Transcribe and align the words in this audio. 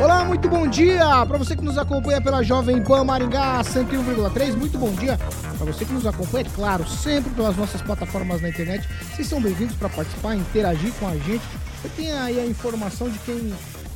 Olá, 0.00 0.24
muito 0.24 0.48
bom 0.48 0.66
dia 0.66 1.04
para 1.26 1.38
você 1.38 1.54
que 1.54 1.62
nos 1.64 1.78
acompanha 1.78 2.20
pela 2.20 2.42
Jovem 2.42 2.82
Pan 2.82 3.04
Maringá 3.04 3.60
101,3. 3.62 4.56
Muito 4.56 4.78
bom 4.78 4.90
dia 4.92 5.18
para 5.56 5.66
você 5.66 5.84
que 5.84 5.92
nos 5.92 6.06
acompanha, 6.06 6.46
é 6.46 6.50
claro, 6.54 6.86
sempre 6.88 7.30
pelas 7.30 7.56
nossas 7.56 7.80
plataformas 7.82 8.40
na 8.40 8.48
internet. 8.48 8.88
Vocês 9.14 9.28
são 9.28 9.40
bem-vindos 9.40 9.76
para 9.76 9.88
participar, 9.88 10.34
interagir 10.34 10.92
com 10.98 11.06
a 11.06 11.16
gente. 11.16 11.42
Você 11.80 11.88
tem 11.96 12.12
aí 12.12 12.40
a 12.40 12.46
informação 12.46 13.08
de 13.08 13.18
quem 13.20 13.52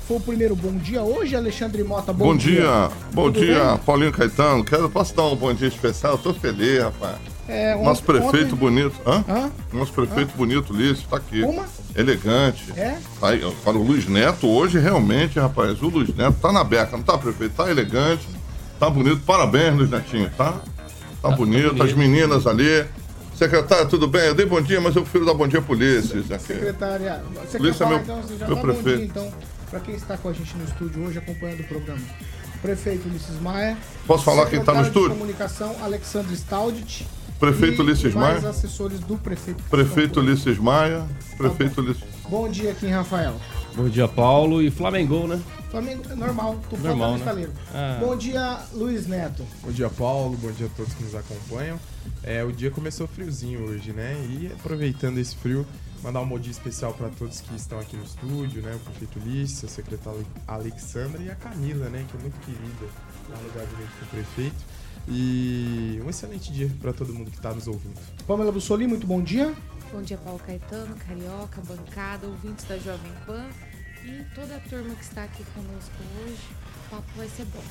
foi 0.07 0.17
o 0.17 0.21
primeiro 0.21 0.55
bom 0.55 0.73
dia 0.73 1.03
hoje, 1.03 1.35
Alexandre 1.35 1.83
Mota. 1.83 2.13
Bom, 2.13 2.27
Bom 2.27 2.37
dia, 2.37 2.91
bom 3.13 3.25
Tudo 3.33 3.45
dia, 3.45 3.65
bem? 3.65 3.79
Paulinho 3.79 4.13
Caetano. 4.13 4.65
Quero, 4.65 4.89
posso 4.89 5.15
dar 5.15 5.25
um 5.25 5.35
bom 5.37 5.53
dia 5.53 5.69
especial? 5.69 6.13
Eu 6.13 6.19
tô 6.19 6.33
feliz, 6.33 6.83
rapaz. 6.83 7.36
É, 7.49 7.75
Nosso 7.77 8.03
prefeito 8.03 8.55
ontem- 8.55 8.55
bonito. 8.57 8.95
Hã? 9.07 9.25
Hã? 9.29 9.51
Nosso 9.73 9.93
prefeito 9.93 10.37
bonito, 10.37 10.73
Lício, 10.73 11.07
tá 11.09 11.17
aqui. 11.17 11.43
Uma? 11.43 11.65
Elegante. 11.95 12.73
É? 12.77 12.99
Tá 13.21 13.29
aí, 13.29 13.41
para 13.65 13.77
o 13.77 13.83
Luiz 13.83 14.07
Neto, 14.09 14.49
hoje 14.49 14.79
realmente, 14.79 15.39
rapaz, 15.39 15.81
o 15.81 15.89
Luiz 15.89 16.15
Neto 16.15 16.37
tá 16.41 16.53
na 16.53 16.65
beca, 16.65 16.97
não 16.97 17.05
tá, 17.05 17.17
prefeito? 17.17 17.55
Tá 17.55 17.71
elegante, 17.71 18.27
tá 18.81 18.91
bonito. 18.91 19.21
Parabéns, 19.25 19.75
Luiz 19.77 19.91
Netinho, 19.91 20.31
tá? 20.37 20.61
Tá, 21.23 21.31
bonito. 21.31 21.83
As 21.83 21.93
meninas 21.93 22.47
ali. 22.47 22.85
Secretário, 23.35 23.87
tudo 23.89 24.09
bem? 24.09 24.23
Eu 24.23 24.35
dei 24.35 24.47
bom 24.47 24.61
dia, 24.63 24.81
mas 24.81 24.97
eu 24.97 25.03
prefiro 25.03 25.27
dar 25.27 25.35
bom 25.35 25.47
dia 25.47 25.61
pro 25.61 25.75
Ulisses. 25.75 26.31
aqui. 26.33 26.47
Secretária, 26.55 27.23
você 27.45 27.59
é 27.59 27.61
meu- 27.61 27.99
então, 27.99 28.23
você 28.23 28.37
já 28.39 28.47
meu 28.47 28.57
bom 28.57 28.63
prefeito. 28.63 28.97
dia, 28.97 29.05
então, 29.05 29.31
para 29.71 29.81
quem 29.81 29.95
está 29.95 30.17
com 30.17 30.29
a 30.31 30.33
gente 30.33 30.57
no 30.57 30.65
estúdio 30.65 31.05
hoje, 31.05 31.19
acompanhando 31.19 31.61
o 31.61 31.65
programa. 31.65 32.01
Prefeito 32.63 33.07
Ulisses 33.07 33.39
Maia. 33.41 33.77
Posso 34.07 34.25
falar 34.25 34.47
quem 34.47 34.65
tá 34.65 34.73
no 34.73 34.85
secretário 34.85 34.89
estúdio? 34.89 35.09
de 35.11 35.15
comunicação, 35.17 35.77
Alexandre 35.83 36.35
Staudic. 36.35 37.07
Prefeito 37.39 37.83
Ulisses 37.83 38.15
mais 38.15 38.43
Maia. 38.43 38.51
assessores 38.51 39.01
do 39.01 39.17
prefeito. 39.19 39.63
Prefeito 39.65 40.21
Ulisses 40.21 40.59
Maia. 40.59 41.07
Prefeito 41.37 41.81
Ulisses. 41.81 42.03
Bom 42.29 42.49
dia, 42.49 42.75
Kim 42.75 42.89
Rafael. 42.89 43.35
Bom 43.75 43.89
dia, 43.91 44.09
Paulo. 44.09 44.63
E 44.63 44.71
Flamengo, 44.71 45.27
né? 45.27 45.41
Flamengo 45.71 46.03
é 46.11 46.15
normal, 46.15 46.59
falta 46.71 46.89
Normal, 46.89 47.09
no 47.09 47.15
né? 47.15 47.19
estaleiro. 47.19 47.53
Ah. 47.75 47.99
Bom 48.01 48.17
dia, 48.17 48.61
Luiz 48.73 49.07
Neto. 49.07 49.45
Bom 49.63 49.71
dia, 49.71 49.91
Paulo. 49.91 50.37
Bom 50.39 50.51
dia 50.53 50.67
a 50.67 50.71
todos 50.71 50.95
que 50.95 51.05
nos 51.05 51.15
acompanham. 51.15 51.79
É, 52.23 52.43
o 52.43 52.53
dia 52.53 52.71
começou 52.71 53.07
friozinho 53.07 53.69
hoje, 53.69 53.93
né? 53.93 54.15
E 54.31 54.51
aproveitando 54.59 55.19
esse 55.19 55.37
frio, 55.37 55.67
mandar 56.03 56.21
um 56.23 56.27
bom 56.29 56.39
dia 56.39 56.53
especial 56.53 56.95
para 56.95 57.11
todos 57.11 57.43
que 57.43 57.55
estão 57.55 57.79
aqui 57.79 57.97
no 57.97 58.05
estúdio, 58.05 58.63
né? 58.63 58.75
O 58.75 58.79
prefeito 58.79 59.19
Ulisses, 59.19 59.65
a 59.65 59.69
secretária 59.69 60.21
Alexandra 60.49 61.21
e 61.23 61.31
a 61.31 61.35
Camila, 61.35 61.91
né? 61.91 62.07
Que 62.11 62.17
é 62.17 62.21
muito 62.21 62.41
querida 62.47 62.87
lá 63.29 63.37
no 63.37 63.49
gabinete 63.51 63.93
do 64.01 64.07
prefeito. 64.11 64.57
E 65.09 66.01
um 66.05 66.11
excelente 66.11 66.53
dia 66.53 66.71
para 66.81 66.93
todo 66.93 67.15
mundo 67.15 67.31
que 67.31 67.37
está 67.37 67.53
nos 67.53 67.67
ouvindo. 67.69 67.95
Pamela 68.27 68.51
Bussoli, 68.51 68.87
muito 68.87 69.07
bom 69.07 69.23
dia. 69.23 69.55
Bom 69.93 70.03
dia, 70.03 70.19
Paulo 70.19 70.41
Caetano, 70.41 70.97
Carioca, 70.97 71.63
bancada, 71.63 72.27
ouvintes 72.27 72.65
da 72.67 72.77
Jovem 72.77 73.13
Pan 73.25 73.47
e 74.05 74.25
toda 74.35 74.57
a 74.57 74.61
turma 74.61 74.95
que 74.95 75.05
está 75.05 75.25
aqui 75.25 75.45
conosco 75.55 75.95
hoje. 76.23 76.39
O 76.87 76.91
papo 76.91 77.09
vai 77.17 77.29
ser 77.29 77.45
bom. 77.47 77.63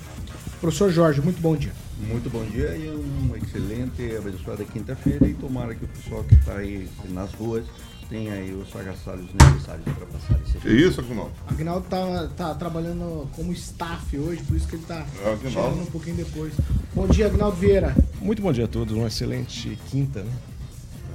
Professor 0.60 0.92
Jorge, 0.92 1.22
muito 1.22 1.42
bom 1.42 1.56
dia. 1.56 1.74
Muito 2.00 2.30
bom 2.30 2.44
dia 2.46 2.76
e 2.76 2.90
uma 2.90 3.38
excelente 3.38 4.02
e 4.02 4.18
abençoada 4.18 4.64
quinta-feira 4.66 5.28
e 5.28 5.34
tomara 5.34 5.76
que 5.76 5.86
o 5.86 5.88
pessoal 5.88 6.24
que 6.24 6.36
está 6.36 6.58
aí 6.58 6.90
nas 7.10 7.34
ruas 7.34 7.66
tenha 8.10 8.34
aí 8.34 8.54
os 8.54 8.76
agasalhos 8.76 9.26
necessários 9.34 9.84
para 9.86 10.06
passar 10.06 10.40
esse 10.46 10.58
Que 10.60 10.70
isso, 10.70 11.02
Aguinaldo? 11.02 11.32
Agnaldo 11.48 11.86
tá, 11.90 12.28
tá 12.36 12.54
trabalhando 12.56 13.28
como 13.36 13.52
staff 13.54 14.18
hoje, 14.18 14.42
por 14.44 14.56
isso 14.56 14.68
que 14.68 14.76
ele 14.76 14.84
tá 14.88 15.06
É, 15.24 15.34
Agnaldo. 15.34 15.50
chegando 15.50 15.82
um 15.82 15.86
pouquinho 15.86 16.16
depois. 16.18 16.54
Bom 16.94 17.08
dia, 17.08 17.28
Agnaldo 17.28 17.58
Vieira. 17.58 17.96
Muito 18.22 18.42
bom 18.42 18.52
dia 18.52 18.66
a 18.66 18.68
todos. 18.68 18.96
Uma 18.96 19.08
excelente 19.08 19.78
quinta, 19.90 20.20
né? 20.22 20.32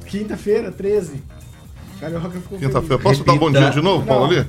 Quinta-feira, 0.07 0.71
13. 0.73 1.23
Carioca 2.01 2.31
ficou 2.31 2.59
Quinta-feira. 2.59 2.99
Posso 3.03 3.23
dar 3.25 3.33
um 3.35 3.39
bom 3.39 3.51
dia 3.51 3.71
de 3.71 3.81
novo, 3.81 4.05
Paulo, 4.07 4.25
ali? 4.27 4.47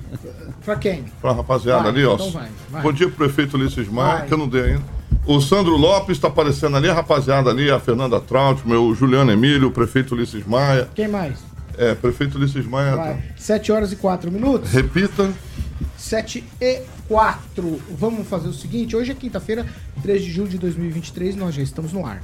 Pra 0.63 0.75
quem? 0.75 1.03
Pra 1.21 1.33
rapaziada 1.33 1.83
Vai, 1.83 1.91
ali, 1.91 2.05
ó. 2.05 2.15
então 2.15 2.31
vai, 2.31 2.49
vai. 2.69 2.81
Bom 2.81 2.93
dia 2.93 3.07
pro 3.07 3.17
prefeito 3.17 3.57
Ulisses 3.57 3.87
Maia, 3.89 4.19
Vai. 4.19 4.27
que 4.27 4.33
eu 4.33 4.37
não 4.37 4.47
dei 4.47 4.61
ainda. 4.63 4.83
O 5.25 5.39
Sandro 5.39 5.75
Lopes 5.77 6.17
tá 6.17 6.29
aparecendo 6.29 6.77
ali, 6.77 6.89
a 6.89 6.93
rapaziada 6.93 7.49
ali, 7.49 7.69
a 7.69 7.79
Fernanda 7.79 8.19
Traut, 8.19 8.67
meu 8.67 8.93
Juliano 8.95 9.31
Emílio, 9.31 9.67
o 9.67 9.71
prefeito 9.71 10.15
Ulisses 10.15 10.45
Maia. 10.47 10.89
Quem 10.95 11.07
mais? 11.07 11.37
É, 11.81 11.95
prefeito 11.95 12.37
Ulisses 12.37 12.63
Maia. 12.67 12.95
Vai. 12.95 13.23
7 13.35 13.71
horas 13.71 13.91
e 13.91 13.95
4 13.95 14.31
minutos. 14.31 14.71
Repita. 14.71 15.31
7 15.97 16.43
e 16.61 16.81
4. 17.07 17.81
Vamos 17.97 18.27
fazer 18.27 18.49
o 18.49 18.53
seguinte: 18.53 18.95
hoje 18.95 19.11
é 19.11 19.15
quinta-feira, 19.15 19.65
3 20.03 20.23
de 20.23 20.31
julho 20.31 20.47
de 20.47 20.59
2023, 20.59 21.35
nós 21.35 21.55
já 21.55 21.63
estamos 21.63 21.91
no 21.91 22.05
ar. 22.05 22.21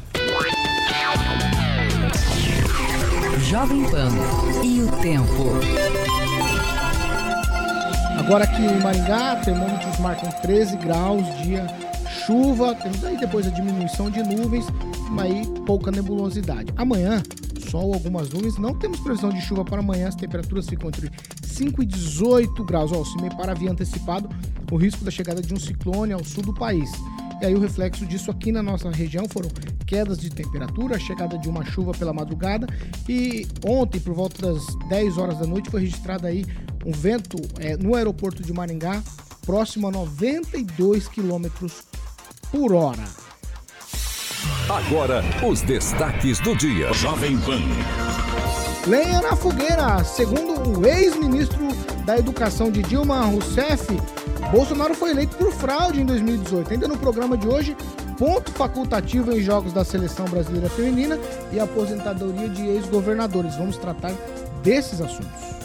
Jovem 3.49 3.83
Pan 3.89 4.11
e 4.63 4.83
o 4.83 4.91
tempo. 5.01 5.49
Agora 8.19 8.43
aqui 8.43 8.61
em 8.61 8.79
Maringá, 8.79 9.37
termômetros 9.37 9.97
marcam 9.99 10.29
13 10.43 10.77
graus, 10.77 11.25
dia 11.41 11.65
chuva, 12.27 12.75
temos 12.75 13.01
aí 13.05 13.17
depois 13.17 13.47
a 13.47 13.49
diminuição 13.49 14.11
de 14.11 14.21
nuvens, 14.21 14.65
mas 15.11 15.31
aí 15.31 15.45
pouca 15.65 15.89
nebulosidade. 15.89 16.73
Amanhã, 16.75 17.23
sol, 17.69 17.93
algumas 17.93 18.29
nuvens, 18.29 18.57
não 18.57 18.75
temos 18.77 18.99
previsão 18.99 19.29
de 19.29 19.39
chuva 19.39 19.63
para 19.63 19.79
amanhã, 19.79 20.09
as 20.09 20.15
temperaturas 20.15 20.67
ficam 20.67 20.89
entre 20.89 21.09
5 21.41 21.83
e 21.83 21.85
18 21.85 22.65
graus. 22.65 22.91
Ó, 22.91 22.99
o 22.99 23.05
CIMEI 23.05 23.29
para 23.29 23.53
havia 23.53 23.71
antecipado 23.71 24.27
o 24.69 24.75
risco 24.75 25.05
da 25.05 25.11
chegada 25.11 25.41
de 25.41 25.53
um 25.53 25.57
ciclone 25.57 26.11
ao 26.11 26.21
sul 26.21 26.43
do 26.43 26.53
país. 26.53 26.91
E 27.41 27.45
aí 27.45 27.55
o 27.55 27.61
reflexo 27.61 28.05
disso 28.05 28.29
aqui 28.29 28.51
na 28.51 28.61
nossa 28.61 28.91
região 28.91 29.25
foram 29.29 29.47
quedas 29.85 30.17
de 30.17 30.29
temperatura, 30.29 30.97
a 30.97 30.99
chegada 30.99 31.37
de 31.37 31.47
uma 31.47 31.63
chuva 31.63 31.93
pela 31.93 32.11
madrugada 32.11 32.67
e 33.07 33.47
ontem, 33.65 34.01
por 34.01 34.13
volta 34.13 34.51
das 34.51 34.65
10 34.89 35.17
horas 35.17 35.37
da 35.39 35.47
noite, 35.47 35.69
foi 35.69 35.79
registrado 35.79 36.27
aí 36.27 36.45
um 36.85 36.91
vento 36.91 37.37
eh, 37.59 37.77
no 37.77 37.95
aeroporto 37.95 38.43
de 38.43 38.51
Maringá 38.51 39.01
próximo 39.45 39.87
a 39.87 39.91
92 39.91 41.07
quilômetros 41.07 41.86
por 42.51 42.73
hora. 42.73 43.03
Agora, 44.69 45.23
os 45.47 45.61
destaques 45.61 46.39
do 46.39 46.55
dia. 46.55 46.93
Jovem 46.93 47.37
Pan. 47.39 47.61
Lenha 48.85 49.21
na 49.21 49.35
fogueira, 49.35 50.03
segundo 50.03 50.79
o 50.79 50.85
ex-ministro 50.85 51.67
da 52.05 52.17
Educação 52.17 52.71
de 52.71 52.81
Dilma 52.81 53.21
Rousseff, 53.21 53.85
Bolsonaro 54.51 54.93
foi 54.93 55.11
eleito 55.11 55.35
por 55.35 55.51
fraude 55.51 56.01
em 56.01 56.05
2018. 56.05 56.71
Ainda 56.71 56.87
no 56.87 56.97
programa 56.97 57.37
de 57.37 57.47
hoje, 57.47 57.75
ponto 58.17 58.51
facultativo 58.51 59.33
em 59.33 59.41
jogos 59.41 59.73
da 59.73 59.83
Seleção 59.83 60.25
Brasileira 60.25 60.69
Feminina 60.69 61.19
e 61.51 61.59
aposentadoria 61.59 62.47
de 62.47 62.65
ex-governadores. 62.65 63.55
Vamos 63.55 63.77
tratar 63.77 64.13
desses 64.63 65.01
assuntos. 65.01 65.57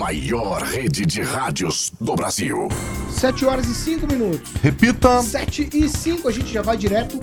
Maior 0.00 0.62
rede 0.62 1.04
de 1.04 1.20
rádios 1.20 1.92
do 2.00 2.14
Brasil. 2.14 2.68
7 3.10 3.44
horas 3.44 3.66
e 3.66 3.74
5 3.74 4.06
minutos. 4.06 4.50
Repita. 4.62 5.20
7 5.20 5.68
e 5.74 5.86
5, 5.90 6.26
a 6.26 6.32
gente 6.32 6.50
já 6.50 6.62
vai 6.62 6.78
direto 6.78 7.20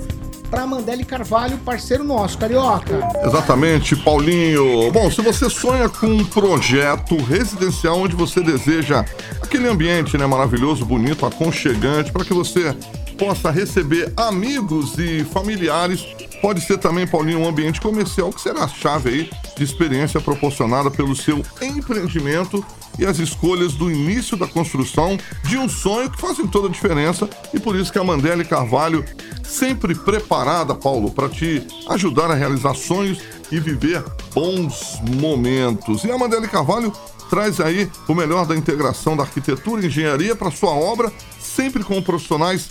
para 0.48 0.64
Mandele 0.68 1.04
Carvalho, 1.04 1.58
parceiro 1.58 2.04
nosso, 2.04 2.38
carioca. 2.38 3.00
Exatamente, 3.26 3.96
Paulinho. 3.96 4.92
Bom, 4.92 5.10
se 5.10 5.24
você 5.24 5.50
sonha 5.50 5.90
com 5.90 6.06
um 6.06 6.24
projeto 6.24 7.18
residencial 7.18 7.98
onde 7.98 8.16
você 8.16 8.42
deseja 8.42 9.04
aquele 9.42 9.68
ambiente 9.68 10.16
né, 10.16 10.28
maravilhoso, 10.28 10.86
bonito, 10.86 11.26
aconchegante, 11.26 12.12
para 12.12 12.24
que 12.24 12.34
você 12.34 12.76
possa 13.18 13.50
receber 13.50 14.14
amigos 14.16 14.98
e 14.98 15.24
familiares, 15.24 16.06
pode 16.42 16.62
ser 16.62 16.78
também, 16.78 17.08
Paulinho, 17.08 17.40
um 17.40 17.48
ambiente 17.48 17.82
comercial 17.82 18.32
que 18.32 18.40
será 18.40 18.66
a 18.66 18.68
chave 18.68 19.10
aí 19.10 19.30
de 19.58 19.64
experiência 19.64 20.22
proporcionada 20.22 20.92
pelo 20.92 21.16
seu 21.16 21.44
empreendimento 21.62 22.64
e 23.00 23.06
as 23.06 23.20
escolhas 23.20 23.74
do 23.74 23.92
início 23.92 24.38
da 24.38 24.48
construção 24.48 25.18
de 25.44 25.58
um 25.58 25.68
sonho 25.68 26.10
que 26.10 26.20
fazem 26.20 26.48
toda 26.48 26.68
a 26.68 26.72
diferença 26.72 27.30
e 27.54 27.60
por 27.60 27.76
isso 27.76 27.92
que 27.92 28.00
a 28.00 28.04
Mandela 28.04 28.44
Carvalho 28.44 29.04
sempre 29.44 29.96
preparada, 29.96 30.76
Paulo, 30.76 31.12
para 31.12 31.30
te 31.30 31.66
ajudar 31.90 32.32
a 32.32 32.36
realizar 32.36 32.76
sonhos 32.76 33.20
e 33.52 33.60
viver 33.60 34.04
bons 34.34 35.00
momentos. 35.20 36.04
E 36.04 36.12
a 36.12 36.18
Mandela 36.18 36.48
Carvalho 36.48 36.92
traz 37.30 37.60
aí 37.60 37.90
o 38.08 38.14
melhor 38.14 38.46
da 38.46 38.56
integração 38.56 39.16
da 39.16 39.24
arquitetura 39.24 39.82
e 39.82 39.88
engenharia 39.88 40.36
para 40.36 40.52
sua 40.52 40.72
obra, 40.72 41.12
sempre 41.40 41.84
com 41.84 42.02
profissionais 42.02 42.70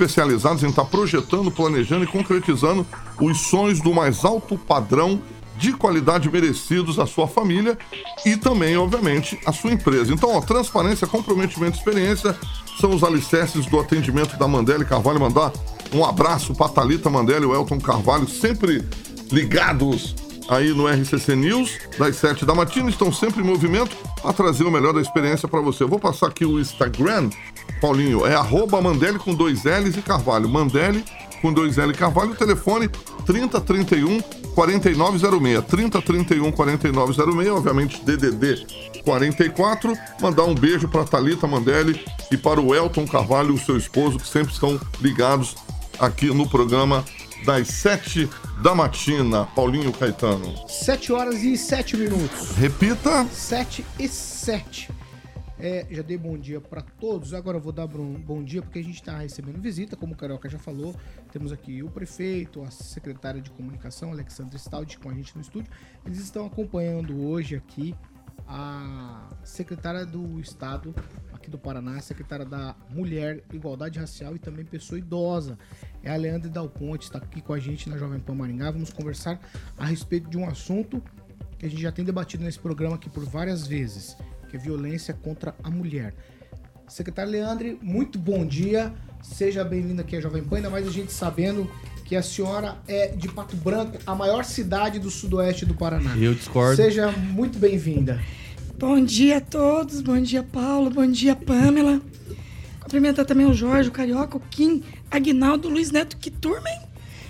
especializados 0.00 0.62
em 0.62 0.68
estar 0.68 0.84
projetando, 0.86 1.50
planejando 1.50 2.04
e 2.04 2.06
concretizando 2.06 2.86
os 3.20 3.42
sonhos 3.42 3.80
do 3.80 3.92
mais 3.92 4.24
alto 4.24 4.56
padrão 4.56 5.20
de 5.58 5.74
qualidade 5.74 6.30
merecidos 6.30 6.98
à 6.98 7.06
sua 7.06 7.28
família 7.28 7.76
e 8.24 8.34
também, 8.34 8.78
obviamente, 8.78 9.38
à 9.44 9.52
sua 9.52 9.72
empresa. 9.72 10.12
Então, 10.12 10.34
ó, 10.34 10.40
transparência, 10.40 11.06
comprometimento 11.06 11.76
e 11.76 11.78
experiência 11.78 12.34
são 12.80 12.94
os 12.94 13.04
alicerces 13.04 13.66
do 13.66 13.78
atendimento 13.78 14.38
da 14.38 14.48
Mandela 14.48 14.84
Carvalho. 14.86 15.20
Mandar 15.20 15.52
um 15.92 16.02
abraço 16.02 16.54
para 16.54 16.70
Thalita 16.70 17.10
Mandela 17.10 17.44
e 17.44 17.48
o 17.48 17.54
Elton 17.54 17.78
Carvalho, 17.78 18.26
sempre 18.26 18.82
ligados 19.30 20.14
aí 20.50 20.74
no 20.74 20.88
RCC 20.88 21.36
News, 21.36 21.78
das 21.96 22.16
7 22.16 22.44
da 22.44 22.54
matina, 22.54 22.90
estão 22.90 23.12
sempre 23.12 23.40
em 23.40 23.44
movimento 23.44 23.96
a 24.24 24.32
trazer 24.32 24.64
o 24.64 24.70
melhor 24.70 24.92
da 24.92 25.00
experiência 25.00 25.46
para 25.46 25.60
você. 25.60 25.84
Eu 25.84 25.88
vou 25.88 26.00
passar 26.00 26.26
aqui 26.26 26.44
o 26.44 26.58
Instagram, 26.58 27.30
Paulinho, 27.80 28.26
é 28.26 28.34
arroba 28.34 28.78
com 29.20 29.32
dois 29.32 29.62
L's 29.64 29.96
e 29.96 30.02
Carvalho. 30.02 30.48
Mandele 30.48 31.04
com 31.40 31.52
dois 31.52 31.78
L 31.78 31.92
Carvalho, 31.94 32.34
telefone 32.34 32.88
3031 33.24 34.20
4906. 34.54 35.64
3031 35.66 36.52
4906, 36.52 37.48
obviamente 37.50 38.04
DDD 38.04 38.66
44. 39.04 39.96
Mandar 40.20 40.44
um 40.44 40.54
beijo 40.54 40.88
para 40.88 41.04
Talita 41.04 41.46
Mandelli 41.46 42.04
e 42.30 42.36
para 42.36 42.60
o 42.60 42.74
Elton 42.74 43.06
Carvalho, 43.06 43.54
o 43.54 43.58
seu 43.58 43.76
esposo, 43.76 44.18
que 44.18 44.28
sempre 44.28 44.52
estão 44.52 44.78
ligados 45.00 45.54
aqui 45.98 46.26
no 46.26 46.48
programa 46.48 47.04
das 47.44 47.68
7 47.68 48.28
da 48.62 48.74
matina. 48.74 49.46
Paulinho 49.46 49.92
Caetano. 49.92 50.68
7 50.68 51.12
horas 51.12 51.42
e 51.42 51.56
7 51.56 51.96
minutos. 51.96 52.52
Repita. 52.52 53.24
7 53.26 53.84
e 53.98 54.06
7. 54.06 54.90
É, 55.58 55.86
já 55.90 56.02
dei 56.02 56.18
bom 56.18 56.36
dia 56.36 56.60
para 56.60 56.82
todos. 56.82 57.32
Agora 57.32 57.56
eu 57.56 57.60
vou 57.60 57.72
dar 57.72 57.84
um 57.84 58.14
bom 58.14 58.42
dia 58.42 58.60
porque 58.62 58.78
a 58.78 58.82
gente 58.84 58.96
está 58.96 59.18
recebendo 59.18 59.60
visita, 59.60 59.96
como 59.96 60.12
o 60.12 60.16
Carioca 60.16 60.48
já 60.48 60.58
falou. 60.58 60.94
Temos 61.32 61.52
aqui 61.52 61.82
o 61.82 61.90
prefeito, 61.90 62.62
a 62.62 62.70
secretária 62.70 63.40
de 63.40 63.50
comunicação, 63.50 64.10
Alexandre 64.10 64.56
Staldi, 64.56 64.98
com 64.98 65.08
a 65.08 65.14
gente 65.14 65.34
no 65.34 65.40
estúdio. 65.40 65.70
Eles 66.04 66.18
estão 66.18 66.46
acompanhando 66.46 67.26
hoje 67.26 67.56
aqui 67.56 67.94
a 68.46 69.30
secretária 69.44 70.04
do 70.04 70.40
Estado 70.40 70.94
aqui 71.32 71.50
do 71.50 71.58
Paraná, 71.58 72.00
secretária 72.00 72.44
da 72.44 72.76
Mulher, 72.90 73.42
Igualdade 73.52 73.98
Racial 73.98 74.36
e 74.36 74.38
também 74.38 74.64
pessoa 74.64 74.98
idosa. 74.98 75.58
É 76.02 76.10
a 76.10 76.16
Leandra 76.16 76.50
Dal 76.50 76.68
Ponte, 76.68 77.04
está 77.04 77.18
aqui 77.18 77.40
com 77.40 77.52
a 77.52 77.58
gente 77.58 77.88
na 77.88 77.96
Jovem 77.96 78.20
Pan 78.20 78.34
Maringá. 78.34 78.70
Vamos 78.70 78.92
conversar 78.92 79.40
a 79.78 79.86
respeito 79.86 80.28
de 80.28 80.36
um 80.36 80.46
assunto 80.46 81.02
que 81.58 81.66
a 81.66 81.68
gente 81.68 81.82
já 81.82 81.92
tem 81.92 82.04
debatido 82.04 82.44
nesse 82.44 82.58
programa 82.58 82.96
aqui 82.96 83.08
por 83.08 83.24
várias 83.24 83.66
vezes 83.66 84.16
que 84.50 84.56
é 84.56 84.58
violência 84.58 85.14
contra 85.14 85.54
a 85.62 85.70
mulher. 85.70 86.14
Secretário 86.88 87.30
Leandre, 87.30 87.78
muito 87.80 88.18
bom 88.18 88.44
dia. 88.44 88.92
Seja 89.22 89.62
bem-vindo 89.64 90.00
aqui 90.00 90.16
à 90.16 90.20
Jovem 90.20 90.42
Pan, 90.42 90.56
ainda 90.56 90.70
mais 90.70 90.86
a 90.88 90.90
gente 90.90 91.12
sabendo 91.12 91.70
que 92.10 92.16
a 92.16 92.22
senhora 92.24 92.76
é 92.88 93.06
de 93.06 93.28
Pato 93.28 93.54
Branco, 93.54 93.96
a 94.04 94.16
maior 94.16 94.44
cidade 94.44 94.98
do 94.98 95.08
sudoeste 95.08 95.64
do 95.64 95.74
Paraná. 95.74 96.16
Eu 96.16 96.34
discordo. 96.34 96.74
Seja 96.74 97.12
muito 97.12 97.56
bem-vinda. 97.56 98.20
Bom 98.76 99.00
dia 99.04 99.36
a 99.36 99.40
todos, 99.40 100.00
bom 100.00 100.20
dia 100.20 100.42
Paulo, 100.42 100.90
bom 100.90 101.06
dia 101.06 101.36
Pamela. 101.36 102.02
Cumprimentar 102.80 103.24
também 103.24 103.46
o 103.46 103.54
Jorge, 103.54 103.90
o 103.90 103.92
Carioca, 103.92 104.36
o 104.36 104.40
Kim, 104.40 104.82
Aguinaldo, 105.08 105.68
Luiz 105.68 105.92
Neto, 105.92 106.16
que 106.16 106.32
turma, 106.32 106.68
hein? 106.68 106.80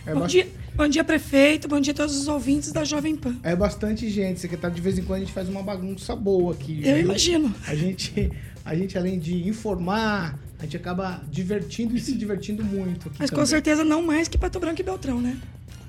É 0.07 0.15
bom 0.15 0.27
dia. 0.27 0.49
Bom 0.75 0.89
dia, 0.89 1.05
prefeito. 1.05 1.69
Bom 1.69 1.79
dia 1.79 1.93
a 1.93 1.97
todos 1.97 2.17
os 2.17 2.27
ouvintes 2.27 2.73
da 2.73 2.83
Jovem 2.83 3.15
Pan. 3.17 3.37
É 3.43 3.55
bastante 3.55 4.09
gente, 4.09 4.41
secretário. 4.41 4.75
De 4.75 4.81
vez 4.81 4.99
em 4.99 5.03
quando 5.03 5.19
a 5.19 5.21
gente 5.21 5.33
faz 5.35 5.47
uma 5.47 5.63
bagunça 5.63 6.17
boa 6.17 6.55
aqui. 6.55 6.81
Eu 6.83 6.95
viu? 6.95 7.05
imagino. 7.05 7.55
A 7.67 7.75
gente, 7.75 8.33
a 8.65 8.75
gente, 8.75 8.97
além 8.97 9.19
de 9.19 9.47
informar, 9.47 10.39
a 10.61 10.65
gente 10.65 10.77
acaba 10.77 11.21
divertindo 11.31 11.97
e 11.97 12.01
se 12.01 12.15
divertindo 12.15 12.63
muito. 12.63 13.11
Mas 13.19 13.31
também. 13.31 13.43
com 13.43 13.47
certeza 13.47 13.83
não 13.83 14.03
mais 14.03 14.29
que 14.29 14.37
Pato 14.37 14.61
Branco 14.61 14.81
e 14.81 14.85
Beltrão, 14.85 15.21
né? 15.21 15.37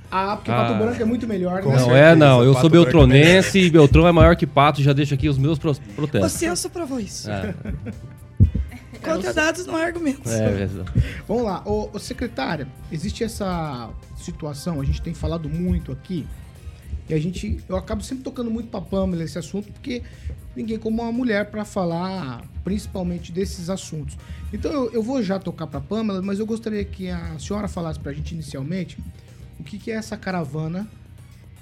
Ah, 0.10 0.36
porque 0.36 0.52
ah, 0.52 0.56
Pato 0.56 0.76
Branco 0.76 1.02
é 1.02 1.06
muito 1.06 1.28
melhor, 1.28 1.62
né? 1.62 1.72
Não 1.72 1.78
certeza. 1.78 1.98
é, 1.98 2.16
não. 2.16 2.44
Eu 2.44 2.54
Pato 2.54 2.62
sou 2.62 2.70
é 2.70 2.72
beltronense 2.72 3.60
e 3.60 3.70
Beltrão 3.70 4.08
é 4.08 4.12
maior 4.12 4.36
que 4.36 4.48
Pato. 4.48 4.82
Já 4.82 4.94
deixo 4.94 5.14
aqui 5.14 5.30
os 5.30 5.38
meus 5.38 5.60
protestos. 5.60 6.34
O 6.34 6.38
censo 6.38 6.70
provou 6.70 7.00
isso. 7.00 7.30
É. 7.30 7.54
Contra 9.04 9.34
dados 9.34 9.66
não 9.66 9.76
há 9.76 9.84
argumentos. 9.84 10.32
É, 10.32 10.64
é 10.64 10.70
Vamos 11.28 11.44
lá. 11.44 11.64
Ô, 11.66 11.90
ô, 11.92 12.00
secretária, 12.00 12.68
existe 12.92 13.24
essa 13.24 13.90
situação, 14.18 14.80
a 14.80 14.86
gente 14.86 15.02
tem 15.02 15.14
falado 15.14 15.50
muito 15.50 15.92
aqui, 15.92 16.28
e 17.12 17.14
a 17.14 17.20
gente, 17.20 17.60
eu 17.68 17.76
acabo 17.76 18.02
sempre 18.02 18.24
tocando 18.24 18.50
muito 18.50 18.70
pra 18.70 18.80
Pamela 18.80 19.22
esse 19.22 19.38
assunto, 19.38 19.70
porque 19.74 20.02
ninguém 20.56 20.80
como 20.80 21.02
uma 21.02 21.12
mulher 21.12 21.52
para 21.52 21.66
falar 21.66 22.42
principalmente 22.64 23.34
desses 23.34 23.70
assuntos. 23.70 24.18
Então 24.54 24.72
eu, 24.72 24.92
eu, 24.92 25.04
vou 25.04 25.22
já 25.22 25.38
tocar 25.38 25.68
para 25.68 25.82
Pamela, 25.82 26.22
mas 26.22 26.40
eu 26.40 26.46
gostaria 26.46 26.86
que 26.86 27.10
a 27.10 27.38
senhora 27.38 27.68
falasse 27.68 28.00
para 28.00 28.12
a 28.12 28.16
gente 28.16 28.34
inicialmente 28.34 28.98
o 29.60 29.64
que, 29.64 29.78
que, 29.78 29.92
é 29.92 29.96
essa 29.96 30.16
caravana 30.16 30.88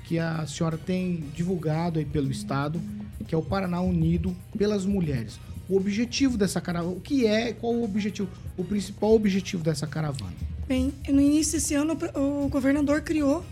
que 0.04 0.20
a 0.20 0.46
senhora 0.46 0.78
tem 0.78 1.24
divulgado 1.36 1.98
aí 1.98 2.06
pelo 2.06 2.30
estado, 2.30 2.80
que 3.28 3.34
é 3.34 3.38
o 3.38 3.42
Paraná 3.42 3.82
Unido 3.82 4.36
pelas 4.56 4.86
Mulheres 4.86 5.40
o 5.68 5.78
objetivo 5.78 6.36
dessa 6.36 6.60
caravana. 6.60 6.96
O 6.96 7.00
que 7.00 7.28
é, 7.28 7.54
qual 7.54 7.74
o 7.74 7.84
objetivo, 7.84 8.28
o 8.58 8.64
principal 8.64 9.14
objetivo 9.14 9.64
dessa 9.64 9.86
caravana? 9.86 10.34
Bem, 10.68 10.92
no 11.08 11.22
início 11.22 11.54
desse 11.54 11.76
ano, 11.76 11.96
o 12.16 12.48
governador 12.50 13.02
criou 13.02 13.46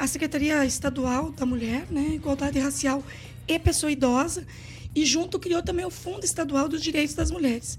a 0.00 0.06
Secretaria 0.06 0.64
Estadual 0.64 1.30
da 1.30 1.44
Mulher, 1.44 1.86
né, 1.90 2.14
Igualdade 2.14 2.58
Racial 2.58 3.04
e 3.46 3.58
Pessoa 3.58 3.92
Idosa, 3.92 4.46
e 4.94 5.04
junto 5.04 5.38
criou 5.38 5.62
também 5.62 5.84
o 5.84 5.90
Fundo 5.90 6.24
Estadual 6.24 6.70
dos 6.70 6.82
Direitos 6.82 7.14
das 7.14 7.30
Mulheres. 7.30 7.78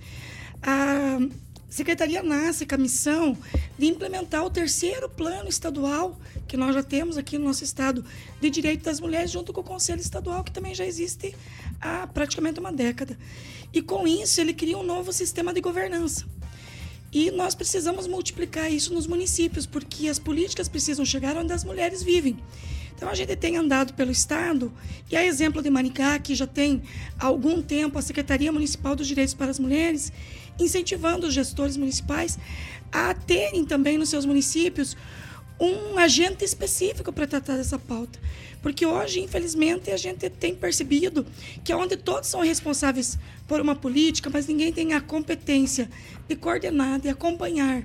A 0.61 1.17
secretaria 1.67 2.21
nasce 2.21 2.63
com 2.67 2.75
a 2.75 2.77
missão 2.77 3.35
de 3.75 3.87
implementar 3.87 4.45
o 4.45 4.51
terceiro 4.51 5.09
plano 5.09 5.49
estadual 5.49 6.15
que 6.47 6.55
nós 6.55 6.75
já 6.75 6.83
temos 6.83 7.17
aqui 7.17 7.39
no 7.39 7.45
nosso 7.45 7.63
estado 7.63 8.05
de 8.39 8.51
direitos 8.51 8.85
das 8.85 8.99
mulheres, 8.99 9.31
junto 9.31 9.51
com 9.51 9.61
o 9.61 9.63
Conselho 9.63 9.99
Estadual, 9.99 10.43
que 10.43 10.51
também 10.51 10.75
já 10.75 10.85
existe 10.85 11.35
há 11.81 12.05
praticamente 12.05 12.59
uma 12.59 12.71
década. 12.71 13.17
E 13.73 13.81
com 13.81 14.07
isso, 14.07 14.39
ele 14.39 14.53
cria 14.53 14.77
um 14.77 14.83
novo 14.83 15.11
sistema 15.11 15.51
de 15.51 15.59
governança. 15.59 16.27
E 17.11 17.29
nós 17.31 17.53
precisamos 17.53 18.07
multiplicar 18.07 18.71
isso 18.71 18.93
nos 18.93 19.05
municípios, 19.05 19.65
porque 19.65 20.07
as 20.07 20.17
políticas 20.17 20.69
precisam 20.69 21.03
chegar 21.03 21.35
onde 21.35 21.51
as 21.51 21.63
mulheres 21.63 22.01
vivem. 22.01 22.37
Então 22.95 23.09
a 23.09 23.15
gente 23.15 23.35
tem 23.35 23.57
andado 23.57 23.93
pelo 23.93 24.11
estado, 24.11 24.71
e 25.09 25.15
a 25.15 25.25
exemplo 25.25 25.61
de 25.61 25.69
Maringá, 25.69 26.19
que 26.19 26.35
já 26.35 26.45
tem 26.45 26.83
há 27.19 27.25
algum 27.25 27.61
tempo 27.61 27.97
a 27.97 28.01
Secretaria 28.01 28.51
Municipal 28.51 28.95
dos 28.95 29.07
Direitos 29.07 29.33
para 29.33 29.49
as 29.49 29.59
Mulheres, 29.59 30.13
incentivando 30.59 31.27
os 31.27 31.33
gestores 31.33 31.75
municipais 31.75 32.37
a 32.91 33.13
terem 33.13 33.65
também 33.65 33.97
nos 33.97 34.09
seus 34.09 34.25
municípios 34.25 34.95
um 35.61 35.97
agente 35.99 36.43
específico 36.43 37.13
para 37.13 37.27
tratar 37.27 37.55
dessa 37.55 37.77
pauta. 37.77 38.19
Porque 38.63 38.85
hoje, 38.85 39.19
infelizmente, 39.21 39.91
a 39.91 39.97
gente 39.97 40.27
tem 40.29 40.55
percebido 40.55 41.25
que 41.63 41.71
é 41.71 41.75
onde 41.75 41.95
todos 41.95 42.29
são 42.29 42.41
responsáveis 42.41 43.17
por 43.47 43.61
uma 43.61 43.75
política, 43.75 44.29
mas 44.29 44.47
ninguém 44.47 44.73
tem 44.73 44.93
a 44.93 45.01
competência 45.01 45.87
de 46.27 46.35
coordenar, 46.35 46.99
de 46.99 47.09
acompanhar, 47.09 47.83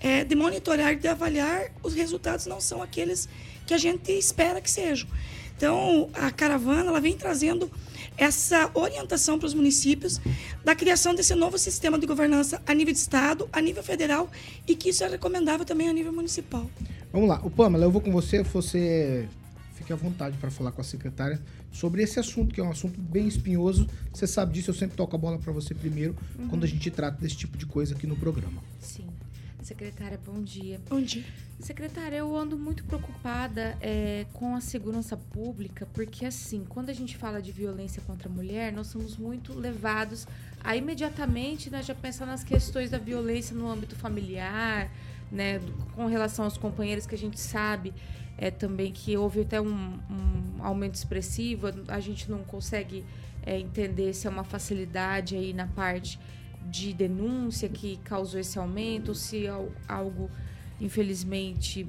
é, 0.00 0.24
de 0.24 0.34
monitorar, 0.34 0.96
de 0.96 1.06
avaliar, 1.06 1.70
os 1.82 1.94
resultados 1.94 2.46
não 2.46 2.60
são 2.60 2.82
aqueles 2.82 3.28
que 3.64 3.74
a 3.74 3.78
gente 3.78 4.10
espera 4.12 4.60
que 4.60 4.70
sejam. 4.70 5.08
Então, 5.56 6.10
a 6.14 6.30
caravana 6.32 6.90
ela 6.90 7.00
vem 7.00 7.16
trazendo 7.16 7.70
essa 8.16 8.70
orientação 8.74 9.38
para 9.38 9.46
os 9.46 9.54
municípios 9.54 10.20
da 10.64 10.74
criação 10.74 11.14
desse 11.14 11.34
novo 11.34 11.58
sistema 11.58 11.98
de 11.98 12.06
governança 12.06 12.60
a 12.66 12.74
nível 12.74 12.92
de 12.92 12.98
Estado, 12.98 13.48
a 13.52 13.60
nível 13.60 13.82
federal 13.82 14.30
e 14.66 14.74
que 14.74 14.90
isso 14.90 15.04
é 15.04 15.08
recomendável 15.08 15.64
também 15.64 15.88
a 15.88 15.92
nível 15.92 16.12
municipal. 16.12 16.68
Vamos 17.14 17.28
lá. 17.28 17.40
O 17.44 17.48
Pamela, 17.48 17.84
eu 17.84 17.92
vou 17.92 18.00
com 18.00 18.10
você. 18.10 18.42
Você 18.42 19.28
fique 19.74 19.92
à 19.92 19.96
vontade 19.96 20.36
para 20.36 20.50
falar 20.50 20.72
com 20.72 20.80
a 20.80 20.84
secretária 20.84 21.40
sobre 21.70 22.02
esse 22.02 22.18
assunto, 22.18 22.52
que 22.52 22.60
é 22.60 22.64
um 22.64 22.72
assunto 22.72 23.00
bem 23.00 23.28
espinhoso. 23.28 23.86
Você 24.12 24.26
sabe 24.26 24.52
disso, 24.52 24.70
eu 24.70 24.74
sempre 24.74 24.96
toco 24.96 25.14
a 25.14 25.18
bola 25.18 25.38
para 25.38 25.52
você 25.52 25.76
primeiro, 25.76 26.16
uhum. 26.36 26.48
quando 26.48 26.64
a 26.64 26.66
gente 26.66 26.90
trata 26.90 27.20
desse 27.20 27.36
tipo 27.36 27.56
de 27.56 27.66
coisa 27.66 27.94
aqui 27.94 28.04
no 28.04 28.16
programa. 28.16 28.60
Sim. 28.80 29.06
Secretária, 29.62 30.18
bom 30.26 30.42
dia. 30.42 30.80
Bom 30.90 31.00
dia. 31.00 31.24
Secretária, 31.60 32.16
eu 32.16 32.36
ando 32.36 32.58
muito 32.58 32.82
preocupada 32.84 33.78
é, 33.80 34.26
com 34.32 34.56
a 34.56 34.60
segurança 34.60 35.16
pública, 35.16 35.86
porque 35.94 36.26
assim, 36.26 36.64
quando 36.68 36.90
a 36.90 36.92
gente 36.92 37.16
fala 37.16 37.40
de 37.40 37.52
violência 37.52 38.02
contra 38.04 38.28
a 38.28 38.32
mulher, 38.32 38.72
nós 38.72 38.88
somos 38.88 39.16
muito 39.16 39.54
levados 39.54 40.26
a 40.64 40.76
imediatamente 40.76 41.70
né, 41.70 41.80
já 41.80 41.94
pensar 41.94 42.26
nas 42.26 42.42
questões 42.42 42.90
da 42.90 42.98
violência 42.98 43.54
no 43.54 43.70
âmbito 43.70 43.94
familiar, 43.94 44.90
né, 45.30 45.60
com 45.94 46.06
relação 46.06 46.44
aos 46.44 46.56
companheiros 46.56 47.06
que 47.06 47.14
a 47.14 47.18
gente 47.18 47.40
sabe 47.40 47.92
é, 48.36 48.50
também 48.50 48.92
que 48.92 49.16
houve 49.16 49.42
até 49.42 49.60
um, 49.60 49.98
um 50.10 50.62
aumento 50.62 50.94
expressivo, 50.94 51.68
a 51.88 52.00
gente 52.00 52.30
não 52.30 52.42
consegue 52.42 53.04
é, 53.44 53.58
entender 53.58 54.12
se 54.12 54.26
é 54.26 54.30
uma 54.30 54.44
facilidade 54.44 55.36
aí 55.36 55.52
na 55.52 55.66
parte 55.66 56.18
de 56.68 56.92
denúncia 56.92 57.68
que 57.68 57.98
causou 57.98 58.40
esse 58.40 58.58
aumento, 58.58 59.10
ou 59.10 59.14
se 59.14 59.46
é 59.46 59.68
algo, 59.86 60.30
infelizmente, 60.80 61.86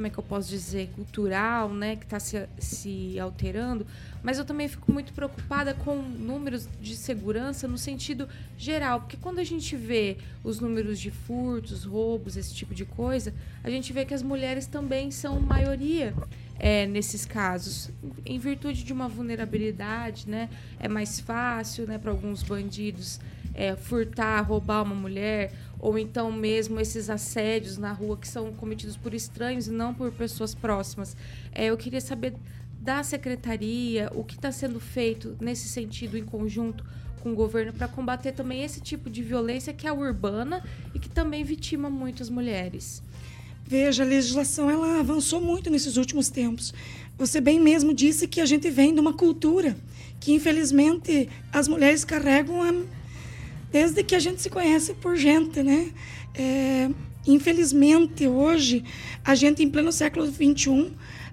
como 0.00 0.06
é 0.06 0.10
que 0.10 0.16
eu 0.16 0.24
posso 0.24 0.48
dizer, 0.48 0.88
cultural, 0.96 1.68
né, 1.68 1.94
que 1.94 2.04
está 2.04 2.18
se, 2.18 2.48
se 2.58 3.20
alterando, 3.20 3.86
mas 4.22 4.38
eu 4.38 4.46
também 4.46 4.66
fico 4.66 4.90
muito 4.90 5.12
preocupada 5.12 5.74
com 5.74 5.96
números 5.96 6.66
de 6.80 6.96
segurança 6.96 7.68
no 7.68 7.76
sentido 7.76 8.26
geral, 8.56 9.00
porque 9.00 9.18
quando 9.18 9.40
a 9.40 9.44
gente 9.44 9.76
vê 9.76 10.16
os 10.42 10.58
números 10.58 10.98
de 10.98 11.10
furtos, 11.10 11.84
roubos, 11.84 12.38
esse 12.38 12.54
tipo 12.54 12.74
de 12.74 12.86
coisa, 12.86 13.34
a 13.62 13.68
gente 13.68 13.92
vê 13.92 14.06
que 14.06 14.14
as 14.14 14.22
mulheres 14.22 14.66
também 14.66 15.10
são 15.10 15.38
maioria 15.38 16.14
é, 16.58 16.86
nesses 16.86 17.26
casos? 17.26 17.90
Em 18.24 18.38
virtude 18.38 18.82
de 18.82 18.94
uma 18.94 19.06
vulnerabilidade, 19.06 20.26
né? 20.26 20.48
É 20.78 20.88
mais 20.88 21.20
fácil 21.20 21.86
né, 21.86 21.98
para 21.98 22.10
alguns 22.10 22.42
bandidos 22.42 23.20
é, 23.54 23.76
furtar, 23.76 24.40
roubar 24.42 24.82
uma 24.82 24.94
mulher, 24.94 25.52
ou 25.80 25.98
então 25.98 26.30
mesmo 26.30 26.78
esses 26.78 27.08
assédios 27.08 27.78
na 27.78 27.92
rua 27.92 28.16
que 28.16 28.28
são 28.28 28.52
cometidos 28.52 28.96
por 28.96 29.14
estranhos 29.14 29.66
e 29.66 29.70
não 29.70 29.94
por 29.94 30.12
pessoas 30.12 30.54
próximas. 30.54 31.16
É, 31.52 31.66
eu 31.66 31.76
queria 31.76 32.00
saber 32.00 32.34
da 32.80 33.02
secretaria 33.02 34.10
o 34.14 34.24
que 34.24 34.34
está 34.34 34.52
sendo 34.52 34.80
feito 34.80 35.36
nesse 35.40 35.68
sentido 35.68 36.16
em 36.16 36.24
conjunto 36.24 36.84
com 37.20 37.32
o 37.32 37.34
governo 37.34 37.72
para 37.72 37.86
combater 37.86 38.32
também 38.32 38.62
esse 38.62 38.80
tipo 38.80 39.10
de 39.10 39.22
violência 39.22 39.72
que 39.72 39.86
é 39.86 39.92
urbana 39.92 40.64
e 40.94 40.98
que 40.98 41.08
também 41.08 41.44
vitima 41.44 41.90
muitas 41.90 42.30
mulheres. 42.30 43.02
Veja, 43.66 44.02
a 44.02 44.06
legislação 44.06 44.70
ela 44.70 44.98
avançou 44.98 45.40
muito 45.40 45.70
nesses 45.70 45.96
últimos 45.96 46.28
tempos. 46.28 46.74
Você 47.16 47.40
bem 47.40 47.60
mesmo 47.60 47.94
disse 47.94 48.26
que 48.26 48.40
a 48.40 48.46
gente 48.46 48.70
vem 48.70 48.94
de 48.94 49.00
uma 49.00 49.12
cultura 49.12 49.76
que, 50.18 50.32
infelizmente, 50.32 51.28
as 51.52 51.68
mulheres 51.68 52.04
carregam 52.04 52.62
a, 52.62 52.72
desde 53.70 54.02
que 54.02 54.14
a 54.14 54.18
gente 54.18 54.42
se 54.42 54.50
conhece 54.50 54.94
por 54.94 55.16
gente, 55.16 55.62
né? 55.62 55.92
É, 56.34 56.90
infelizmente, 57.26 58.26
hoje, 58.26 58.84
a 59.24 59.34
gente, 59.34 59.62
em 59.62 59.70
pleno 59.70 59.92
século 59.92 60.26
XXI, 60.26 60.90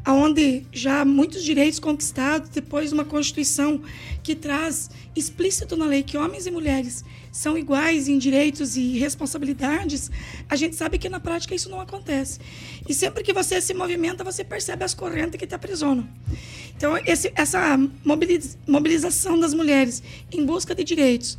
onde 0.07 0.65
já 0.71 1.03
muitos 1.03 1.43
direitos 1.43 1.79
conquistados 1.79 2.49
depois 2.49 2.89
de 2.89 2.93
uma 2.93 3.05
Constituição 3.05 3.81
que 4.23 4.35
traz 4.35 4.89
explícito 5.15 5.75
na 5.75 5.85
lei 5.85 6.03
que 6.03 6.17
homens 6.17 6.45
e 6.45 6.51
mulheres 6.51 7.03
são 7.37 7.55
iguais 7.55 8.07
em 8.07 8.17
direitos 8.17 8.75
e 8.75 8.97
responsabilidades, 8.97 10.09
a 10.49 10.55
gente 10.55 10.75
sabe 10.75 10.97
que 10.97 11.07
na 11.07 11.19
prática 11.19 11.53
isso 11.53 11.69
não 11.69 11.79
acontece. 11.79 12.39
E 12.89 12.95
sempre 12.95 13.23
que 13.23 13.31
você 13.31 13.61
se 13.61 13.75
movimenta, 13.75 14.23
você 14.23 14.43
percebe 14.43 14.83
as 14.83 14.95
correntes 14.95 15.39
que 15.39 15.45
te 15.45 15.53
aprisionam. 15.53 16.07
Então, 16.75 16.97
esse, 17.05 17.31
essa 17.35 17.77
mobilização 18.65 19.39
das 19.39 19.53
mulheres 19.53 20.01
em 20.31 20.43
busca 20.43 20.73
de 20.73 20.83
direitos, 20.83 21.37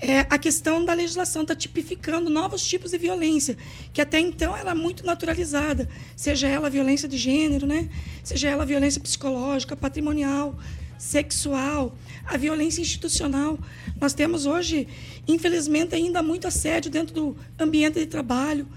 é, 0.00 0.20
a 0.20 0.38
questão 0.38 0.84
da 0.84 0.94
legislação 0.94 1.42
está 1.42 1.54
tipificando 1.56 2.30
novos 2.30 2.62
tipos 2.62 2.92
de 2.92 2.98
violência, 2.98 3.56
que 3.92 4.00
até 4.00 4.20
então 4.20 4.56
era 4.56 4.72
muito 4.72 5.04
naturalizada, 5.04 5.88
seja 6.14 6.46
ela 6.46 6.70
violência 6.70 7.08
de 7.08 7.18
gênero, 7.18 7.66
né? 7.66 7.88
seja 8.22 8.48
ela 8.48 8.64
violência 8.64 9.00
psicológica, 9.00 9.76
patrimonial, 9.76 10.56
sexual, 11.00 11.96
a 12.26 12.36
violência 12.36 12.82
institucional. 12.82 13.58
Nós 13.98 14.12
temos 14.12 14.44
hoje, 14.44 14.86
infelizmente, 15.26 15.94
ainda 15.94 16.22
muito 16.22 16.46
assédio 16.46 16.90
dentro 16.90 17.14
do 17.14 17.36
ambiente 17.58 17.98
de 17.98 18.04
trabalho, 18.04 18.68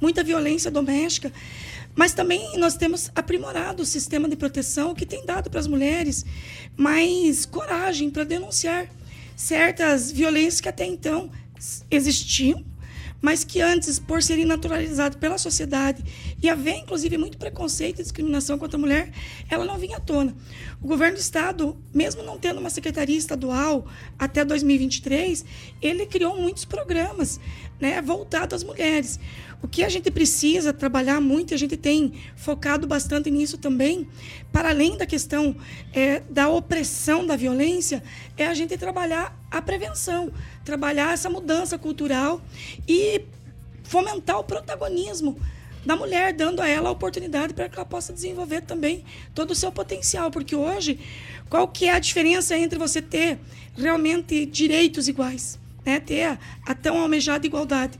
muita 0.00 0.22
violência 0.22 0.70
doméstica. 0.70 1.32
Mas 1.94 2.14
também 2.14 2.56
nós 2.56 2.76
temos 2.76 3.10
aprimorado 3.16 3.82
o 3.82 3.86
sistema 3.86 4.28
de 4.28 4.36
proteção 4.36 4.94
que 4.94 5.04
tem 5.04 5.26
dado 5.26 5.50
para 5.50 5.58
as 5.58 5.66
mulheres 5.66 6.24
mais 6.76 7.44
coragem 7.44 8.08
para 8.08 8.22
denunciar 8.24 8.88
certas 9.36 10.10
violências 10.10 10.60
que 10.60 10.68
até 10.68 10.86
então 10.86 11.30
existiam, 11.90 12.64
mas 13.20 13.42
que 13.44 13.60
antes, 13.60 13.98
por 13.98 14.22
serem 14.22 14.44
naturalizadas 14.44 15.18
pela 15.18 15.36
sociedade 15.36 16.02
e 16.42 16.48
haver, 16.48 16.78
inclusive, 16.78 17.16
muito 17.16 17.38
preconceito 17.38 18.00
e 18.00 18.02
discriminação 18.02 18.58
contra 18.58 18.76
a 18.76 18.80
mulher, 18.80 19.12
ela 19.48 19.64
não 19.64 19.78
vinha 19.78 19.98
à 19.98 20.00
tona. 20.00 20.34
O 20.82 20.88
governo 20.88 21.16
do 21.16 21.20
Estado, 21.20 21.76
mesmo 21.94 22.22
não 22.22 22.36
tendo 22.36 22.58
uma 22.58 22.68
secretaria 22.68 23.16
estadual 23.16 23.86
até 24.18 24.44
2023, 24.44 25.44
ele 25.80 26.04
criou 26.04 26.36
muitos 26.36 26.64
programas 26.64 27.38
né, 27.80 28.02
voltados 28.02 28.56
às 28.56 28.64
mulheres. 28.64 29.20
O 29.62 29.68
que 29.68 29.84
a 29.84 29.88
gente 29.88 30.10
precisa 30.10 30.72
trabalhar 30.72 31.20
muito, 31.20 31.54
a 31.54 31.56
gente 31.56 31.76
tem 31.76 32.12
focado 32.34 32.86
bastante 32.86 33.30
nisso 33.30 33.56
também, 33.56 34.08
para 34.50 34.70
além 34.70 34.96
da 34.96 35.06
questão 35.06 35.54
é, 35.92 36.20
da 36.28 36.48
opressão 36.48 37.24
da 37.24 37.36
violência, 37.36 38.02
é 38.36 38.48
a 38.48 38.54
gente 38.54 38.76
trabalhar 38.76 39.38
a 39.48 39.62
prevenção, 39.62 40.32
trabalhar 40.64 41.12
essa 41.12 41.30
mudança 41.30 41.78
cultural 41.78 42.40
e 42.88 43.22
fomentar 43.84 44.38
o 44.40 44.44
protagonismo 44.44 45.38
da 45.84 45.96
mulher, 45.96 46.32
dando 46.32 46.60
a 46.60 46.68
ela 46.68 46.88
a 46.88 46.92
oportunidade 46.92 47.54
para 47.54 47.68
que 47.68 47.76
ela 47.76 47.84
possa 47.84 48.12
desenvolver 48.12 48.62
também 48.62 49.04
todo 49.34 49.50
o 49.50 49.54
seu 49.54 49.72
potencial. 49.72 50.30
Porque 50.30 50.54
hoje, 50.54 50.98
qual 51.50 51.66
que 51.68 51.86
é 51.86 51.92
a 51.92 51.98
diferença 51.98 52.56
entre 52.56 52.78
você 52.78 53.02
ter 53.02 53.38
realmente 53.76 54.46
direitos 54.46 55.08
iguais, 55.08 55.58
né? 55.84 56.00
ter 56.00 56.24
a, 56.24 56.38
a 56.66 56.74
tão 56.74 56.98
almejada 56.98 57.46
igualdade? 57.46 57.98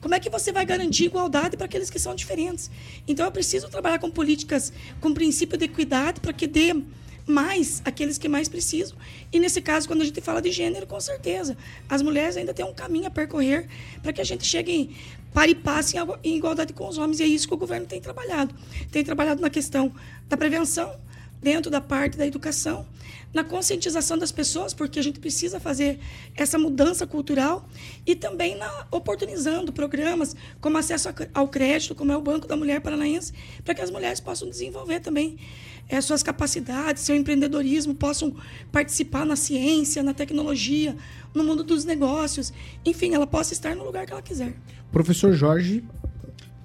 Como 0.00 0.14
é 0.14 0.20
que 0.20 0.30
você 0.30 0.50
vai 0.50 0.64
garantir 0.64 1.04
igualdade 1.04 1.56
para 1.56 1.66
aqueles 1.66 1.90
que 1.90 1.98
são 1.98 2.14
diferentes? 2.14 2.70
Então, 3.06 3.26
eu 3.26 3.32
preciso 3.32 3.68
trabalhar 3.68 3.98
com 3.98 4.10
políticas 4.10 4.72
com 5.00 5.12
princípio 5.12 5.58
de 5.58 5.66
equidade 5.66 6.20
para 6.20 6.32
que 6.32 6.46
dê 6.46 6.74
mais 7.26 7.82
aqueles 7.84 8.18
que 8.18 8.28
mais 8.28 8.48
precisam. 8.48 8.96
E 9.32 9.38
nesse 9.38 9.60
caso, 9.60 9.86
quando 9.86 10.00
a 10.02 10.04
gente 10.04 10.20
fala 10.20 10.40
de 10.40 10.50
gênero, 10.50 10.86
com 10.86 10.98
certeza, 11.00 11.56
as 11.88 12.02
mulheres 12.02 12.36
ainda 12.36 12.52
têm 12.52 12.64
um 12.64 12.74
caminho 12.74 13.06
a 13.06 13.10
percorrer 13.10 13.68
para 14.02 14.12
que 14.12 14.20
a 14.20 14.24
gente 14.24 14.44
chegue 14.44 14.96
para 15.32 15.50
e 15.50 15.54
passe 15.54 15.96
em 16.22 16.36
igualdade 16.36 16.72
com 16.72 16.88
os 16.88 16.98
homens. 16.98 17.20
E 17.20 17.22
é 17.22 17.26
isso 17.26 17.48
que 17.48 17.54
o 17.54 17.56
governo 17.56 17.86
tem 17.86 18.00
trabalhado. 18.00 18.54
Tem 18.90 19.04
trabalhado 19.04 19.40
na 19.40 19.50
questão 19.50 19.92
da 20.28 20.36
prevenção, 20.36 20.92
dentro 21.40 21.70
da 21.70 21.80
parte 21.80 22.18
da 22.18 22.26
educação, 22.26 22.86
na 23.32 23.44
conscientização 23.44 24.18
das 24.18 24.32
pessoas, 24.32 24.74
porque 24.74 24.98
a 24.98 25.02
gente 25.02 25.20
precisa 25.20 25.60
fazer 25.60 25.98
essa 26.34 26.58
mudança 26.58 27.06
cultural 27.06 27.66
e 28.04 28.14
também 28.14 28.56
na 28.56 28.86
oportunizando 28.90 29.72
programas 29.72 30.34
como 30.60 30.76
acesso 30.76 31.08
ao 31.32 31.48
crédito, 31.48 31.94
como 31.94 32.12
é 32.12 32.16
o 32.16 32.20
Banco 32.20 32.46
da 32.46 32.56
Mulher 32.56 32.80
Paranaense, 32.80 33.32
para 33.64 33.74
que 33.74 33.80
as 33.80 33.90
mulheres 33.90 34.20
possam 34.20 34.48
desenvolver 34.48 35.00
também 35.00 35.38
é, 35.88 36.00
suas 36.00 36.22
capacidades, 36.22 37.02
seu 37.02 37.16
empreendedorismo, 37.16 37.94
possam 37.94 38.34
participar 38.70 39.24
na 39.24 39.36
ciência, 39.36 40.02
na 40.02 40.14
tecnologia, 40.14 40.96
no 41.34 41.44
mundo 41.44 41.62
dos 41.62 41.84
negócios, 41.84 42.52
enfim, 42.84 43.14
ela 43.14 43.26
possa 43.26 43.52
estar 43.52 43.74
no 43.74 43.84
lugar 43.84 44.06
que 44.06 44.12
ela 44.12 44.22
quiser. 44.22 44.54
Professor 44.92 45.32
Jorge. 45.32 45.84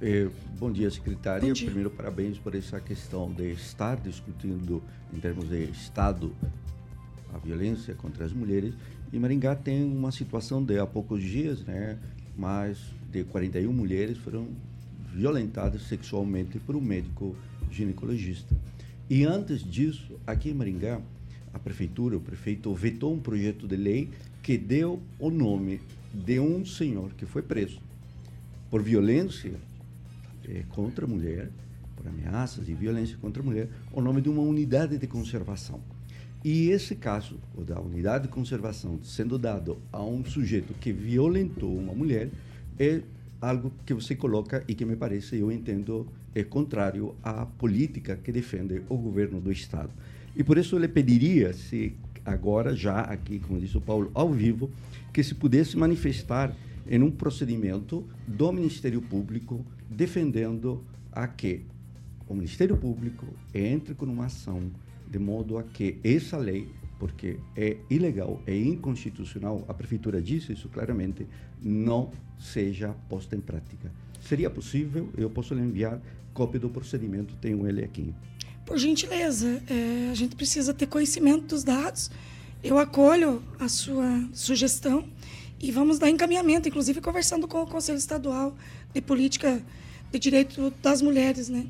É, 0.01 0.27
bom 0.57 0.71
dia, 0.71 0.89
secretária. 0.89 1.47
Bom 1.47 1.53
dia. 1.53 1.67
Primeiro, 1.67 1.91
parabéns 1.91 2.39
por 2.39 2.55
essa 2.55 2.79
questão 2.79 3.31
de 3.31 3.51
estar 3.51 3.97
discutindo, 3.97 4.81
em 5.13 5.19
termos 5.19 5.47
de 5.47 5.65
Estado, 5.65 6.35
a 7.31 7.37
violência 7.37 7.93
contra 7.93 8.25
as 8.25 8.33
mulheres. 8.33 8.73
E 9.13 9.19
Maringá 9.19 9.55
tem 9.55 9.83
uma 9.83 10.11
situação 10.11 10.63
de 10.63 10.79
há 10.79 10.87
poucos 10.87 11.21
dias, 11.21 11.61
né? 11.65 11.99
Mais 12.35 12.79
de 13.11 13.23
41 13.25 13.71
mulheres 13.71 14.17
foram 14.17 14.47
violentadas 15.13 15.83
sexualmente 15.83 16.57
por 16.57 16.75
um 16.75 16.81
médico 16.81 17.35
ginecologista. 17.69 18.55
E 19.07 19.23
antes 19.23 19.63
disso, 19.63 20.19
aqui 20.25 20.49
em 20.49 20.55
Maringá, 20.55 20.99
a 21.53 21.59
prefeitura, 21.59 22.17
o 22.17 22.21
prefeito 22.21 22.73
vetou 22.73 23.13
um 23.13 23.19
projeto 23.19 23.67
de 23.67 23.75
lei 23.75 24.09
que 24.41 24.57
deu 24.57 24.99
o 25.19 25.29
nome 25.29 25.79
de 26.11 26.39
um 26.39 26.65
senhor 26.65 27.11
que 27.13 27.27
foi 27.27 27.43
preso 27.43 27.84
por 28.69 28.81
violência 28.81 29.53
é, 30.47 30.63
contra 30.69 31.05
a 31.05 31.07
mulher, 31.07 31.49
por 31.95 32.07
ameaças 32.07 32.67
e 32.67 32.73
violência 32.73 33.17
contra 33.17 33.41
a 33.41 33.45
mulher, 33.45 33.69
o 33.91 34.01
nome 34.01 34.21
de 34.21 34.29
uma 34.29 34.41
unidade 34.41 34.97
de 34.97 35.07
conservação. 35.07 35.79
E 36.43 36.69
esse 36.69 36.95
caso, 36.95 37.39
o 37.55 37.63
da 37.63 37.79
unidade 37.79 38.27
de 38.27 38.29
conservação, 38.29 38.99
sendo 39.03 39.39
dado 39.39 39.79
a 39.91 40.03
um 40.03 40.23
sujeito 40.23 40.75
que 40.75 40.91
violentou 40.91 41.75
uma 41.75 41.93
mulher, 41.93 42.29
é 42.77 43.01
algo 43.41 43.71
que 43.85 43.93
você 43.93 44.15
coloca 44.15 44.63
e 44.67 44.75
que 44.75 44.85
me 44.85 44.95
parece, 44.95 45.37
eu 45.37 45.51
entendo, 45.51 46.07
é 46.35 46.43
contrário 46.43 47.15
à 47.23 47.45
política 47.45 48.15
que 48.15 48.31
defende 48.31 48.81
o 48.89 48.95
governo 48.97 49.41
do 49.41 49.51
Estado. 49.51 49.89
E 50.35 50.43
por 50.43 50.57
isso 50.57 50.75
eu 50.75 50.79
lhe 50.79 50.87
pediria, 50.87 51.51
se 51.53 51.95
agora, 52.23 52.75
já 52.75 53.01
aqui, 53.01 53.39
como 53.39 53.59
disse 53.59 53.77
o 53.77 53.81
Paulo, 53.81 54.11
ao 54.13 54.31
vivo, 54.31 54.69
que 55.13 55.23
se 55.23 55.33
pudesse 55.33 55.77
manifestar 55.77 56.55
em 56.87 57.01
um 57.01 57.11
procedimento 57.11 58.07
do 58.27 58.51
Ministério 58.51 59.01
Público 59.01 59.65
defendendo 59.89 60.83
a 61.11 61.27
que 61.27 61.65
o 62.27 62.33
Ministério 62.33 62.77
Público 62.77 63.25
entre 63.53 63.93
com 63.93 64.05
uma 64.05 64.25
ação 64.25 64.71
de 65.07 65.19
modo 65.19 65.57
a 65.57 65.63
que 65.63 65.97
essa 66.03 66.37
lei, 66.37 66.67
porque 66.99 67.37
é 67.55 67.77
ilegal, 67.89 68.41
é 68.47 68.57
inconstitucional, 68.57 69.63
a 69.67 69.73
prefeitura 69.73 70.21
disse 70.21 70.53
isso 70.53 70.67
claramente, 70.69 71.27
não 71.61 72.11
seja 72.39 72.95
posta 73.07 73.35
em 73.35 73.41
prática. 73.41 73.91
Seria 74.19 74.49
possível? 74.49 75.09
Eu 75.15 75.29
posso 75.29 75.53
lhe 75.53 75.61
enviar 75.61 76.01
cópia 76.33 76.59
do 76.59 76.69
procedimento, 76.69 77.35
tenho 77.35 77.67
ele 77.67 77.83
aqui. 77.83 78.13
Por 78.65 78.77
gentileza, 78.77 79.61
é, 79.69 80.09
a 80.11 80.15
gente 80.15 80.35
precisa 80.35 80.73
ter 80.73 80.87
conhecimento 80.87 81.45
dos 81.45 81.63
dados. 81.63 82.09
Eu 82.63 82.79
acolho 82.79 83.43
a 83.59 83.69
sua 83.69 84.27
sugestão 84.33 85.07
e 85.59 85.71
vamos 85.71 85.99
dar 85.99 86.09
encaminhamento, 86.09 86.67
inclusive 86.67 87.01
conversando 87.01 87.47
com 87.47 87.61
o 87.61 87.67
Conselho 87.67 87.97
Estadual 87.97 88.55
de 88.93 89.01
Política 89.01 89.61
de 90.11 90.19
Direito 90.19 90.73
das 90.81 91.01
Mulheres, 91.01 91.49
né? 91.49 91.65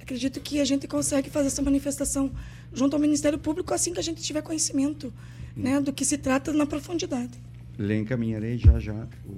Acredito 0.00 0.40
que 0.40 0.60
a 0.60 0.64
gente 0.64 0.86
consegue 0.86 1.30
fazer 1.30 1.48
essa 1.48 1.62
manifestação 1.62 2.30
junto 2.72 2.94
ao 2.94 3.00
Ministério 3.00 3.38
Público 3.38 3.72
assim 3.72 3.92
que 3.92 4.00
a 4.00 4.02
gente 4.02 4.22
tiver 4.22 4.42
conhecimento, 4.42 5.12
né, 5.56 5.80
do 5.80 5.92
que 5.92 6.04
se 6.04 6.18
trata 6.18 6.52
na 6.52 6.66
profundidade. 6.66 7.30
Lhe 7.78 7.96
encaminharei 7.96 8.58
já 8.58 8.78
já 8.78 9.06
o 9.26 9.36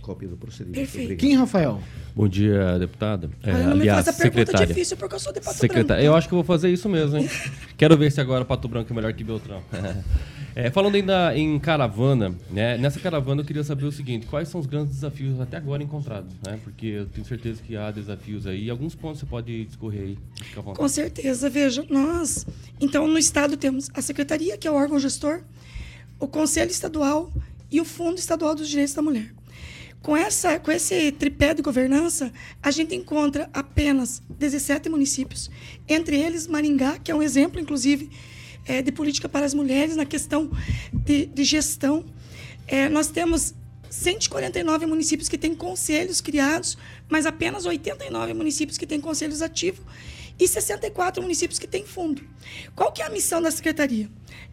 cópia 0.00 0.28
do 0.28 0.36
procedimento. 0.36 0.76
Perfeito. 0.76 1.04
Obrigado. 1.04 1.20
Quem, 1.20 1.36
Rafael? 1.36 1.80
Bom 2.14 2.28
dia, 2.28 2.78
deputada. 2.78 3.30
É, 3.42 3.52
não 3.52 3.76
me 3.76 3.82
aliás, 3.82 4.06
secretária. 4.06 4.66
difícil 4.66 4.96
porque 4.96 5.14
eu 5.14 5.20
sou 5.20 5.32
de 5.32 5.40
Pato 5.40 5.58
Secretária, 5.58 6.02
Branco. 6.02 6.06
eu 6.06 6.14
acho 6.14 6.28
que 6.28 6.34
vou 6.34 6.44
fazer 6.44 6.70
isso 6.70 6.88
mesmo, 6.88 7.18
hein? 7.18 7.28
Quero 7.76 7.96
ver 7.96 8.10
se 8.10 8.20
agora 8.20 8.44
Pato 8.44 8.68
Branco 8.68 8.92
é 8.92 8.96
melhor 8.96 9.12
que 9.12 9.22
Beltrão. 9.22 9.62
É, 10.54 10.70
falando 10.70 10.96
ainda 10.96 11.36
em 11.36 11.58
caravana, 11.58 12.34
né? 12.50 12.76
Nessa 12.76 12.98
caravana 12.98 13.40
eu 13.42 13.44
queria 13.44 13.62
saber 13.62 13.84
o 13.84 13.92
seguinte: 13.92 14.26
quais 14.26 14.48
são 14.48 14.60
os 14.60 14.66
grandes 14.66 14.94
desafios 14.94 15.40
até 15.40 15.56
agora 15.56 15.82
encontrados, 15.82 16.34
né? 16.44 16.58
Porque 16.64 16.86
eu 16.86 17.06
tenho 17.06 17.26
certeza 17.26 17.62
que 17.62 17.76
há 17.76 17.90
desafios 17.90 18.46
aí. 18.46 18.68
Alguns 18.68 18.94
pontos 18.94 19.20
você 19.20 19.26
pode 19.26 19.64
discorrer 19.64 20.02
aí. 20.02 20.18
Com 20.74 20.88
certeza, 20.88 21.48
veja, 21.48 21.84
nós, 21.88 22.46
então 22.80 23.06
no 23.06 23.18
estado 23.18 23.56
temos 23.56 23.88
a 23.94 24.02
secretaria, 24.02 24.58
que 24.58 24.66
é 24.66 24.70
o 24.70 24.74
órgão 24.74 24.98
gestor, 24.98 25.42
o 26.18 26.26
conselho 26.26 26.70
estadual 26.70 27.32
e 27.70 27.80
o 27.80 27.84
Fundo 27.84 28.18
Estadual 28.18 28.54
dos 28.54 28.68
Direitos 28.68 28.94
da 28.94 29.02
Mulher. 29.02 29.32
Com, 30.02 30.16
essa, 30.16 30.58
com 30.58 30.72
esse 30.72 31.12
tripé 31.12 31.52
de 31.52 31.60
governança, 31.60 32.32
a 32.62 32.70
gente 32.70 32.94
encontra 32.94 33.50
apenas 33.52 34.22
17 34.30 34.88
municípios, 34.88 35.50
entre 35.86 36.18
eles 36.18 36.46
Maringá, 36.46 36.98
que 36.98 37.12
é 37.12 37.14
um 37.14 37.22
exemplo, 37.22 37.60
inclusive, 37.60 38.10
eh, 38.70 38.82
de 38.82 38.92
política 38.92 39.28
para 39.28 39.44
as 39.44 39.52
mulheres 39.52 39.96
na 39.96 40.04
questão 40.04 40.50
de, 40.92 41.26
de 41.26 41.44
gestão. 41.44 42.04
Eh, 42.68 42.88
nós 42.88 43.08
temos 43.08 43.52
149 43.90 44.86
municípios 44.86 45.28
que 45.28 45.36
têm 45.36 45.54
conselhos 45.54 46.20
criados, 46.20 46.78
mas 47.08 47.26
apenas 47.26 47.66
89 47.66 48.32
municípios 48.34 48.78
que 48.78 48.86
têm 48.86 49.00
conselhos 49.00 49.42
ativos 49.42 49.84
e 50.40 50.48
64 50.48 51.22
municípios 51.22 51.58
que 51.58 51.66
têm 51.66 51.84
fundo. 51.84 52.22
Qual 52.74 52.90
que 52.90 53.02
é 53.02 53.06
a 53.06 53.10
missão 53.10 53.42
da 53.42 53.50
secretaria? 53.50 54.08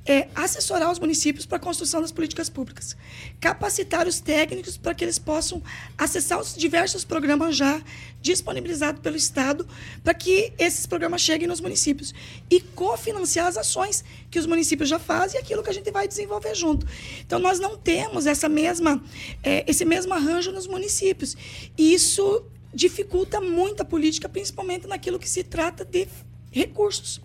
É 0.06 0.28
assessorar 0.36 0.92
os 0.92 1.00
municípios 1.00 1.46
para 1.46 1.58
a 1.58 1.60
construção 1.60 2.02
das 2.02 2.12
políticas 2.12 2.50
públicas, 2.50 2.96
capacitar 3.40 4.08
os 4.08 4.20
técnicos 4.20 4.76
para 4.78 4.94
que 4.94 5.04
eles 5.04 5.18
possam 5.18 5.62
acessar 5.98 6.40
os 6.40 6.56
diversos 6.56 7.06
programas 7.06 7.56
já 7.56 7.82
disponibilizados 8.22 9.02
pelo 9.02 9.16
Estado, 9.16 9.68
para 10.04 10.14
que 10.14 10.52
esses 10.58 10.86
programas 10.86 11.22
cheguem 11.22 11.48
nos 11.48 11.62
municípios 11.62 12.14
e 12.50 12.60
cofinanciar 12.60 13.48
as 13.48 13.58
ações 13.58 14.04
que 14.30 14.40
os 14.40 14.46
municípios 14.46 14.90
já 14.90 15.00
fazem 15.00 15.40
e 15.40 15.44
aquilo 15.44 15.64
que 15.64 15.70
a 15.70 15.74
gente 15.74 15.90
vai 15.92 16.08
desenvolver 16.08 16.56
junto. 16.56 16.86
Então 17.22 17.40
nós 17.40 17.60
não 17.60 17.78
temos 17.78 18.26
essa 18.26 18.50
mesma 18.50 19.02
eh, 19.44 19.64
esse 19.68 19.86
mesmo 19.86 20.14
arranjo 20.14 20.52
nos 20.52 20.68
municípios 20.68 21.38
e 21.78 21.94
isso 21.94 22.44
dificulta 22.78 23.42
muito 23.42 23.82
a 23.82 23.86
política, 23.86 24.30
principalmente 24.30 24.88
naquilo 24.88 25.18
que 25.18 25.28
se 25.28 25.44
trata 25.44 25.84
de 25.84 26.08
recursos. 26.52 27.20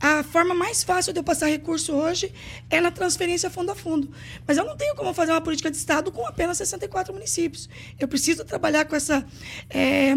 A 0.00 0.22
forma 0.22 0.54
mais 0.54 0.82
fácil 0.82 1.12
de 1.12 1.18
eu 1.18 1.24
passar 1.24 1.46
recurso 1.46 1.92
hoje 1.92 2.32
é 2.70 2.80
na 2.80 2.90
transferência 2.90 3.50
fundo 3.50 3.70
a 3.70 3.74
fundo. 3.74 4.08
Mas 4.46 4.56
eu 4.56 4.64
não 4.64 4.76
tenho 4.76 4.94
como 4.94 5.12
fazer 5.12 5.32
uma 5.32 5.40
política 5.40 5.70
de 5.70 5.76
Estado 5.76 6.10
com 6.10 6.24
apenas 6.26 6.56
64 6.56 7.12
municípios. 7.12 7.68
Eu 7.98 8.08
preciso 8.08 8.44
trabalhar 8.44 8.86
com 8.86 8.96
essa 8.96 9.26
é, 9.68 10.14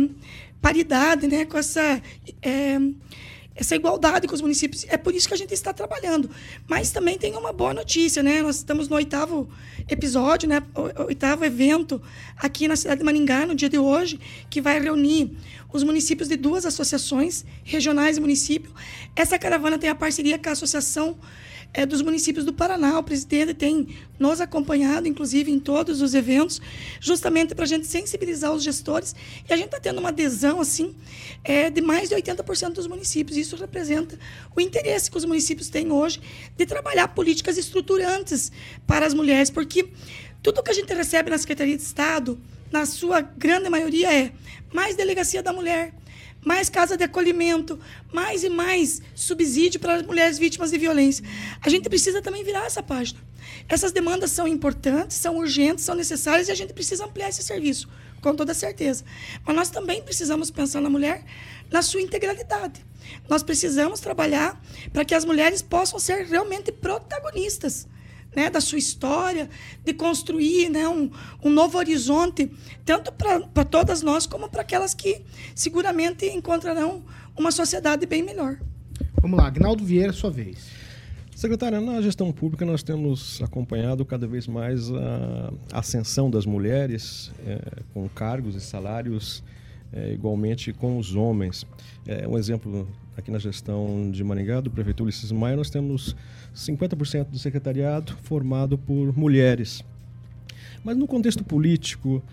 paridade, 0.62 1.28
né? 1.28 1.46
com 1.46 1.58
essa, 1.58 2.02
é, 2.42 2.78
essa 3.56 3.76
igualdade 3.76 4.28
com 4.28 4.34
os 4.34 4.42
municípios. 4.42 4.86
É 4.88 4.98
por 4.98 5.14
isso 5.14 5.28
que 5.28 5.34
a 5.34 5.38
gente 5.38 5.54
está 5.54 5.74
trabalhando. 5.74 6.30
Mas 6.68 6.92
também 6.92 7.18
tem 7.18 7.36
uma 7.36 7.52
boa 7.52 7.74
notícia. 7.74 8.24
Né? 8.24 8.42
Nós 8.42 8.58
estamos 8.58 8.88
no 8.88 8.96
oitavo 8.96 9.50
episódio, 9.90 10.48
né? 10.48 10.64
o 10.76 11.04
oitavo 11.04 11.44
evento 11.44 12.02
aqui 12.38 12.68
na 12.68 12.76
cidade 12.76 13.00
de 13.00 13.06
Maringá, 13.06 13.46
no 13.46 13.54
dia 13.54 13.70
de 13.70 13.78
hoje, 13.78 14.20
que 14.50 14.62
vai 14.62 14.80
reunir 14.80 15.36
os 15.72 15.84
municípios 15.84 16.28
de 16.28 16.36
duas 16.36 16.66
associações, 16.66 17.46
regionais 17.64 18.18
e 18.18 18.22
município. 18.22 18.72
Essa 19.16 19.38
caravana 19.38 19.78
tem 19.78 19.90
a 19.90 19.96
parceria 19.96 20.38
com 20.38 20.50
a 20.50 20.52
Associação 20.54 21.18
é, 21.74 21.86
dos 21.86 22.02
Municípios 22.02 22.46
do 22.46 22.54
Paraná. 22.54 23.00
O 23.00 23.04
presidente 23.04 23.54
tem 23.54 23.88
nos 24.20 24.42
acompanhado, 24.42 25.08
inclusive, 25.08 25.52
em 25.52 25.60
todos 25.60 26.02
os 26.02 26.14
eventos, 26.14 26.62
justamente 27.00 27.56
para 27.56 27.66
a 27.66 27.68
gente 27.68 27.88
sensibilizar 27.88 28.52
os 28.52 28.64
gestores. 28.64 29.16
E 29.48 29.54
a 29.54 29.56
gente 29.56 29.68
está 29.68 29.80
tendo 29.80 30.00
uma 30.00 30.10
adesão, 30.10 30.60
assim, 30.60 30.96
é, 31.44 31.70
de 31.70 31.82
mais 31.82 32.10
de 32.10 32.16
80% 32.16 32.74
dos 32.74 32.88
municípios. 32.88 33.38
Isso 33.38 33.56
representa 33.56 34.18
o 34.56 34.62
interesse 34.62 35.10
que 35.10 35.18
os 35.18 35.26
municípios 35.26 35.70
têm 35.70 35.92
hoje 35.92 36.22
de 36.58 36.66
trabalhar 36.66 37.08
políticas 37.10 37.58
estruturantes 37.58 38.52
para 38.86 39.06
as 39.06 39.14
mulheres, 39.14 39.50
porque 39.50 39.90
tudo 40.44 40.64
que 40.64 40.72
a 40.72 40.74
gente 40.74 40.94
recebe 40.94 41.30
na 41.30 41.38
Secretaria 41.38 41.78
de 41.78 41.84
Estado, 41.84 42.40
na 42.72 42.86
sua 42.86 43.22
grande 43.22 43.70
maioria, 43.70 44.14
é 44.14 44.32
mais 44.74 44.96
delegacia 44.96 45.44
da 45.44 45.52
mulher, 45.54 45.94
mais 46.44 46.70
casa 46.70 46.98
de 46.98 47.04
acolhimento, 47.04 47.80
mais 48.12 48.44
e 48.44 48.50
mais 48.50 49.02
subsídio 49.14 49.80
para 49.80 49.96
as 49.96 50.02
mulheres 50.02 50.38
vítimas 50.38 50.72
de 50.72 50.78
violência. 50.78 51.24
A 51.62 51.70
gente 51.70 51.88
precisa 51.88 52.22
também 52.22 52.44
virar 52.44 52.66
essa 52.66 52.82
página. 52.82 53.20
Essas 53.68 53.92
demandas 53.92 54.32
são 54.32 54.48
importantes, 54.48 55.18
são 55.18 55.38
urgentes, 55.38 55.86
são 55.86 55.96
necessárias 55.96 56.48
e 56.48 56.52
a 56.52 56.56
gente 56.56 56.74
precisa 56.74 57.06
ampliar 57.06 57.30
esse 57.30 57.44
serviço, 57.44 57.88
com 58.22 58.36
toda 58.36 58.54
certeza. 58.54 59.04
Mas 59.46 59.56
nós 59.56 59.70
também 59.70 60.02
precisamos 60.02 60.52
pensar 60.52 60.82
na 60.82 60.90
mulher 60.90 61.24
na 61.70 61.82
sua 61.82 62.02
integralidade. 62.02 62.86
Nós 63.30 63.44
precisamos 63.44 64.00
trabalhar 64.00 64.62
para 64.92 65.06
que 65.06 65.16
as 65.16 65.26
mulheres 65.26 65.62
possam 65.62 66.00
ser 66.00 66.26
realmente 66.26 66.72
protagonistas 66.72 67.88
né, 68.36 68.50
da 68.50 68.62
sua 68.62 68.78
história, 68.78 69.50
de 69.84 69.94
construir 69.94 70.70
né, 70.70 70.88
um, 70.88 71.10
um 71.44 71.50
novo 71.50 71.78
horizonte, 71.78 72.52
tanto 72.86 73.12
para 73.12 73.66
todas 73.66 74.02
nós 74.02 74.26
como 74.26 74.50
para 74.50 74.62
aquelas 74.62 74.94
que 74.94 75.22
seguramente 75.54 76.26
encontrarão 76.28 77.04
uma 77.38 77.52
sociedade 77.52 78.06
bem 78.06 78.24
melhor. 78.24 78.58
Vamos 79.22 79.38
lá, 79.38 79.48
Agnaldo 79.48 79.84
Vieira, 79.84 80.14
sua 80.14 80.32
vez. 80.32 80.82
Secretária, 81.36 81.82
na 81.82 82.02
gestão 82.02 82.32
pública 82.32 82.66
nós 82.66 82.84
temos 82.84 83.42
acompanhado 83.42 84.06
cada 84.06 84.28
vez 84.28 84.48
mais 84.48 84.92
a 84.92 85.80
ascensão 85.80 86.30
das 86.30 86.46
mulheres 86.46 87.32
é, 87.46 87.82
com 87.94 88.08
cargos 88.10 88.56
e 88.56 88.62
salários 88.62 89.44
é, 89.94 90.14
igualmente 90.14 90.74
com 90.74 90.98
os 90.98 91.16
homens. 91.16 91.66
É, 92.08 92.28
um 92.28 92.38
exemplo 92.38 92.88
aqui 93.18 93.30
na 93.30 93.40
gestão 93.40 94.10
de 94.12 94.24
Maringá, 94.24 94.62
do 94.62 94.72
prefeito 94.72 95.04
Ulisses 95.04 95.32
Maia, 95.32 95.56
nós 95.56 95.70
temos 95.70 96.16
50% 96.56 97.26
do 97.26 97.38
secretariado 97.38 98.18
formado 98.24 98.78
por 98.78 99.16
mulheres. 99.18 99.84
Mas 100.84 100.98
no 100.98 101.08
contexto 101.08 101.44
político, 101.44 102.24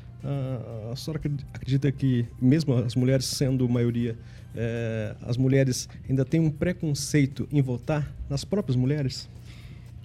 a, 0.90 0.97
senhora 0.97 1.21
acredita 1.53 1.92
que, 1.92 2.27
mesmo 2.40 2.75
as 2.75 2.94
mulheres 2.94 3.27
sendo 3.27 3.68
maioria, 3.68 4.16
é, 4.55 5.14
as 5.23 5.37
mulheres 5.37 5.88
ainda 6.09 6.25
têm 6.25 6.40
um 6.40 6.51
preconceito 6.51 7.47
em 7.53 7.61
votar 7.61 8.11
nas 8.29 8.44
próprias 8.44 8.77
mulheres? 8.77 9.29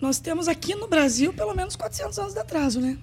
Nós 0.02 0.20
temos 0.20 0.48
aqui 0.48 0.76
no 0.76 0.88
Brasil 0.88 1.34
pelo 1.34 1.56
menos 1.56 1.76
400 1.76 2.20
anos 2.20 2.34
de 2.34 2.40
atraso, 2.40 2.82
né? 2.82 2.98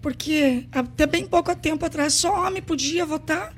Porque 0.00 0.66
até 0.72 1.06
bem 1.06 1.26
pouco 1.26 1.54
tempo 1.56 1.84
atrás 1.84 2.14
só 2.14 2.46
homem 2.46 2.62
podia 2.62 3.04
votar 3.04 3.54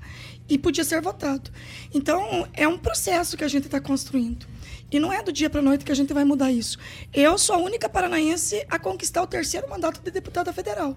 e 0.48 0.56
podia 0.56 0.84
ser 0.84 1.00
votado. 1.02 1.50
Então, 1.94 2.48
é 2.54 2.66
um 2.66 2.78
processo 2.78 3.36
que 3.36 3.44
a 3.44 3.48
gente 3.48 3.66
está 3.66 3.80
construindo. 3.80 4.46
E 4.90 4.98
não 4.98 5.12
é 5.12 5.22
do 5.22 5.30
dia 5.30 5.50
para 5.50 5.60
a 5.60 5.62
noite 5.62 5.84
que 5.84 5.92
a 5.92 5.94
gente 5.94 6.14
vai 6.14 6.24
mudar 6.24 6.50
isso. 6.50 6.78
Eu 7.12 7.36
sou 7.36 7.56
a 7.56 7.58
única 7.58 7.88
paranaense 7.88 8.64
a 8.70 8.78
conquistar 8.78 9.22
o 9.22 9.26
terceiro 9.26 9.68
mandato 9.68 10.00
de 10.00 10.10
deputada 10.10 10.52
federal. 10.52 10.96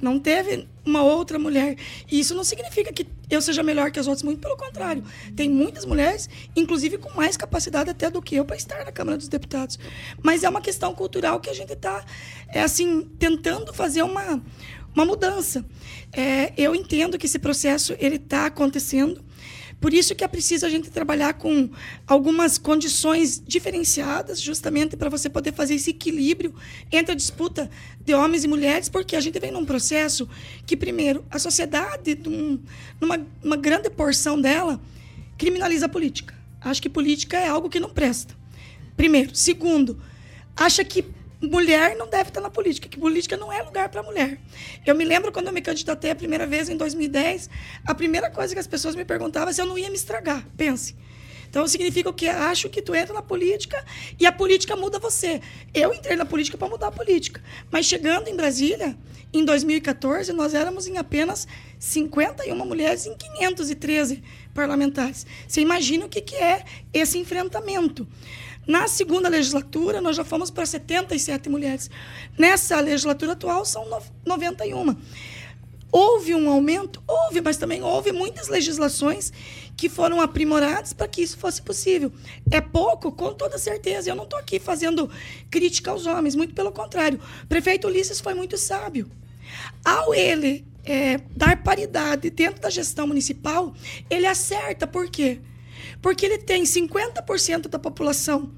Não 0.00 0.18
teve 0.18 0.68
uma 0.84 1.02
outra 1.02 1.38
mulher. 1.38 1.76
E 2.10 2.20
isso 2.20 2.34
não 2.34 2.44
significa 2.44 2.92
que 2.92 3.06
eu 3.28 3.42
seja 3.42 3.62
melhor 3.62 3.90
que 3.90 3.98
as 3.98 4.06
outras, 4.06 4.22
muito 4.22 4.40
pelo 4.40 4.56
contrário. 4.56 5.02
Tem 5.34 5.48
muitas 5.48 5.84
mulheres, 5.84 6.28
inclusive 6.54 6.98
com 6.98 7.10
mais 7.16 7.36
capacidade 7.36 7.90
até 7.90 8.10
do 8.10 8.22
que 8.22 8.36
eu, 8.36 8.44
para 8.44 8.56
estar 8.56 8.84
na 8.84 8.92
Câmara 8.92 9.18
dos 9.18 9.28
Deputados. 9.28 9.78
Mas 10.22 10.44
é 10.44 10.48
uma 10.48 10.60
questão 10.60 10.94
cultural 10.94 11.40
que 11.40 11.50
a 11.50 11.54
gente 11.54 11.72
está, 11.72 12.04
é, 12.48 12.62
assim, 12.62 13.02
tentando 13.18 13.72
fazer 13.74 14.02
uma, 14.02 14.42
uma 14.94 15.04
mudança. 15.04 15.64
É, 16.12 16.52
eu 16.56 16.74
entendo 16.74 17.18
que 17.18 17.26
esse 17.26 17.38
processo 17.38 17.94
ele 17.98 18.16
está 18.16 18.46
acontecendo. 18.46 19.25
Por 19.80 19.92
isso 19.92 20.14
que 20.14 20.24
é 20.24 20.28
preciso 20.28 20.64
a 20.64 20.70
gente 20.70 20.90
trabalhar 20.90 21.34
com 21.34 21.68
algumas 22.06 22.56
condições 22.56 23.42
diferenciadas, 23.46 24.40
justamente 24.40 24.96
para 24.96 25.10
você 25.10 25.28
poder 25.28 25.52
fazer 25.52 25.74
esse 25.74 25.90
equilíbrio 25.90 26.54
entre 26.90 27.12
a 27.12 27.14
disputa 27.14 27.70
de 28.00 28.14
homens 28.14 28.44
e 28.44 28.48
mulheres, 28.48 28.88
porque 28.88 29.14
a 29.14 29.20
gente 29.20 29.38
vem 29.38 29.50
num 29.50 29.64
processo 29.64 30.28
que, 30.64 30.76
primeiro, 30.76 31.24
a 31.30 31.38
sociedade, 31.38 32.18
num, 32.24 32.58
numa 33.00 33.26
uma 33.44 33.56
grande 33.56 33.90
porção 33.90 34.40
dela, 34.40 34.80
criminaliza 35.36 35.86
a 35.86 35.88
política. 35.88 36.34
Acha 36.60 36.80
que 36.80 36.88
política 36.88 37.36
é 37.36 37.46
algo 37.46 37.68
que 37.68 37.78
não 37.78 37.90
presta. 37.90 38.34
Primeiro. 38.96 39.36
Segundo, 39.36 40.00
acha 40.56 40.82
que 40.84 41.04
mulher 41.46 41.96
não 41.96 42.08
deve 42.08 42.30
estar 42.30 42.40
na 42.40 42.50
política, 42.50 42.88
que 42.88 42.98
política 42.98 43.36
não 43.36 43.52
é 43.52 43.62
lugar 43.62 43.88
para 43.88 44.02
mulher. 44.02 44.38
Eu 44.84 44.94
me 44.94 45.04
lembro 45.04 45.32
quando 45.32 45.46
eu 45.46 45.52
me 45.52 45.62
candidatei 45.62 46.10
a 46.10 46.14
primeira 46.14 46.46
vez 46.46 46.68
em 46.68 46.76
2010, 46.76 47.48
a 47.84 47.94
primeira 47.94 48.30
coisa 48.30 48.54
que 48.54 48.60
as 48.60 48.66
pessoas 48.66 48.94
me 48.94 49.04
perguntavam 49.04 49.50
é 49.50 49.52
se 49.52 49.60
eu 49.60 49.66
não 49.66 49.78
ia 49.78 49.88
me 49.88 49.96
estragar. 49.96 50.46
Pense. 50.56 50.94
Então 51.48 51.66
significa 51.66 52.10
o 52.10 52.12
que 52.12 52.28
acho 52.28 52.68
que 52.68 52.82
tu 52.82 52.94
entra 52.94 53.14
na 53.14 53.22
política 53.22 53.82
e 54.18 54.26
a 54.26 54.32
política 54.32 54.76
muda 54.76 54.98
você. 54.98 55.40
Eu 55.72 55.92
entrei 55.94 56.16
na 56.16 56.26
política 56.26 56.58
para 56.58 56.68
mudar 56.68 56.88
a 56.88 56.92
política, 56.92 57.42
mas 57.70 57.86
chegando 57.86 58.28
em 58.28 58.36
Brasília, 58.36 58.96
em 59.32 59.44
2014, 59.44 60.32
nós 60.32 60.54
éramos 60.54 60.86
em 60.86 60.96
apenas 60.96 61.46
51 61.78 62.54
mulheres 62.64 63.06
em 63.06 63.16
513 63.16 64.22
parlamentares. 64.54 65.26
Você 65.46 65.60
imagina 65.60 66.06
o 66.06 66.08
que, 66.08 66.20
que 66.20 66.36
é 66.36 66.64
esse 66.92 67.18
enfrentamento? 67.18 68.06
Na 68.66 68.88
segunda 68.88 69.28
legislatura, 69.28 70.00
nós 70.00 70.16
já 70.16 70.24
fomos 70.24 70.50
para 70.50 70.66
77 70.66 71.48
mulheres. 71.48 71.88
Nessa 72.36 72.80
legislatura 72.80 73.32
atual, 73.32 73.64
são 73.64 73.86
91. 74.24 74.96
Houve 75.92 76.34
um 76.34 76.50
aumento? 76.50 77.02
Houve, 77.06 77.40
mas 77.40 77.56
também 77.56 77.82
houve 77.82 78.12
muitas 78.12 78.48
legislações 78.48 79.32
que 79.76 79.88
foram 79.88 80.20
aprimoradas 80.20 80.92
para 80.92 81.06
que 81.06 81.22
isso 81.22 81.38
fosse 81.38 81.62
possível. 81.62 82.12
É 82.50 82.60
pouco, 82.60 83.12
com 83.12 83.32
toda 83.32 83.56
certeza. 83.56 84.10
Eu 84.10 84.16
não 84.16 84.24
estou 84.24 84.38
aqui 84.38 84.58
fazendo 84.58 85.08
crítica 85.48 85.90
aos 85.92 86.06
homens, 86.06 86.34
muito 86.34 86.54
pelo 86.54 86.72
contrário. 86.72 87.20
O 87.44 87.46
prefeito 87.46 87.86
Ulisses 87.86 88.20
foi 88.20 88.34
muito 88.34 88.58
sábio. 88.58 89.08
Ao 89.84 90.12
ele 90.12 90.66
é, 90.84 91.18
dar 91.36 91.62
paridade 91.62 92.30
dentro 92.30 92.60
da 92.60 92.68
gestão 92.68 93.06
municipal, 93.06 93.72
ele 94.10 94.26
acerta. 94.26 94.86
Por 94.86 95.08
quê? 95.08 95.38
Porque 95.38 95.55
ele 96.26 96.38
tem 96.38 96.62
50% 96.62 97.68
da 97.68 97.78
população 97.78 98.52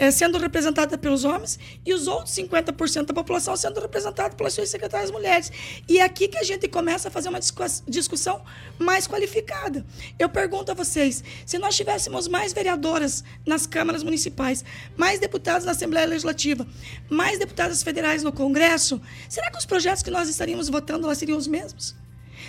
é, 0.00 0.10
sendo 0.10 0.38
representada 0.38 0.96
pelos 0.96 1.24
homens 1.24 1.58
e 1.84 1.92
os 1.92 2.06
outros 2.06 2.34
50% 2.34 3.04
da 3.04 3.12
população 3.12 3.54
sendo 3.54 3.80
representada 3.80 4.34
pelas 4.34 4.54
suas 4.54 4.70
secretárias 4.70 5.10
mulheres. 5.10 5.52
E 5.86 5.98
é 5.98 6.02
aqui 6.02 6.26
que 6.26 6.38
a 6.38 6.42
gente 6.42 6.66
começa 6.68 7.08
a 7.08 7.10
fazer 7.10 7.28
uma 7.28 7.38
discussão 7.86 8.42
mais 8.78 9.06
qualificada. 9.06 9.84
Eu 10.18 10.30
pergunto 10.30 10.72
a 10.72 10.74
vocês: 10.74 11.22
se 11.44 11.58
nós 11.58 11.76
tivéssemos 11.76 12.26
mais 12.28 12.54
vereadoras 12.54 13.22
nas 13.46 13.66
câmaras 13.66 14.02
municipais, 14.02 14.64
mais 14.96 15.20
deputados 15.20 15.66
na 15.66 15.72
Assembleia 15.72 16.06
Legislativa, 16.06 16.66
mais 17.10 17.38
deputadas 17.38 17.82
federais 17.82 18.22
no 18.22 18.32
Congresso, 18.32 18.98
será 19.28 19.50
que 19.50 19.58
os 19.58 19.66
projetos 19.66 20.02
que 20.02 20.10
nós 20.10 20.30
estaríamos 20.30 20.70
votando 20.70 21.06
lá 21.06 21.14
seriam 21.14 21.36
os 21.36 21.46
mesmos? 21.46 21.94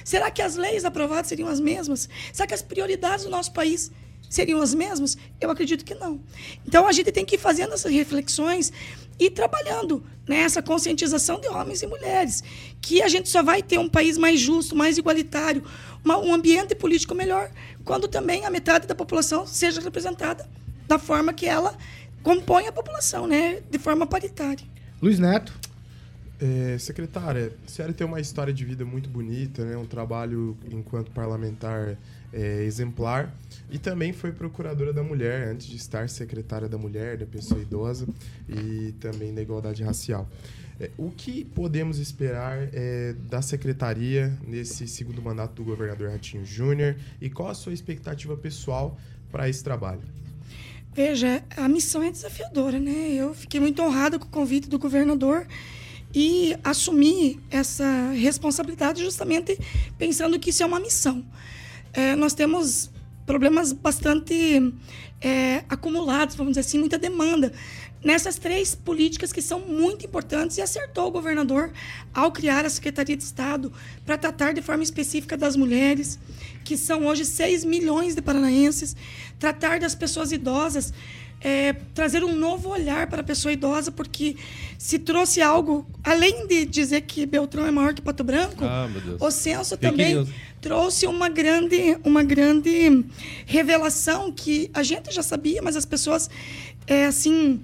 Será 0.06 0.32
que 0.32 0.42
as 0.42 0.56
leis 0.56 0.86
aprovadas 0.86 1.28
seriam 1.28 1.50
as 1.50 1.60
mesmas? 1.60 2.08
Será 2.32 2.48
que 2.48 2.54
as 2.54 2.62
prioridades 2.62 3.26
do 3.26 3.30
nosso 3.30 3.52
país 3.52 3.92
seriam 4.34 4.62
as 4.62 4.74
mesmas? 4.74 5.18
Eu 5.40 5.52
acredito 5.52 5.86
que 5.86 5.94
não. 5.94 6.20
Então 6.66 6.88
a 6.88 6.92
gente 6.92 7.12
tem 7.12 7.26
que 7.26 7.36
ir 7.36 7.40
fazendo 7.40 7.74
essas 7.74 7.92
reflexões 7.92 8.72
e 9.20 9.30
trabalhando 9.30 10.04
nessa 10.28 10.64
conscientização 10.64 11.40
de 11.40 11.48
homens 11.48 11.84
e 11.84 11.88
mulheres, 11.88 12.44
que 12.82 13.04
a 13.04 13.08
gente 13.08 13.30
só 13.30 13.44
vai 13.44 13.62
ter 13.62 13.78
um 13.78 13.90
país 13.90 14.18
mais 14.18 14.40
justo, 14.40 14.76
mais 14.76 14.98
igualitário, 14.98 15.64
uma, 16.04 16.18
um 16.18 16.34
ambiente 16.34 16.74
político 16.74 17.14
melhor, 17.14 17.52
quando 17.84 18.08
também 18.08 18.46
a 18.46 18.50
metade 18.50 18.88
da 18.88 18.96
população 18.96 19.46
seja 19.46 19.80
representada 19.82 20.50
da 20.88 20.98
forma 20.98 21.34
que 21.34 21.46
ela 21.46 21.78
compõe 22.24 22.68
a 22.68 22.72
população, 22.72 23.28
né, 23.28 23.62
de 23.70 23.78
forma 23.78 24.08
paritária. 24.08 24.66
Luiz 25.02 25.20
Neto. 25.20 25.54
É, 26.44 26.76
secretária, 26.80 27.54
a 27.68 27.70
senhora 27.70 27.94
tem 27.94 28.08
uma 28.08 28.20
história 28.20 28.52
de 28.52 28.66
vida 28.66 28.84
muito 28.84 29.08
bonita, 29.08 29.64
né? 29.64 29.78
um 29.78 29.86
trabalho 29.86 30.58
enquanto 30.72 31.12
parlamentar 31.12 31.96
é, 32.34 32.64
exemplar. 32.64 33.32
E 33.72 33.80
também 33.80 34.12
foi 34.12 34.34
procuradora 34.34 34.92
da 34.92 35.02
mulher, 35.02 35.48
antes 35.48 35.68
de 35.68 35.78
estar 35.78 36.10
secretária 36.10 36.68
da 36.68 36.78
mulher, 36.78 37.18
da 37.18 37.26
pessoa 37.26 37.62
idosa 37.62 38.06
e 38.50 38.92
também 39.00 39.34
da 39.34 39.42
igualdade 39.42 39.82
racial. 39.82 40.30
É, 40.80 40.92
o 40.98 41.10
que 41.10 41.46
podemos 41.46 41.98
esperar 41.98 42.68
é, 42.74 43.14
da 43.30 43.42
secretaria 43.42 44.38
nesse 44.46 44.88
segundo 44.88 45.22
mandato 45.22 45.54
do 45.56 45.64
governador 45.64 46.12
Ratinho 46.12 46.46
Júnior 46.46 46.98
e 47.22 47.30
qual 47.30 47.50
a 47.50 47.54
sua 47.54 47.72
expectativa 47.72 48.36
pessoal 48.36 48.98
para 49.32 49.48
esse 49.48 49.64
trabalho? 49.64 50.02
Veja, 50.94 51.42
a 51.56 51.70
missão 51.70 52.04
é 52.04 52.12
desafiadora, 52.12 52.78
né? 52.78 53.14
Eu 53.14 53.34
fiquei 53.34 53.62
muito 53.62 53.82
honrada 53.82 54.20
com 54.20 54.26
o 54.26 54.30
convite 54.30 54.68
do 54.68 54.78
governador 54.78 55.48
e 56.14 56.58
assumi 56.62 57.40
essa 57.50 58.12
responsabilidade 58.12 59.02
justamente 59.02 59.58
pensando 59.98 60.38
que 60.38 60.50
isso 60.50 60.62
é 60.62 60.66
uma 60.66 60.80
missão 60.80 61.26
é, 61.94 62.16
nós 62.16 62.34
temos 62.34 62.90
problemas 63.26 63.72
bastante 63.72 64.74
é, 65.22 65.64
acumulados, 65.70 66.36
vamos 66.36 66.54
dizer 66.54 66.62
assim, 66.62 66.80
muita 66.80 66.98
demanda. 66.98 67.54
Nessas 68.04 68.38
três 68.38 68.74
políticas 68.74 69.32
que 69.32 69.44
são 69.44 69.60
muito 69.60 70.06
importantes 70.06 70.58
e 70.58 70.62
acertou 70.62 71.08
o 71.08 71.12
governador 71.12 71.72
ao 72.12 72.32
criar 72.32 72.66
a 72.66 72.70
Secretaria 72.70 73.16
de 73.16 73.24
Estado 73.24 73.72
para 74.04 74.18
tratar 74.18 74.54
de 74.54 74.62
forma 74.62 74.82
específica 74.82 75.38
das 75.38 75.56
mulheres, 75.56 76.18
que 76.64 76.76
são 76.76 77.06
hoje 77.06 77.24
6 77.26 77.64
milhões 77.64 78.16
de 78.16 78.22
paranaenses, 78.22 78.96
tratar 79.38 79.80
das 79.80 79.94
pessoas 79.94 80.32
idosas, 80.32 80.92
é, 81.44 81.74
trazer 81.94 82.24
um 82.24 82.36
novo 82.36 82.70
olhar 82.70 83.08
para 83.08 83.22
a 83.22 83.24
pessoa 83.24 83.52
idosa, 83.52 83.92
porque 83.92 84.36
se 84.78 85.00
trouxe 85.00 85.42
algo, 85.42 85.86
além 86.04 86.46
de 86.48 86.66
dizer 86.66 87.02
que 87.02 87.26
Beltrão 87.26 87.66
é 87.66 87.72
maior 87.72 87.94
que 87.94 88.02
Pato 88.02 88.24
Branco, 88.24 88.64
ah, 88.64 88.88
o 89.20 89.32
censo 89.32 89.76
também 89.76 90.28
trouxe 90.62 91.08
uma 91.08 91.30
grande, 91.30 91.98
uma 92.04 92.24
grande 92.24 93.04
revelação 93.46 94.32
que 94.32 94.70
a 94.74 94.84
gente 94.84 95.12
já 95.12 95.24
sabia, 95.24 95.62
mas 95.62 95.76
as 95.76 95.86
pessoas, 95.86 96.30
é, 96.86 97.06
assim, 97.06 97.60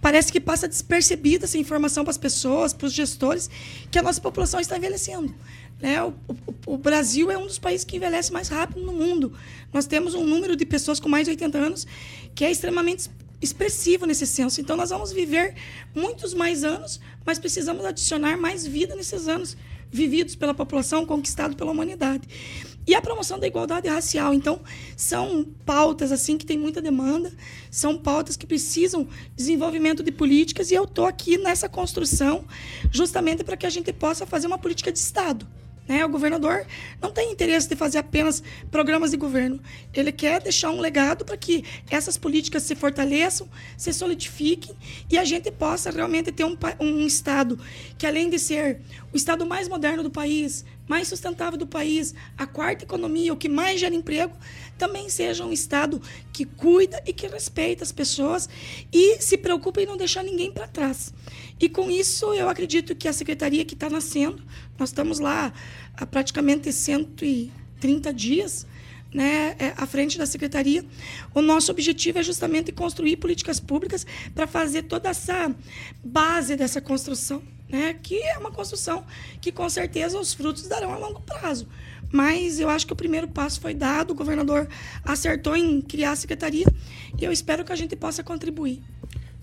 parece 0.00 0.30
que 0.30 0.40
passa 0.40 0.68
despercebida 0.68 1.46
essa 1.46 1.58
informação 1.58 2.04
para 2.04 2.12
as 2.12 2.18
pessoas, 2.18 2.72
para 2.72 2.86
os 2.86 2.92
gestores, 2.92 3.50
que 3.90 3.98
a 3.98 4.02
nossa 4.02 4.20
população 4.20 4.60
está 4.60 4.76
envelhecendo. 4.76 5.34
Né? 5.80 6.02
O, 6.02 6.14
o, 6.28 6.74
o, 6.74 6.78
Brasil 6.78 7.30
é 7.30 7.36
um 7.36 7.46
dos 7.46 7.58
países 7.58 7.84
que 7.84 7.96
envelhece 7.96 8.32
mais 8.32 8.48
rápido 8.48 8.80
no 8.80 8.92
mundo. 8.92 9.32
Nós 9.72 9.86
temos 9.86 10.14
um 10.14 10.24
número 10.24 10.56
de 10.56 10.64
pessoas 10.64 10.98
com 10.98 11.08
mais 11.08 11.26
de 11.26 11.30
80 11.30 11.58
anos 11.58 11.86
que 12.34 12.44
é 12.44 12.50
extremamente 12.50 13.10
expressivo 13.40 14.06
nesse 14.06 14.26
censo. 14.26 14.60
Então, 14.60 14.76
nós 14.76 14.90
vamos 14.90 15.12
viver 15.12 15.54
muitos 15.94 16.34
mais 16.34 16.64
anos, 16.64 17.00
mas 17.24 17.38
precisamos 17.38 17.84
adicionar 17.84 18.36
mais 18.38 18.66
vida 18.66 18.94
nesses 18.96 19.28
anos 19.28 19.56
vividos 19.90 20.34
pela 20.34 20.54
população, 20.54 21.06
conquistados 21.06 21.56
pela 21.56 21.70
humanidade. 21.70 22.26
E 22.86 22.94
a 22.94 23.02
promoção 23.02 23.38
da 23.38 23.46
igualdade 23.46 23.88
racial. 23.88 24.32
Então, 24.32 24.60
são 24.96 25.44
pautas 25.64 26.12
assim 26.12 26.38
que 26.38 26.46
tem 26.46 26.56
muita 26.56 26.80
demanda, 26.80 27.32
são 27.70 27.98
pautas 27.98 28.36
que 28.36 28.46
precisam 28.46 29.04
de 29.04 29.10
desenvolvimento 29.36 30.02
de 30.02 30.12
políticas, 30.12 30.70
e 30.70 30.74
eu 30.74 30.84
estou 30.84 31.06
aqui 31.06 31.36
nessa 31.36 31.68
construção 31.68 32.44
justamente 32.90 33.42
para 33.42 33.56
que 33.56 33.66
a 33.66 33.70
gente 33.70 33.92
possa 33.92 34.24
fazer 34.24 34.46
uma 34.46 34.58
política 34.58 34.92
de 34.92 34.98
Estado. 34.98 35.46
Né? 35.88 36.04
O 36.04 36.08
governador 36.08 36.66
não 37.00 37.12
tem 37.12 37.32
interesse 37.32 37.68
de 37.68 37.76
fazer 37.76 37.98
apenas 37.98 38.42
programas 38.70 39.10
de 39.10 39.16
governo. 39.16 39.60
Ele 39.94 40.10
quer 40.10 40.42
deixar 40.42 40.70
um 40.70 40.80
legado 40.80 41.24
para 41.24 41.36
que 41.36 41.64
essas 41.90 42.16
políticas 42.16 42.64
se 42.64 42.74
fortaleçam, 42.74 43.48
se 43.76 43.92
solidifiquem 43.92 44.74
e 45.10 45.16
a 45.16 45.24
gente 45.24 45.50
possa 45.50 45.90
realmente 45.90 46.32
ter 46.32 46.44
um, 46.44 46.56
um 46.80 47.06
Estado 47.06 47.58
que, 47.96 48.06
além 48.06 48.28
de 48.28 48.38
ser 48.38 48.80
o 49.12 49.16
Estado 49.16 49.46
mais 49.46 49.68
moderno 49.68 50.02
do 50.02 50.10
país, 50.10 50.64
mais 50.88 51.08
sustentável 51.08 51.58
do 51.58 51.66
país, 51.66 52.14
a 52.36 52.46
quarta 52.46 52.84
economia, 52.84 53.32
o 53.32 53.36
que 53.36 53.48
mais 53.48 53.80
gera 53.80 53.94
emprego, 53.94 54.36
também 54.78 55.08
seja 55.08 55.44
um 55.44 55.52
Estado 55.52 56.00
que 56.32 56.44
cuida 56.44 57.02
e 57.06 57.12
que 57.12 57.26
respeita 57.26 57.82
as 57.82 57.92
pessoas 57.92 58.48
e 58.92 59.20
se 59.20 59.36
preocupa 59.36 59.80
em 59.80 59.86
não 59.86 59.96
deixar 59.96 60.22
ninguém 60.22 60.52
para 60.52 60.68
trás. 60.68 61.12
E 61.58 61.68
com 61.68 61.90
isso, 61.90 62.34
eu 62.34 62.48
acredito 62.48 62.94
que 62.94 63.08
a 63.08 63.12
secretaria 63.12 63.64
que 63.64 63.74
está 63.74 63.88
nascendo, 63.88 64.42
nós 64.78 64.90
estamos 64.90 65.18
lá 65.18 65.52
há 65.96 66.04
praticamente 66.04 66.70
130 66.70 68.12
dias, 68.12 68.66
né, 69.12 69.56
é, 69.58 69.72
à 69.76 69.86
frente 69.86 70.18
da 70.18 70.26
secretaria. 70.26 70.84
O 71.34 71.40
nosso 71.40 71.70
objetivo 71.70 72.18
é 72.18 72.22
justamente 72.22 72.72
construir 72.72 73.16
políticas 73.16 73.58
públicas 73.58 74.06
para 74.34 74.46
fazer 74.46 74.82
toda 74.82 75.08
essa 75.08 75.54
base 76.04 76.56
dessa 76.56 76.82
construção, 76.82 77.42
né, 77.68 77.94
que 78.02 78.20
é 78.22 78.36
uma 78.36 78.50
construção 78.50 79.06
que 79.40 79.50
com 79.50 79.68
certeza 79.70 80.18
os 80.18 80.34
frutos 80.34 80.68
darão 80.68 80.92
a 80.92 80.98
longo 80.98 81.22
prazo. 81.22 81.66
Mas 82.12 82.60
eu 82.60 82.68
acho 82.68 82.86
que 82.86 82.92
o 82.92 82.96
primeiro 82.96 83.28
passo 83.28 83.60
foi 83.60 83.72
dado, 83.72 84.10
o 84.10 84.14
governador 84.14 84.68
acertou 85.02 85.56
em 85.56 85.80
criar 85.80 86.12
a 86.12 86.16
secretaria 86.16 86.66
e 87.18 87.24
eu 87.24 87.32
espero 87.32 87.64
que 87.64 87.72
a 87.72 87.76
gente 87.76 87.96
possa 87.96 88.22
contribuir. 88.22 88.82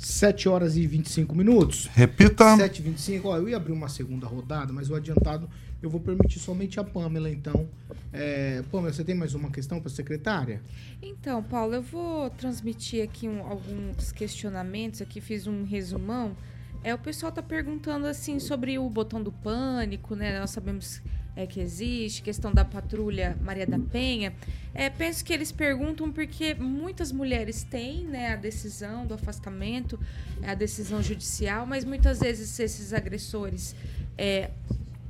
7 0.05 0.49
horas 0.49 0.75
e 0.75 0.85
25 0.85 1.35
minutos. 1.35 1.89
Repita. 1.93 2.57
7 2.57 2.79
e 2.79 2.81
25 2.81 3.27
Ó, 3.29 3.37
eu 3.37 3.49
ia 3.49 3.57
abrir 3.57 3.71
uma 3.71 3.87
segunda 3.87 4.27
rodada, 4.27 4.73
mas 4.73 4.89
o 4.89 4.95
adiantado 4.95 5.49
eu 5.81 5.89
vou 5.89 5.99
permitir 5.99 6.39
somente 6.39 6.79
a 6.79 6.83
Pamela, 6.83 7.29
então. 7.29 7.67
É, 8.11 8.61
Pamela, 8.71 8.93
você 8.93 9.03
tem 9.03 9.15
mais 9.15 9.33
uma 9.33 9.49
questão 9.49 9.79
para 9.79 9.91
a 9.91 9.93
secretária? 9.93 10.61
Então, 11.01 11.43
Paulo, 11.43 11.75
eu 11.75 11.81
vou 11.81 12.29
transmitir 12.29 13.03
aqui 13.03 13.27
um, 13.27 13.41
alguns 13.45 14.11
questionamentos. 14.11 15.01
Aqui 15.01 15.19
fiz 15.19 15.47
um 15.47 15.63
resumão. 15.63 16.35
É, 16.83 16.93
o 16.93 16.97
pessoal 16.97 17.29
está 17.29 17.41
perguntando 17.41 18.05
assim 18.05 18.39
sobre 18.39 18.77
o 18.77 18.89
botão 18.89 19.21
do 19.21 19.31
pânico, 19.31 20.15
né? 20.15 20.39
Nós 20.39 20.51
sabemos 20.51 21.01
é, 21.35 21.47
que 21.47 21.59
existe, 21.59 22.21
questão 22.21 22.51
da 22.51 22.63
patrulha 22.63 23.37
Maria 23.41 23.65
da 23.65 23.79
Penha. 23.79 24.33
É, 24.73 24.89
penso 24.89 25.23
que 25.23 25.33
eles 25.33 25.51
perguntam 25.51 26.11
porque 26.11 26.53
muitas 26.53 27.11
mulheres 27.11 27.63
têm 27.63 28.05
né, 28.05 28.33
a 28.33 28.35
decisão 28.35 29.05
do 29.05 29.13
afastamento, 29.13 29.99
a 30.43 30.53
decisão 30.53 31.01
judicial, 31.01 31.65
mas 31.65 31.83
muitas 31.83 32.19
vezes 32.19 32.59
esses 32.59 32.93
agressores 32.93 33.75
é, 34.17 34.51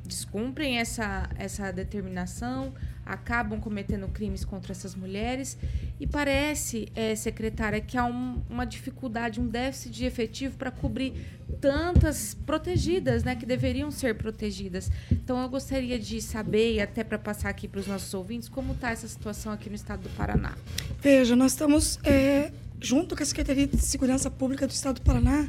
descumprem 0.05 0.77
essa, 0.77 1.29
essa 1.37 1.71
determinação, 1.71 2.73
acabam 3.05 3.59
cometendo 3.59 4.07
crimes 4.07 4.45
contra 4.45 4.71
essas 4.71 4.95
mulheres. 4.95 5.57
E 5.99 6.07
parece, 6.07 6.87
é, 6.95 7.15
secretária, 7.15 7.79
que 7.81 7.97
há 7.97 8.05
um, 8.05 8.41
uma 8.49 8.65
dificuldade, 8.65 9.39
um 9.39 9.47
déficit 9.47 9.91
de 9.91 10.05
efetivo 10.05 10.57
para 10.57 10.71
cobrir 10.71 11.13
tantas 11.59 12.33
protegidas, 12.33 13.23
né, 13.23 13.35
que 13.35 13.45
deveriam 13.45 13.91
ser 13.91 14.15
protegidas. 14.15 14.91
Então, 15.11 15.41
eu 15.41 15.49
gostaria 15.49 15.99
de 15.99 16.21
saber, 16.21 16.75
e 16.75 16.81
até 16.81 17.03
para 17.03 17.19
passar 17.19 17.49
aqui 17.49 17.67
para 17.67 17.79
os 17.79 17.87
nossos 17.87 18.13
ouvintes, 18.13 18.49
como 18.49 18.73
está 18.73 18.91
essa 18.91 19.07
situação 19.07 19.51
aqui 19.51 19.69
no 19.69 19.75
estado 19.75 20.03
do 20.03 20.09
Paraná. 20.09 20.55
Veja, 20.99 21.35
nós 21.35 21.51
estamos, 21.53 21.99
é, 22.03 22.51
junto 22.81 23.15
com 23.15 23.23
a 23.23 23.25
Secretaria 23.25 23.67
de 23.67 23.77
Segurança 23.77 24.29
Pública 24.29 24.67
do 24.67 24.71
estado 24.71 24.95
do 24.95 25.01
Paraná, 25.01 25.47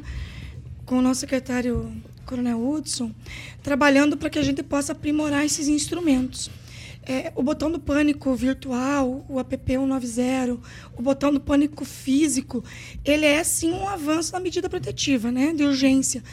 com 0.85 0.99
o 0.99 1.01
nosso 1.01 1.21
secretário 1.21 1.91
Coronel 2.25 2.67
Hudson, 2.67 3.11
trabalhando 3.61 4.17
para 4.17 4.29
que 4.29 4.39
a 4.39 4.43
gente 4.43 4.63
possa 4.63 4.91
aprimorar 4.91 5.45
esses 5.45 5.67
instrumentos. 5.67 6.49
É, 7.07 7.31
o 7.35 7.43
botão 7.43 7.71
do 7.71 7.79
pânico 7.79 8.33
virtual, 8.33 9.23
o 9.29 9.39
app 9.39 9.55
190, 9.55 10.57
o 10.97 11.01
botão 11.03 11.31
do 11.31 11.39
pânico 11.39 11.85
físico, 11.85 12.63
ele 13.03 13.27
é 13.27 13.43
sim 13.43 13.71
um 13.71 13.87
avanço 13.87 14.33
na 14.33 14.39
medida 14.39 14.67
protetiva, 14.67 15.31
né, 15.31 15.53
de 15.53 15.63
urgência. 15.63 16.23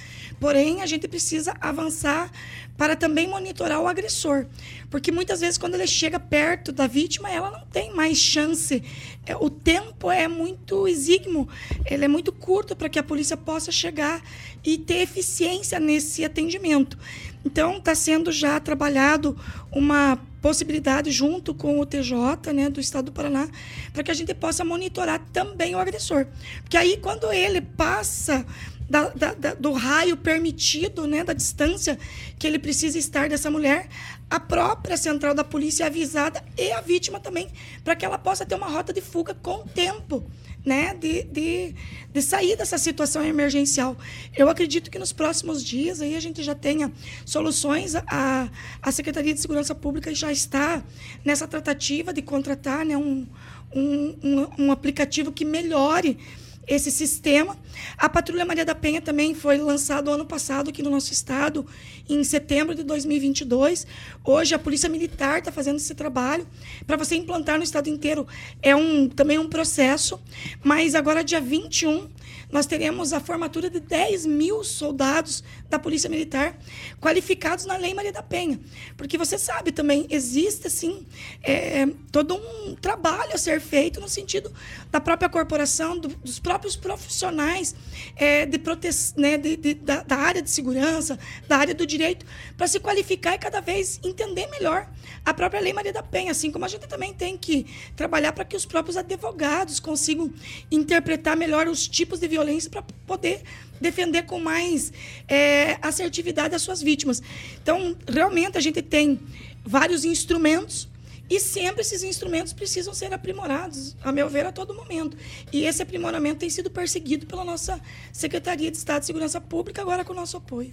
Porém, 0.41 0.81
a 0.81 0.87
gente 0.87 1.07
precisa 1.07 1.55
avançar 1.61 2.33
para 2.75 2.97
também 2.97 3.29
monitorar 3.29 3.81
o 3.83 3.87
agressor, 3.87 4.47
porque 4.91 5.13
muitas 5.13 5.41
vezes 5.41 5.59
quando 5.59 5.75
ele 5.75 5.87
chega 5.87 6.19
perto 6.19 6.73
da 6.73 6.87
vítima, 6.87 7.31
ela 7.31 7.51
não 7.51 7.67
tem 7.67 7.95
mais 7.95 8.17
chance. 8.17 8.83
É, 9.27 9.37
o 9.37 9.51
tempo 9.51 10.11
é 10.11 10.27
muito 10.27 10.89
exíguo, 10.89 11.47
ele 11.85 12.07
é 12.07 12.09
muito 12.09 12.33
curto 12.33 12.75
para 12.75 12.89
que 12.89 12.99
a 12.99 13.03
polícia 13.03 13.37
possa 13.37 13.71
chegar 13.71 14.23
e 14.65 14.79
ter 14.79 15.03
eficiência 15.03 15.79
nesse 15.79 16.25
atendimento. 16.25 16.99
Então, 17.45 17.77
está 17.77 17.95
sendo 17.95 18.33
já 18.33 18.59
trabalhado 18.59 19.39
uma 19.71 20.19
possibilidade 20.43 21.13
junto 21.13 21.55
com 21.55 21.79
o 21.79 21.87
TJ 21.87 22.53
né, 22.53 22.69
do 22.69 22.81
Estado 22.81 23.07
do 23.07 23.13
Paraná 23.13 23.49
para 23.93 24.03
que 24.03 24.11
a 24.11 24.15
gente 24.15 24.35
possa 24.35 24.65
monitorar 24.65 25.21
também 25.33 25.75
o 25.75 25.79
agressor. 25.79 26.27
Porque 26.63 26.77
aí, 26.77 26.99
quando 27.01 27.33
ele 27.33 27.61
passa 27.63 28.45
da, 28.93 29.09
da, 29.09 29.33
da, 29.33 29.55
do 29.55 29.73
raio 29.73 30.19
permitido, 30.19 31.07
né, 31.07 31.25
da 31.25 31.33
distância 31.33 31.99
que 32.39 32.47
ele 32.47 32.59
precisa 32.59 32.99
estar 32.99 33.27
dessa 33.27 33.51
mulher, 33.51 33.89
a 34.29 34.39
própria 34.39 34.99
central 34.99 35.33
da 35.33 35.43
polícia 35.43 35.85
é 35.85 35.87
avisada 35.87 36.45
e 36.59 36.71
a 36.73 36.83
vítima 36.83 37.19
também, 37.19 37.49
para 37.83 37.97
que 37.97 38.05
ela 38.05 38.19
possa 38.19 38.45
ter 38.45 38.55
uma 38.55 38.69
rota 38.69 38.93
de 38.93 39.01
fuga 39.01 39.35
com 39.35 39.67
tempo 39.67 40.23
né, 40.63 40.95
de, 40.95 41.23
de, 41.23 41.75
de 42.13 42.23
sair 42.23 42.55
dessa 42.55 42.77
situação 42.77 43.25
emergencial. 43.25 43.97
Eu 44.37 44.51
acredito 44.51 44.91
que 44.91 44.99
nos 44.99 45.11
próximos 45.11 45.65
dias 45.65 46.03
aí 46.03 46.15
a 46.15 46.21
gente 46.21 46.43
já 46.43 46.55
tenha 46.55 46.93
soluções. 47.25 47.95
A, 47.95 48.51
a 48.83 48.93
Secretaria 48.93 49.33
de 49.33 49.41
Segurança 49.41 49.75
Pública 49.75 50.15
já 50.15 50.31
está 50.31 50.85
nessa 51.25 51.49
tratativa 51.49 52.13
de 52.13 52.21
contratar 52.21 52.85
né, 52.85 52.95
um, 52.95 53.27
um, 53.75 54.19
um, 54.23 54.67
um 54.67 54.71
aplicativo 54.71 55.33
que 55.33 55.47
melhore 55.47 56.19
esse 56.67 56.91
sistema. 56.91 57.57
A 57.97 58.09
Patrulha 58.09 58.45
Maria 58.45 58.65
da 58.65 58.75
Penha 58.75 59.01
também 59.01 59.35
foi 59.35 59.59
lançado 59.59 60.11
ano 60.11 60.25
passado 60.25 60.71
aqui 60.71 60.83
no 60.83 60.91
nosso 60.91 61.13
estado, 61.13 61.67
em 62.09 62.23
setembro 62.23 62.75
de 62.75 62.83
2022. 62.83 63.87
Hoje 64.25 64.55
a 64.55 64.59
Polícia 64.59 64.89
Militar 64.89 65.39
está 65.39 65.51
fazendo 65.51 65.77
esse 65.77 65.95
trabalho. 65.95 66.47
Para 66.87 66.97
você 66.97 67.17
implantar 67.17 67.59
no 67.59 67.65
estado 67.65 67.89
inteiro 67.89 68.27
é 68.63 68.75
um, 68.75 69.09
também 69.09 69.39
um 69.39 69.49
processo, 69.49 70.21
mas 70.63 70.95
agora, 70.95 71.25
dia 71.25 71.41
21, 71.41 72.09
nós 72.51 72.67
teremos 72.67 73.13
a 73.13 73.21
formatura 73.21 73.71
de 73.71 73.81
10 73.81 74.27
mil 74.27 74.63
soldados 74.63 75.43
da 75.73 75.79
Polícia 75.79 76.09
Militar 76.09 76.57
qualificados 77.01 77.65
na 77.65 77.77
Lei 77.77 77.95
Maria 77.95 78.13
da 78.13 78.23
Penha. 78.23 78.61
Porque 78.97 79.19
você 79.19 79.39
sabe 79.39 79.73
também, 79.73 80.07
existe, 80.11 80.67
assim, 80.67 81.07
é, 81.43 81.87
todo 82.11 82.37
um 82.37 82.75
trabalho 82.77 83.35
a 83.35 83.39
ser 83.39 83.61
feito 83.61 84.01
no 84.01 84.09
sentido 84.09 84.53
da 84.91 85.01
própria 85.01 85.29
corporação, 85.29 85.99
do, 85.99 86.09
dos 86.09 86.39
próprios 86.39 86.77
profissionais 86.77 87.75
é, 88.17 88.47
de 88.47 88.59
prote... 88.59 88.89
né, 89.17 89.39
de, 89.39 89.57
de, 89.57 89.75
da, 89.75 90.03
da 90.03 90.17
área 90.17 90.43
de 90.43 90.51
segurança, 90.51 91.19
da 91.49 91.57
área 91.57 91.75
do 91.75 91.87
direito, 91.87 92.25
para 92.57 92.69
se 92.69 92.79
qualificar 92.79 93.35
e 93.35 93.39
cada 93.39 93.61
vez 93.61 93.99
entender 94.05 94.47
melhor 94.49 94.89
a 95.25 95.33
própria 95.33 95.61
Lei 95.61 95.73
Maria 95.73 95.93
da 95.93 96.03
Penha, 96.03 96.33
assim 96.33 96.51
como 96.51 96.65
a 96.65 96.69
gente 96.69 96.87
também 96.87 97.15
tem 97.15 97.39
que 97.39 97.67
trabalhar 97.97 98.33
para 98.33 98.45
que 98.45 98.57
os 98.57 98.67
próprios 98.67 98.97
advogados 98.97 99.81
consigam 99.81 100.33
interpretar 100.71 101.37
melhor 101.37 101.67
os 101.67 101.89
tipos 101.89 102.21
de 102.21 102.29
violência 102.29 102.71
para 102.71 102.83
poder 103.07 103.43
defender 103.83 104.23
com 104.23 104.41
mais 104.41 104.93
é, 105.29 105.77
assertividade 105.83 106.55
as 106.55 106.63
suas 106.63 106.81
vítimas. 106.81 107.23
Então, 107.63 107.97
realmente, 108.09 108.57
a 108.57 108.61
gente 108.61 108.81
tem 108.81 109.21
vários 109.65 110.05
instrumentos 110.05 110.89
e 111.29 111.41
sempre 111.41 111.83
esses 111.83 112.03
instrumentos 112.03 112.53
precisam 112.53 112.93
ser 112.95 113.13
aprimorados, 113.13 113.97
a 114.03 114.13
meu 114.13 114.29
ver, 114.29 114.47
a 114.47 114.53
todo 114.53 114.75
momento. 114.75 115.17
E 115.53 115.65
esse 115.65 115.83
aprimoramento 115.83 116.39
tem 116.41 116.51
sido 116.51 116.71
perseguido 116.71 117.27
pela 117.27 117.45
nossa 117.45 117.81
Secretaria 118.13 118.71
de 118.71 118.77
Estado 118.77 119.01
de 119.01 119.07
Segurança 119.07 119.41
Pública, 119.41 119.83
agora 119.83 120.05
com 120.05 120.13
o 120.13 120.17
nosso 120.17 120.37
apoio. 120.37 120.73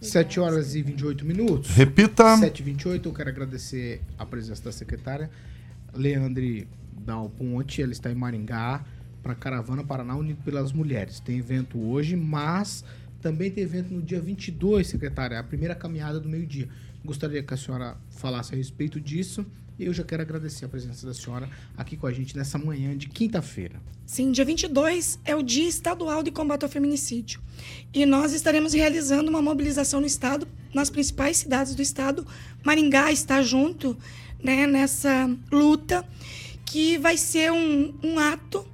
7 0.00 0.40
horas 0.40 0.74
e 0.74 0.82
28 0.82 1.24
minutos. 1.24 1.70
Repita. 1.70 2.36
7 2.38 2.60
e 2.60 2.62
28 2.62 3.08
eu 3.08 3.12
quero 3.12 3.28
agradecer 3.28 4.00
a 4.18 4.24
presença 4.24 4.64
da 4.64 4.72
secretária 4.72 5.30
Leandre 5.94 6.68
Dal 6.92 7.28
Ponte, 7.30 7.82
ela 7.82 7.92
está 7.92 8.10
em 8.10 8.14
Maringá 8.14 8.84
para 9.22 9.34
Caravana 9.34 9.84
Paraná 9.84 10.16
Unido 10.16 10.42
pelas 10.42 10.72
Mulheres. 10.72 11.20
Tem 11.20 11.38
evento 11.38 11.78
hoje, 11.78 12.16
mas 12.16 12.84
também 13.20 13.50
tem 13.50 13.64
evento 13.64 13.92
no 13.92 14.02
dia 14.02 14.20
22, 14.20 14.86
secretária, 14.86 15.38
a 15.38 15.42
primeira 15.42 15.74
caminhada 15.74 16.18
do 16.18 16.28
meio-dia. 16.28 16.68
Gostaria 17.04 17.42
que 17.42 17.52
a 17.52 17.56
senhora 17.56 17.96
falasse 18.10 18.54
a 18.54 18.56
respeito 18.56 19.00
disso. 19.00 19.46
E 19.78 19.86
eu 19.86 19.94
já 19.94 20.04
quero 20.04 20.20
agradecer 20.20 20.66
a 20.66 20.68
presença 20.68 21.06
da 21.06 21.14
senhora 21.14 21.48
aqui 21.74 21.96
com 21.96 22.06
a 22.06 22.12
gente 22.12 22.36
nessa 22.36 22.58
manhã 22.58 22.94
de 22.94 23.08
quinta-feira. 23.08 23.80
Sim, 24.04 24.30
dia 24.30 24.44
22 24.44 25.18
é 25.24 25.34
o 25.34 25.42
Dia 25.42 25.66
Estadual 25.66 26.22
de 26.22 26.30
Combate 26.30 26.64
ao 26.64 26.68
Feminicídio. 26.68 27.40
E 27.94 28.04
nós 28.04 28.34
estaremos 28.34 28.74
realizando 28.74 29.30
uma 29.30 29.40
mobilização 29.40 30.00
no 30.00 30.06
estado, 30.06 30.46
nas 30.74 30.90
principais 30.90 31.38
cidades 31.38 31.74
do 31.74 31.80
estado. 31.80 32.26
Maringá 32.62 33.10
está 33.10 33.40
junto 33.40 33.96
né, 34.42 34.66
nessa 34.66 35.34
luta, 35.50 36.06
que 36.66 36.98
vai 36.98 37.16
ser 37.16 37.50
um, 37.50 37.94
um 38.02 38.18
ato 38.18 38.66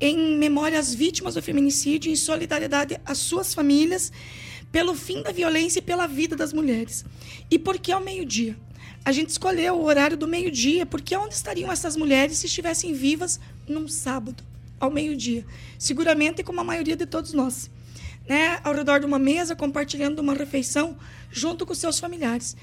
em 0.00 0.36
memória 0.36 0.78
às 0.78 0.94
vítimas 0.94 1.34
do 1.34 1.42
feminicídio, 1.42 2.10
em 2.10 2.16
solidariedade 2.16 3.00
às 3.04 3.18
suas 3.18 3.54
famílias, 3.54 4.12
pelo 4.70 4.94
fim 4.94 5.22
da 5.22 5.32
violência 5.32 5.78
e 5.78 5.82
pela 5.82 6.06
vida 6.06 6.36
das 6.36 6.52
mulheres. 6.52 7.04
E 7.50 7.58
por 7.58 7.78
que 7.78 7.92
ao 7.92 8.00
meio-dia? 8.00 8.56
A 9.04 9.12
gente 9.12 9.30
escolheu 9.30 9.74
o 9.74 9.84
horário 9.84 10.16
do 10.16 10.26
meio-dia, 10.26 10.84
porque 10.84 11.16
onde 11.16 11.34
estariam 11.34 11.70
essas 11.70 11.96
mulheres 11.96 12.38
se 12.38 12.46
estivessem 12.46 12.92
vivas 12.92 13.38
num 13.66 13.86
sábado, 13.86 14.42
ao 14.80 14.90
meio-dia? 14.90 15.46
Seguramente 15.78 16.42
como 16.42 16.60
a 16.60 16.64
maioria 16.64 16.96
de 16.96 17.06
todos 17.06 17.32
nós. 17.32 17.70
Né? 18.28 18.58
Ao 18.64 18.74
redor 18.74 18.98
de 18.98 19.06
uma 19.06 19.18
mesa, 19.18 19.54
compartilhando 19.54 20.18
uma 20.18 20.34
refeição 20.34 20.98
junto 21.30 21.64
com 21.64 21.74
seus 21.74 22.00
familiares. 22.00 22.56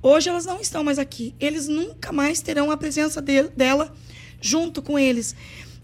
Hoje 0.00 0.28
elas 0.28 0.46
não 0.46 0.60
estão 0.60 0.84
mais 0.84 0.98
aqui. 0.98 1.34
Eles 1.40 1.66
nunca 1.66 2.12
mais 2.12 2.40
terão 2.40 2.70
a 2.70 2.76
presença 2.76 3.20
de, 3.20 3.42
dela 3.48 3.92
junto 4.40 4.80
com 4.80 4.96
eles. 4.96 5.34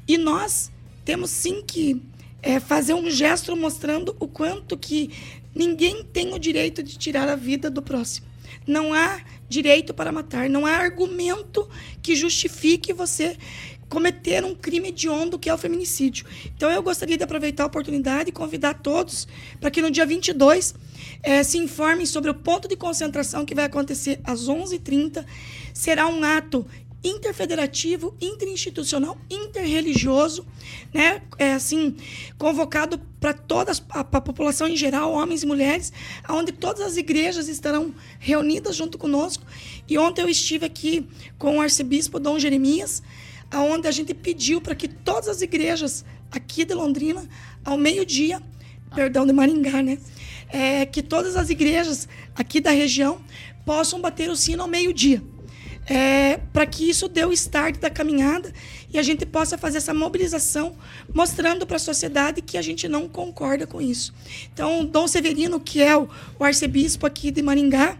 E 0.06 0.16
nós 0.16 0.70
temos 1.04 1.30
sim 1.30 1.62
que 1.62 2.02
é, 2.42 2.60
fazer 2.60 2.94
um 2.94 3.10
gesto 3.10 3.56
mostrando 3.56 4.16
o 4.20 4.28
quanto 4.28 4.76
que 4.76 5.10
ninguém 5.54 6.04
tem 6.04 6.34
o 6.34 6.38
direito 6.38 6.82
de 6.82 6.98
tirar 6.98 7.28
a 7.28 7.36
vida 7.36 7.70
do 7.70 7.80
próximo. 7.80 8.26
Não 8.66 8.92
há 8.92 9.20
direito 9.48 9.92
para 9.92 10.10
matar, 10.10 10.48
não 10.48 10.66
há 10.66 10.72
argumento 10.72 11.68
que 12.02 12.14
justifique 12.14 12.92
você 12.92 13.36
cometer 13.88 14.44
um 14.44 14.54
crime 14.54 14.88
hediondo 14.88 15.38
que 15.38 15.48
é 15.48 15.54
o 15.54 15.58
feminicídio. 15.58 16.26
Então 16.56 16.70
eu 16.70 16.82
gostaria 16.82 17.16
de 17.16 17.22
aproveitar 17.22 17.62
a 17.64 17.66
oportunidade 17.66 18.30
e 18.30 18.32
convidar 18.32 18.74
todos 18.74 19.28
para 19.60 19.70
que 19.70 19.80
no 19.80 19.90
dia 19.90 20.04
22 20.04 20.74
é, 21.22 21.42
se 21.42 21.58
informem 21.58 22.04
sobre 22.04 22.30
o 22.30 22.34
ponto 22.34 22.66
de 22.66 22.76
concentração 22.76 23.44
que 23.44 23.54
vai 23.54 23.66
acontecer 23.66 24.20
às 24.24 24.48
11h30. 24.48 25.24
Será 25.72 26.08
um 26.08 26.22
ato 26.24 26.66
interfederativo, 27.04 28.14
interinstitucional, 28.18 29.18
interreligioso, 29.30 30.46
né? 30.92 31.20
É 31.38 31.52
assim, 31.52 31.94
convocado 32.38 32.98
para 33.20 33.34
toda 33.34 33.72
a, 33.90 34.00
a, 34.00 34.20
população 34.20 34.66
em 34.66 34.76
geral, 34.76 35.12
homens 35.12 35.42
e 35.42 35.46
mulheres, 35.46 35.92
onde 36.28 36.50
todas 36.50 36.80
as 36.80 36.96
igrejas 36.96 37.46
estarão 37.46 37.94
reunidas 38.18 38.74
junto 38.74 38.96
conosco. 38.96 39.44
E 39.86 39.98
ontem 39.98 40.22
eu 40.22 40.28
estive 40.28 40.64
aqui 40.64 41.06
com 41.38 41.58
o 41.58 41.60
arcebispo 41.60 42.18
Dom 42.18 42.38
Jeremias, 42.38 43.02
aonde 43.50 43.86
a 43.86 43.90
gente 43.90 44.14
pediu 44.14 44.60
para 44.60 44.74
que 44.74 44.88
todas 44.88 45.28
as 45.28 45.42
igrejas 45.42 46.04
aqui 46.32 46.64
de 46.64 46.72
Londrina, 46.72 47.28
ao 47.62 47.76
meio-dia, 47.76 48.42
perdão, 48.94 49.26
de 49.26 49.32
Maringá, 49.32 49.82
né? 49.82 49.98
É, 50.48 50.86
que 50.86 51.02
todas 51.02 51.36
as 51.36 51.50
igrejas 51.50 52.08
aqui 52.34 52.60
da 52.60 52.70
região 52.70 53.20
possam 53.66 54.00
bater 54.00 54.30
o 54.30 54.36
sino 54.36 54.62
ao 54.62 54.68
meio-dia 54.68 55.22
é, 55.86 56.38
para 56.52 56.64
que 56.66 56.88
isso 56.88 57.08
dê 57.08 57.24
o 57.24 57.32
start 57.32 57.78
da 57.78 57.90
caminhada 57.90 58.52
e 58.92 58.98
a 58.98 59.02
gente 59.02 59.26
possa 59.26 59.58
fazer 59.58 59.78
essa 59.78 59.92
mobilização, 59.92 60.76
mostrando 61.12 61.66
para 61.66 61.76
a 61.76 61.80
sociedade 61.80 62.40
que 62.40 62.56
a 62.56 62.62
gente 62.62 62.88
não 62.88 63.08
concorda 63.08 63.66
com 63.66 63.82
isso. 63.82 64.14
Então, 64.52 64.84
Dom 64.84 65.06
Severino, 65.08 65.60
que 65.60 65.82
é 65.82 65.96
o, 65.96 66.08
arcebispo 66.40 67.06
aqui 67.06 67.30
de 67.30 67.42
Maringá, 67.42 67.98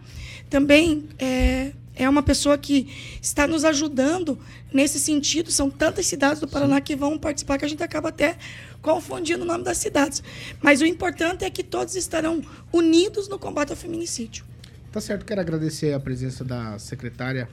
também 0.49 1.09
é, 1.19 1.73
é 1.97 2.09
uma 2.09 2.23
pessoa 2.23 2.57
que 2.57 2.89
está 3.21 3.47
nos 3.47 3.65
ajudando 3.65 4.39
nesse 4.73 4.99
sentido. 4.99 5.51
São 5.51 5.69
tantas 5.69 6.07
cidades 6.07 6.41
do 6.41 6.49
Paraná 6.49 6.81
que 6.81 6.95
vão 6.95 7.19
participar 7.19 7.59
que 7.59 7.65
a 7.65 7.69
gente 7.69 7.83
acaba 7.83 8.11
até 8.11 8.37
confundindo 8.81 9.43
o 9.43 9.47
nome 9.47 9.65
das 9.65 9.79
cidades. 9.79 10.23
Mas 10.63 10.81
o 10.81 10.87
importante 10.87 11.45
é 11.45 11.51
que 11.51 11.65
todos 11.65 11.97
estarão 11.97 12.41
unidos 12.73 13.29
no 13.29 13.39
combate 13.39 13.71
ao 13.71 13.77
feminicídio. 13.77 14.45
Tá 14.93 15.01
certo, 15.01 15.25
quero 15.25 15.41
agradecer 15.41 15.93
a 15.93 15.99
presença 15.99 16.45
da 16.45 16.79
secretária 16.79 17.49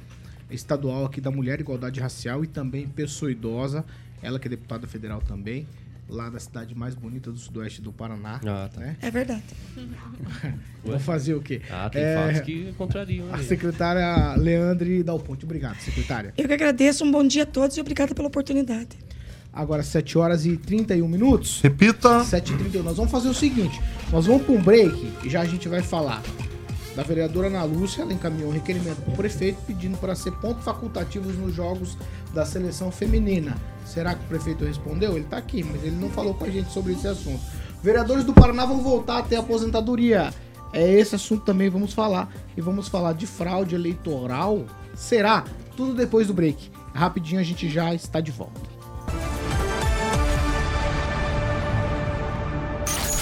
estadual 0.52 1.06
aqui 1.06 1.20
da 1.22 1.32
Mulher 1.32 1.60
Igualdade 1.60 2.00
Racial 2.00 2.44
e 2.44 2.48
também 2.48 2.88
pessoa 2.88 3.32
idosa, 3.32 3.84
ela 4.22 4.40
que 4.40 4.48
é 4.48 4.50
deputada 4.52 4.88
federal 4.88 5.22
também. 5.22 5.66
lá 6.10 6.30
da 6.30 6.40
cidade 6.40 6.76
mais 6.76 6.94
bonita 6.94 7.32
do 7.32 7.38
sudoeste 7.38 7.82
do 7.82 7.94
Paraná. 7.94 8.42
Ah, 8.46 8.70
tá. 8.74 8.82
né? 8.82 8.98
É 9.02 9.10
verdade. 9.10 9.44
Vou 10.84 11.00
fazer 11.00 11.36
o 11.36 11.42
quê? 11.42 11.62
Ah, 11.70 11.90
tem 11.90 12.02
É, 12.04 12.16
fatos 12.16 12.42
que 12.42 12.74
contrariam 12.78 13.34
A 13.34 13.38
secretária 13.44 14.36
Leandre 14.36 15.04
Dal 15.04 15.20
Ponte. 15.20 15.46
Obrigado, 15.46 15.78
secretária. 15.80 16.34
Eu 16.38 16.48
que 16.48 16.54
agradeço, 16.54 17.06
um 17.06 17.12
bom 17.12 17.26
dia 17.26 17.44
a 17.44 17.46
todos 17.46 17.78
e 17.78 17.82
obrigada 17.82 18.14
pela 18.14 18.28
oportunidade. 18.28 18.90
Agora 19.54 19.84
7 19.84 20.18
horas 20.18 20.46
e 20.46 20.58
31 20.58 21.08
minutos. 21.08 21.62
Repita. 21.62 22.22
7h31. 22.24 22.82
Nós 22.84 22.98
vamos 22.98 23.12
fazer 23.12 23.30
o 23.30 23.34
seguinte: 23.34 23.80
nós 24.12 24.26
vamos 24.26 24.44
para 24.44 24.54
um 24.54 24.62
break 24.62 25.14
e 25.26 25.30
já 25.30 25.42
a 25.42 25.46
gente 25.46 25.68
vai 25.70 25.82
falar 25.82 26.22
da 26.96 27.04
vereadora 27.04 27.48
Ana 27.48 27.64
Lúcia. 27.64 28.02
Ela 28.02 28.14
encaminhou 28.14 28.50
um 28.50 28.54
requerimento 28.54 29.02
para 29.02 29.14
o 29.14 29.18
prefeito 29.18 29.62
pedindo 29.66 29.98
para 29.98 30.16
ser 30.16 30.32
pontos 30.34 30.64
facultativos 30.64 31.38
nos 31.38 31.54
jogos 31.54 31.98
da 32.34 32.46
seleção 32.46 32.92
feminina. 32.92 33.56
Será 33.86 34.16
que 34.16 34.24
o 34.24 34.28
prefeito 34.28 34.66
respondeu? 34.66 35.12
Ele 35.12 35.26
está 35.26 35.38
aqui, 35.38 35.64
mas 35.64 35.84
ele 35.84 35.96
não 35.96 36.10
falou 36.10 36.34
com 36.34 36.46
a 36.46 36.50
gente 36.50 36.72
sobre 36.72 36.94
esse 36.94 37.08
assunto. 37.08 37.42
Vereadores 37.84 38.24
do 38.24 38.34
Paraná 38.34 38.66
vão 38.66 38.82
voltar 38.82 39.20
a 39.20 39.24
ter 39.24 39.36
aposentadoria. 39.36 40.34
É 40.74 40.90
esse 40.90 41.16
assunto 41.16 41.44
também 41.44 41.70
vamos 41.70 41.94
falar. 41.94 42.32
E 42.56 42.62
vamos 42.62 42.88
falar 42.88 43.14
de 43.14 43.28
fraude 43.28 43.76
eleitoral. 43.76 44.66
Será? 44.96 45.44
Tudo 45.76 45.94
depois 45.94 46.28
do 46.28 46.34
break. 46.34 46.72
Rapidinho 46.94 47.40
a 47.42 47.44
gente 47.44 47.70
já 47.70 47.94
está 47.94 48.22
de 48.22 48.32
volta. 48.32 48.71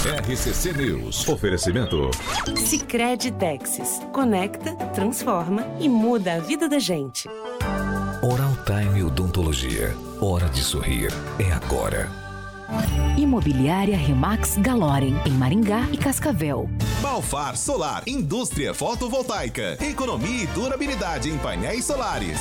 RCC 0.05 0.71
News. 0.77 1.27
Oferecimento. 1.27 2.09
Sicredi 2.55 3.31
Texas. 3.31 3.99
Conecta, 4.13 4.73
transforma 4.93 5.67
e 5.77 5.89
muda 5.89 6.35
a 6.35 6.39
vida 6.39 6.69
da 6.69 6.79
gente. 6.79 7.27
Oral 8.21 8.53
Time 8.65 9.03
Odontologia. 9.03 9.93
Hora 10.21 10.47
de 10.47 10.61
sorrir. 10.61 11.11
É 11.37 11.51
agora. 11.51 12.09
Imobiliária 13.17 13.97
Remax 13.97 14.55
Galorem, 14.57 15.19
em 15.25 15.31
Maringá 15.31 15.89
e 15.91 15.97
Cascavel. 15.97 16.69
Balfar 17.01 17.57
Solar, 17.57 18.03
indústria 18.07 18.73
fotovoltaica, 18.73 19.77
economia 19.83 20.43
e 20.43 20.47
durabilidade 20.47 21.29
em 21.29 21.37
painéis 21.37 21.83
solares. 21.83 22.39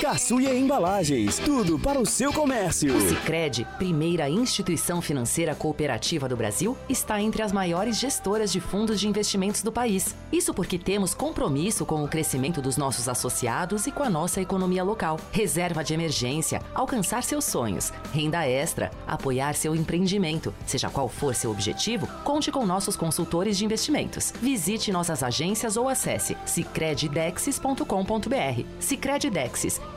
Caçuia 0.00 0.52
Embalagens, 0.52 1.38
tudo 1.38 1.78
para 1.78 2.00
o 2.00 2.04
seu 2.04 2.32
comércio. 2.32 2.96
O 2.96 3.00
Sicredi, 3.00 3.64
primeira 3.78 4.28
instituição 4.28 5.00
financeira 5.00 5.54
cooperativa 5.54 6.28
do 6.28 6.36
Brasil, 6.36 6.76
está 6.88 7.22
entre 7.22 7.42
as 7.42 7.52
maiores 7.52 7.96
gestoras 7.98 8.50
de 8.52 8.60
fundos 8.60 8.98
de 8.98 9.06
investimentos 9.08 9.62
do 9.62 9.70
país. 9.70 10.16
Isso 10.32 10.52
porque 10.52 10.76
temos 10.78 11.14
compromisso 11.14 11.86
com 11.86 12.02
o 12.02 12.08
crescimento 12.08 12.60
dos 12.60 12.76
nossos 12.76 13.08
associados 13.08 13.86
e 13.86 13.92
com 13.92 14.02
a 14.02 14.10
nossa 14.10 14.40
economia 14.40 14.82
local. 14.82 15.20
Reserva 15.30 15.84
de 15.84 15.94
emergência, 15.94 16.60
alcançar 16.74 17.22
seus 17.22 17.44
sonhos, 17.44 17.92
renda 18.12 18.44
extra, 18.46 18.90
apoiar 19.06 19.54
seu 19.54 19.76
empreendimento. 19.76 20.52
Seja 20.66 20.90
qual 20.90 21.08
for 21.08 21.36
seu 21.36 21.52
objetivo, 21.52 22.08
conte 22.24 22.50
com 22.50 22.66
nossos 22.66 22.96
consultores 22.96 23.56
de 23.56 23.64
investimentos. 23.64 24.32
Visite 24.42 24.90
nossas 24.90 25.22
agências 25.22 25.76
ou 25.76 25.88
acesse 25.88 26.36
sicredidexis.com.br. 26.44 28.64
Sicredi 28.80 29.30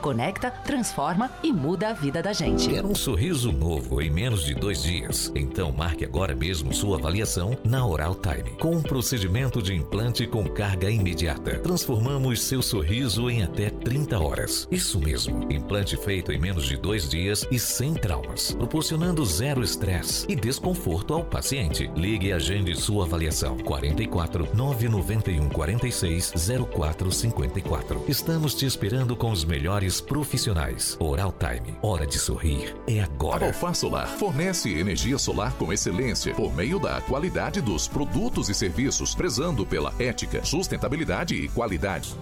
Conecta, 0.00 0.50
transforma 0.50 1.30
e 1.42 1.52
muda 1.52 1.88
a 1.88 1.92
vida 1.92 2.22
da 2.22 2.32
gente. 2.32 2.68
Quer 2.68 2.84
um 2.84 2.94
sorriso 2.94 3.50
novo 3.50 4.00
em 4.00 4.10
menos 4.10 4.44
de 4.44 4.54
dois 4.54 4.82
dias? 4.82 5.32
Então 5.34 5.72
marque 5.72 6.04
agora 6.04 6.34
mesmo 6.34 6.72
sua 6.72 6.96
avaliação 6.98 7.56
na 7.64 7.84
Oral 7.84 8.14
Time. 8.14 8.50
Com 8.58 8.76
um 8.76 8.82
procedimento 8.82 9.60
de 9.60 9.74
implante 9.74 10.26
com 10.26 10.44
carga 10.44 10.88
imediata, 10.90 11.58
transformamos 11.58 12.42
seu 12.42 12.62
sorriso 12.62 13.28
em 13.28 13.42
até 13.42 13.70
30 13.70 14.18
horas. 14.18 14.68
Isso 14.70 15.00
mesmo, 15.00 15.50
implante 15.52 15.96
feito 15.96 16.32
em 16.32 16.38
menos 16.38 16.66
de 16.66 16.76
dois 16.76 17.08
dias 17.08 17.46
e 17.50 17.58
sem 17.58 17.94
traumas, 17.94 18.52
proporcionando 18.52 19.24
zero 19.24 19.62
estresse 19.62 20.26
e 20.28 20.36
desconforto 20.36 21.14
ao 21.14 21.24
paciente. 21.24 21.90
Ligue 21.96 22.28
e 22.28 22.32
agende 22.32 22.76
sua 22.78 23.04
avaliação. 23.04 23.58
44 23.58 24.48
991 24.54 25.48
46 25.48 26.32
04 26.72 27.12
54. 27.12 28.04
Estamos 28.08 28.54
te 28.54 28.66
esperando 28.66 29.16
com 29.16 29.29
os 29.30 29.44
melhores 29.44 30.00
profissionais. 30.00 30.96
Oral 30.98 31.32
Time. 31.32 31.76
Hora 31.82 32.06
de 32.06 32.18
sorrir. 32.18 32.74
É 32.86 33.00
A 33.00 33.04
agora. 33.04 33.46
Balfar 33.46 33.74
Solar 33.74 34.08
fornece 34.08 34.72
energia 34.72 35.18
solar 35.18 35.52
com 35.54 35.72
excelência 35.72 36.34
por 36.34 36.54
meio 36.54 36.78
da 36.78 37.00
qualidade 37.02 37.60
dos 37.60 37.86
produtos 37.86 38.48
e 38.48 38.54
serviços, 38.54 39.14
prezando 39.14 39.64
pela 39.64 39.94
ética, 39.98 40.44
sustentabilidade 40.44 41.34
e 41.34 41.48
qualidade. 41.48 42.14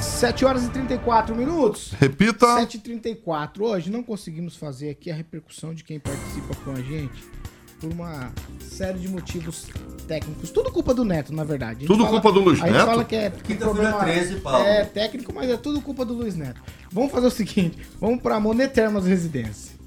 7 0.00 0.44
horas 0.44 0.64
e 0.64 0.70
34 0.70 1.34
minutos. 1.34 1.92
Repita. 1.92 2.46
7h34. 2.46 3.60
Hoje 3.60 3.90
não 3.90 4.02
conseguimos 4.02 4.56
fazer 4.56 4.90
aqui 4.90 5.10
a 5.10 5.14
repercussão 5.14 5.72
de 5.72 5.84
quem 5.84 6.00
participa 6.00 6.54
com 6.64 6.72
a 6.72 6.80
gente 6.80 7.37
por 7.80 7.92
uma 7.92 8.32
série 8.60 8.98
de 8.98 9.08
motivos 9.08 9.66
técnicos. 10.06 10.50
Tudo 10.50 10.70
culpa 10.70 10.94
do 10.94 11.04
Neto, 11.04 11.34
na 11.34 11.44
verdade. 11.44 11.76
A 11.76 11.78
gente 11.80 11.86
Tudo 11.86 12.06
culpa 12.06 12.32
do 12.32 12.40
Luiz 12.40 12.60
a 12.60 12.66
gente 12.66 12.74
Neto? 12.74 12.86
fala 12.86 13.04
que 13.04 13.16
é 13.16 13.30
que 13.30 13.54
problema 13.54 13.98
13, 13.98 14.36
Paulo. 14.36 14.64
É 14.64 14.84
técnico, 14.84 15.32
mas 15.34 15.50
é 15.50 15.56
tudo 15.56 15.80
culpa 15.80 16.04
do 16.04 16.14
Luiz 16.14 16.34
Neto. 16.36 16.60
Vamos 16.90 17.12
fazer 17.12 17.26
o 17.26 17.30
seguinte, 17.30 17.78
vamos 18.00 18.20
para 18.20 18.40
Monetermas 18.40 19.06
Residência. 19.06 19.78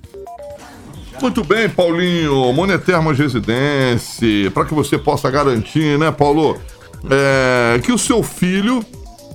Muito 1.21 1.43
bem, 1.43 1.69
Paulinho. 1.69 2.53
Monetermas 2.53 3.17
Residência, 3.17 4.49
para 4.51 4.65
que 4.65 4.73
você 4.73 4.97
possa 4.97 5.29
garantir, 5.29 5.97
né, 5.99 6.11
Paulo, 6.11 6.59
é, 7.09 7.79
que 7.79 7.91
o 7.91 7.97
seu 7.97 8.23
filho 8.23 8.83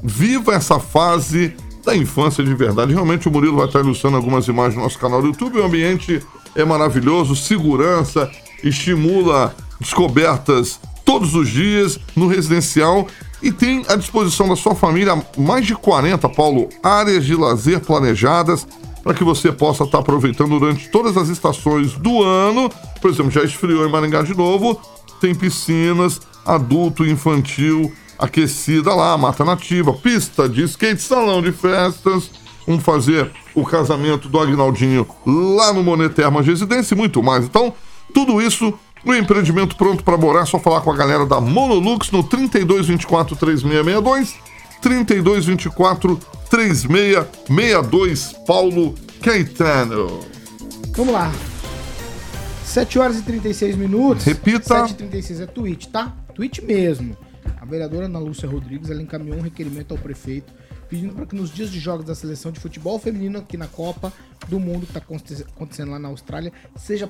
viva 0.02 0.54
essa 0.54 0.80
fase 0.80 1.54
da 1.84 1.96
infância 1.96 2.42
de 2.42 2.54
verdade. 2.54 2.92
Realmente 2.92 3.28
o 3.28 3.30
Murilo 3.30 3.56
vai 3.56 3.66
estar 3.66 3.80
ilustrando 3.80 4.16
algumas 4.16 4.48
imagens 4.48 4.76
no 4.76 4.82
nosso 4.82 4.98
canal 4.98 5.20
do 5.20 5.28
YouTube. 5.28 5.58
O 5.58 5.64
ambiente 5.64 6.20
é 6.54 6.64
maravilhoso, 6.64 7.36
segurança, 7.36 8.30
estimula 8.62 9.54
descobertas 9.80 10.80
todos 11.04 11.34
os 11.34 11.48
dias 11.48 11.98
no 12.14 12.26
residencial 12.26 13.06
e 13.42 13.52
tem 13.52 13.84
à 13.88 13.96
disposição 13.96 14.48
da 14.48 14.56
sua 14.56 14.74
família 14.74 15.22
mais 15.36 15.66
de 15.66 15.74
40, 15.74 16.28
Paulo, 16.30 16.68
áreas 16.82 17.24
de 17.24 17.34
lazer 17.34 17.80
planejadas 17.80 18.66
para 19.02 19.14
que 19.14 19.22
você 19.22 19.52
possa 19.52 19.84
estar 19.84 19.98
aproveitando 19.98 20.58
durante 20.58 20.88
todas 20.88 21.16
as 21.16 21.28
estações 21.28 21.92
do 21.92 22.22
ano. 22.22 22.70
Por 23.00 23.10
exemplo, 23.10 23.30
já 23.30 23.44
esfriou 23.44 23.86
em 23.86 23.90
Maringá 23.90 24.22
de 24.22 24.36
novo, 24.36 24.80
tem 25.20 25.34
piscinas, 25.34 26.20
adulto 26.44 27.04
e 27.04 27.10
infantil 27.10 27.92
aquecida 28.18 28.94
lá, 28.94 29.16
mata 29.16 29.44
nativa, 29.44 29.92
pista 29.92 30.48
de 30.48 30.62
skate, 30.64 31.02
salão 31.02 31.42
de 31.42 31.52
festas. 31.52 32.30
Vamos 32.66 32.82
fazer 32.82 33.30
o 33.54 33.64
casamento 33.64 34.28
do 34.28 34.40
Agnaldinho 34.40 35.06
lá 35.24 35.72
no 35.72 35.84
Monetermas 35.84 36.46
Residência 36.46 36.94
e 36.94 36.98
muito 36.98 37.22
mais. 37.22 37.44
Então, 37.44 37.72
tudo 38.16 38.40
isso 38.40 38.72
no 39.04 39.14
empreendimento 39.14 39.76
pronto 39.76 40.02
para 40.02 40.16
morar, 40.16 40.40
é 40.40 40.46
só 40.46 40.58
falar 40.58 40.80
com 40.80 40.90
a 40.90 40.96
galera 40.96 41.26
da 41.26 41.38
Monolux 41.38 42.10
no 42.10 42.24
3224 42.24 43.36
3662, 43.36 44.34
3224 44.80 46.18
3662, 46.48 48.32
Paulo 48.46 48.94
Caetano. 49.20 50.20
Vamos 50.96 51.12
lá. 51.12 51.30
7 52.64 52.98
horas 52.98 53.18
e 53.18 53.22
36 53.22 53.76
minutos. 53.76 54.24
Repita. 54.24 54.86
7 54.86 54.92
e 54.92 54.94
36 54.94 55.40
é 55.42 55.46
tweet, 55.46 55.88
tá? 55.88 56.16
Tweet 56.34 56.64
mesmo. 56.64 57.14
A 57.60 57.66
vereadora 57.66 58.06
Ana 58.06 58.18
Lúcia 58.18 58.48
Rodrigues 58.48 58.88
ela 58.88 59.02
encaminhou 59.02 59.38
um 59.38 59.42
requerimento 59.42 59.92
ao 59.92 59.98
prefeito 59.98 60.54
pedindo 60.88 61.14
para 61.14 61.26
que 61.26 61.34
nos 61.34 61.50
dias 61.50 61.70
de 61.70 61.78
jogos 61.78 62.04
da 62.04 62.14
seleção 62.14 62.52
de 62.52 62.60
futebol 62.60 62.98
feminino 62.98 63.38
aqui 63.38 63.56
na 63.56 63.66
Copa 63.66 64.12
do 64.48 64.60
Mundo 64.60 64.86
que 64.86 64.96
está 64.96 65.00
acontecendo 65.00 65.90
lá 65.90 65.98
na 65.98 66.08
Austrália 66.08 66.52
seja 66.76 67.08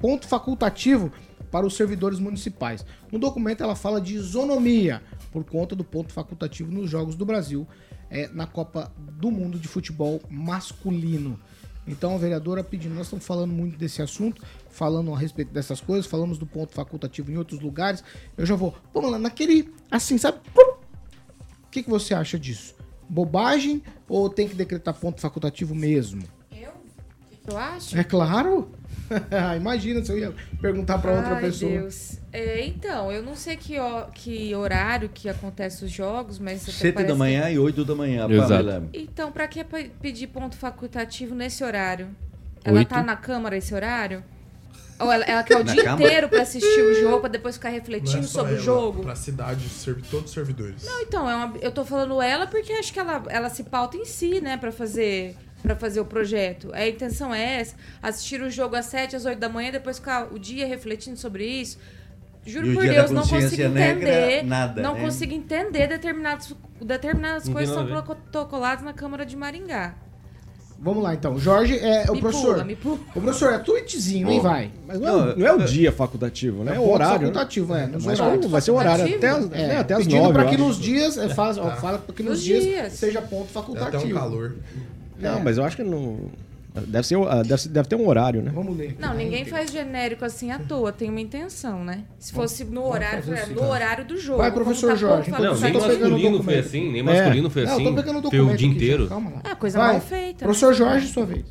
ponto 0.00 0.26
facultativo 0.26 1.12
para 1.50 1.66
os 1.66 1.74
servidores 1.74 2.18
municipais. 2.18 2.84
No 3.10 3.18
documento 3.18 3.62
ela 3.62 3.74
fala 3.74 4.00
de 4.00 4.14
isonomia 4.14 5.02
por 5.32 5.44
conta 5.44 5.74
do 5.74 5.84
ponto 5.84 6.12
facultativo 6.12 6.70
nos 6.70 6.90
jogos 6.90 7.14
do 7.14 7.24
Brasil 7.24 7.66
é, 8.10 8.28
na 8.28 8.46
Copa 8.46 8.92
do 8.96 9.30
Mundo 9.30 9.58
de 9.58 9.68
futebol 9.68 10.20
masculino. 10.30 11.38
Então 11.86 12.14
a 12.14 12.18
vereadora 12.18 12.62
pedindo, 12.62 12.94
nós 12.94 13.06
estamos 13.06 13.24
falando 13.24 13.52
muito 13.52 13.78
desse 13.78 14.02
assunto, 14.02 14.42
falando 14.68 15.12
a 15.12 15.18
respeito 15.18 15.52
dessas 15.52 15.80
coisas, 15.80 16.06
falamos 16.06 16.36
do 16.36 16.46
ponto 16.46 16.74
facultativo 16.74 17.32
em 17.32 17.38
outros 17.38 17.60
lugares. 17.60 18.04
Eu 18.36 18.44
já 18.44 18.54
vou, 18.54 18.76
vamos 18.92 19.10
lá, 19.10 19.18
naquele, 19.18 19.72
assim, 19.90 20.18
sabe? 20.18 20.38
O 20.54 21.70
que, 21.70 21.82
que 21.82 21.90
você 21.90 22.14
acha 22.14 22.38
disso? 22.38 22.74
Bobagem 23.08 23.82
ou 24.08 24.28
tem 24.28 24.48
que 24.48 24.54
decretar 24.54 24.94
ponto 24.94 25.20
facultativo 25.20 25.74
mesmo? 25.74 26.22
Eu 27.50 27.56
acho. 27.56 27.96
É 27.96 28.04
claro. 28.04 28.70
Imagina 29.56 30.04
se 30.04 30.12
eu 30.12 30.18
ia 30.18 30.34
perguntar 30.60 30.98
para 30.98 31.12
outra 31.12 31.36
Ai, 31.36 31.40
pessoa. 31.40 31.70
Deus. 31.72 32.18
É, 32.30 32.62
então, 32.66 33.10
eu 33.10 33.22
não 33.22 33.34
sei 33.34 33.56
que, 33.56 33.74
que 34.14 34.54
horário 34.54 35.08
que 35.08 35.30
acontece 35.30 35.82
os 35.82 35.90
jogos, 35.90 36.38
mas 36.38 36.62
até 36.64 36.72
7 36.72 36.92
parece 36.92 37.08
da 37.08 37.14
que- 37.14 37.18
manhã 37.18 37.48
e 37.50 37.58
8 37.58 37.86
da 37.86 37.94
manhã, 37.94 38.28
Exato. 38.28 38.90
Então, 38.92 39.32
pra 39.32 39.48
que 39.48 39.64
pe- 39.64 39.90
pedir 39.98 40.26
ponto 40.26 40.56
facultativo 40.56 41.34
nesse 41.34 41.64
horário? 41.64 42.08
Ela 42.62 42.84
tá 42.84 43.02
na 43.02 43.16
Câmara 43.16 43.56
esse 43.56 43.74
horário? 43.74 44.22
Ou 45.00 45.12
ela, 45.12 45.24
ela 45.24 45.42
quer 45.44 45.56
o 45.56 45.64
Na 45.64 45.72
dia 45.72 45.84
Câmara? 45.84 46.02
inteiro 46.04 46.28
pra 46.28 46.42
assistir 46.42 46.80
o 46.82 46.94
jogo, 46.94 47.20
pra 47.20 47.28
depois 47.28 47.54
ficar 47.56 47.68
Não 47.68 47.76
é 47.76 47.78
refletindo 47.78 48.26
só 48.26 48.40
sobre 48.40 48.54
o 48.54 48.58
jogo? 48.60 49.02
Pra 49.02 49.14
cidade, 49.14 49.68
serve 49.68 50.02
todos 50.10 50.26
os 50.26 50.34
servidores. 50.34 50.84
Não, 50.84 51.00
então, 51.02 51.30
é 51.30 51.34
uma- 51.36 51.54
eu 51.60 51.70
tô 51.70 51.84
falando 51.84 52.20
ela 52.20 52.46
porque 52.46 52.72
acho 52.72 52.92
que 52.92 52.98
ela, 52.98 53.22
ela 53.28 53.48
se 53.48 53.62
pauta 53.64 53.96
em 53.96 54.04
si, 54.04 54.40
né? 54.40 54.56
Pra 54.56 54.72
fazer 54.72 55.36
para 55.62 55.74
fazer 55.74 55.98
o 55.98 56.04
projeto. 56.04 56.70
A 56.72 56.86
intenção 56.86 57.34
é 57.34 57.60
essa, 57.60 57.74
assistir 58.00 58.40
o 58.40 58.48
jogo 58.48 58.76
às 58.76 58.86
7, 58.86 59.16
às 59.16 59.24
8 59.24 59.40
da 59.40 59.48
manhã, 59.48 59.72
depois 59.72 59.98
ficar 59.98 60.32
o 60.32 60.38
dia 60.38 60.64
refletindo 60.64 61.16
sobre 61.16 61.44
isso. 61.44 61.78
Juro 62.46 62.72
por 62.74 62.84
Deus, 62.86 63.10
não 63.10 63.26
consigo 63.26 63.62
entender. 63.62 64.42
nada, 64.44 64.80
não 64.80 64.94
né? 64.94 65.00
consigo 65.00 65.34
entender 65.34 65.88
determinados, 65.88 66.54
determinadas 66.80 67.46
Não 67.46 67.52
coisas 67.54 67.76
que 67.76 67.88
são 67.92 68.02
protocoladas 68.04 68.84
na 68.84 68.92
Câmara 68.92 69.26
de 69.26 69.36
Maringá. 69.36 69.94
Vamos 70.80 71.02
lá, 71.02 71.12
então. 71.12 71.36
Jorge, 71.38 71.76
é, 71.76 72.04
o 72.08 72.14
Me 72.14 72.20
professor. 72.20 72.52
pula, 72.54 72.64
me 72.64 72.76
pula. 72.76 72.98
O 73.14 73.20
professor, 73.20 73.52
é 73.52 73.58
tweetzinho, 73.58 74.30
hein, 74.30 74.40
vai. 74.40 74.70
Mas 74.86 75.00
não, 75.00 75.30
é, 75.30 75.36
não 75.36 75.46
é 75.46 75.52
o 75.52 75.64
dia 75.64 75.90
facultativo, 75.90 76.62
né? 76.62 76.76
É, 76.76 76.78
o 76.78 76.82
ponto 76.82 76.94
horário. 76.94 77.12
né? 77.14 77.18
facultativo, 77.26 77.74
é. 77.74 77.86
Nos 77.88 78.04
Mas 78.06 78.20
horários. 78.20 78.46
vai 78.46 78.60
ser 78.60 78.70
o 78.70 78.74
horário 78.76 79.16
até 79.16 79.28
as, 79.28 79.44
É, 79.52 79.66
né, 79.66 79.76
até 79.78 79.94
as 79.94 80.00
pedindo 80.04 80.22
nove. 80.22 80.34
para 80.34 80.44
que 80.46 80.56
nos 80.56 80.78
dias, 80.78 81.18
é, 81.18 81.28
faz, 81.30 81.58
ó, 81.58 81.68
fala 81.72 81.98
para 81.98 82.14
que 82.14 82.22
nos, 82.22 82.34
Nos 82.34 82.42
dias, 82.44 82.62
dias. 82.64 82.92
seja 82.92 83.20
ponto 83.20 83.46
É 83.50 83.52
facultativo. 83.52 83.96
até 83.96 84.06
um 84.06 84.12
calor. 84.14 84.54
Não, 85.18 85.40
mas 85.40 85.58
eu 85.58 85.64
acho 85.64 85.74
que 85.76 85.82
não. 85.82 86.16
Deve, 86.86 87.06
ser, 87.06 87.16
ah, 87.28 87.42
deve, 87.42 87.62
ser- 87.62 87.68
deve 87.68 87.88
ter 87.88 87.96
um 87.96 88.06
horário, 88.06 88.42
né? 88.42 88.50
Vamos 88.54 88.76
ler. 88.76 88.96
Não, 88.98 89.14
ninguém 89.14 89.44
faz 89.44 89.70
genérico 89.70 90.24
assim 90.24 90.50
à 90.50 90.58
toa, 90.58 90.92
tem 90.92 91.10
uma 91.10 91.20
intenção, 91.20 91.84
né? 91.84 92.04
Se 92.18 92.32
fosse 92.32 92.64
no 92.64 92.86
horário, 92.86 93.22
fazer 93.22 93.36
é, 93.38 93.42
assim, 93.42 93.54
no 93.54 93.60
tá. 93.60 93.68
horário 93.68 94.04
do 94.04 94.16
jogo. 94.18 94.38
Vai, 94.38 94.50
como 94.50 94.64
professor 94.64 94.90
tá 94.90 94.96
Jorge, 94.96 95.30
pouco 95.30 95.44
Não, 95.44 95.58
nem 95.58 95.72
tá 95.72 95.78
masculino 95.80 96.42
foi 96.42 96.58
assim, 96.58 96.90
nem 96.92 97.00
É. 97.00 97.02
masculino 97.02 97.50
foi 97.50 97.64
Não, 97.64 97.72
assim. 97.72 97.84
eu 97.84 97.90
tô 97.90 97.96
pegando 97.96 98.18
o 98.18 98.22
Foi 98.22 98.30
documento 98.30 98.54
o 98.54 98.56
dia 98.58 98.68
inteiro. 98.68 99.08
Calma 99.08 99.30
lá. 99.30 99.40
Ah, 99.44 99.56
coisa 99.56 99.78
Vai. 99.78 99.92
mal 99.92 100.00
feita, 100.00 100.26
né? 100.44 100.44
Professor 100.44 100.74
Jorge, 100.74 101.06
sua 101.08 101.24
vez. 101.26 101.44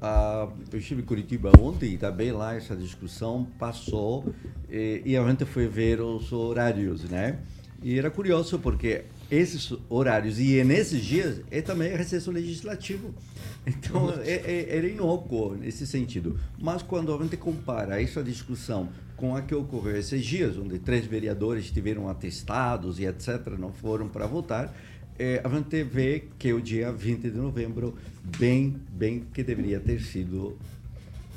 Ah, 0.00 0.48
eu 0.72 0.78
estive 0.78 1.00
em 1.00 1.04
Curitiba 1.04 1.52
ontem 1.60 1.92
e 1.92 1.96
também 1.96 2.32
lá 2.32 2.56
essa 2.56 2.74
discussão 2.74 3.46
passou 3.58 4.24
eh, 4.68 5.00
e 5.04 5.16
a 5.16 5.24
gente 5.28 5.44
foi 5.44 5.68
ver 5.68 6.00
os 6.00 6.32
horários, 6.32 7.04
né? 7.04 7.38
E 7.82 7.96
era 7.98 8.10
curioso 8.10 8.58
porque 8.58 9.04
esses 9.32 9.72
horários 9.88 10.38
e 10.38 10.62
nesses 10.62 11.02
dias 11.02 11.40
é 11.50 11.62
também 11.62 11.96
recesso 11.96 12.30
legislativo. 12.30 13.14
Então 13.64 14.10
é, 14.24 14.32
é, 14.32 14.76
era 14.76 14.88
inócuo 14.88 15.54
nesse 15.54 15.86
sentido. 15.86 16.36
Mas 16.58 16.82
quando 16.82 17.14
a 17.14 17.22
gente 17.22 17.36
compara 17.36 18.02
essa 18.02 18.20
discussão 18.20 18.88
com 19.16 19.36
a 19.36 19.40
que 19.40 19.54
ocorreu 19.54 19.96
esses 19.96 20.26
dias, 20.26 20.58
onde 20.58 20.80
três 20.80 21.06
vereadores 21.06 21.70
tiveram 21.70 22.08
atestados 22.08 22.98
e 22.98 23.06
etc., 23.06 23.56
não 23.56 23.72
foram 23.72 24.08
para 24.08 24.26
votar, 24.26 24.74
é, 25.16 25.40
a 25.44 25.48
gente 25.48 25.84
vê 25.84 26.24
que 26.36 26.52
o 26.52 26.60
dia 26.60 26.90
20 26.90 27.30
de 27.30 27.38
novembro, 27.38 27.94
bem, 28.36 28.80
bem 28.90 29.24
que 29.32 29.44
deveria 29.44 29.78
ter 29.78 30.00
sido 30.00 30.58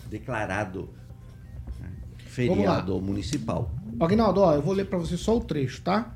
declarado 0.09 0.89
né, 1.79 1.91
feriado 2.25 2.99
municipal. 2.99 3.71
Aguinaldo, 3.99 4.41
ó, 4.41 4.55
eu 4.55 4.63
vou 4.63 4.73
ler 4.73 4.87
para 4.87 4.97
você 4.97 5.15
só 5.15 5.37
o 5.37 5.41
trecho, 5.41 5.83
tá? 5.83 6.15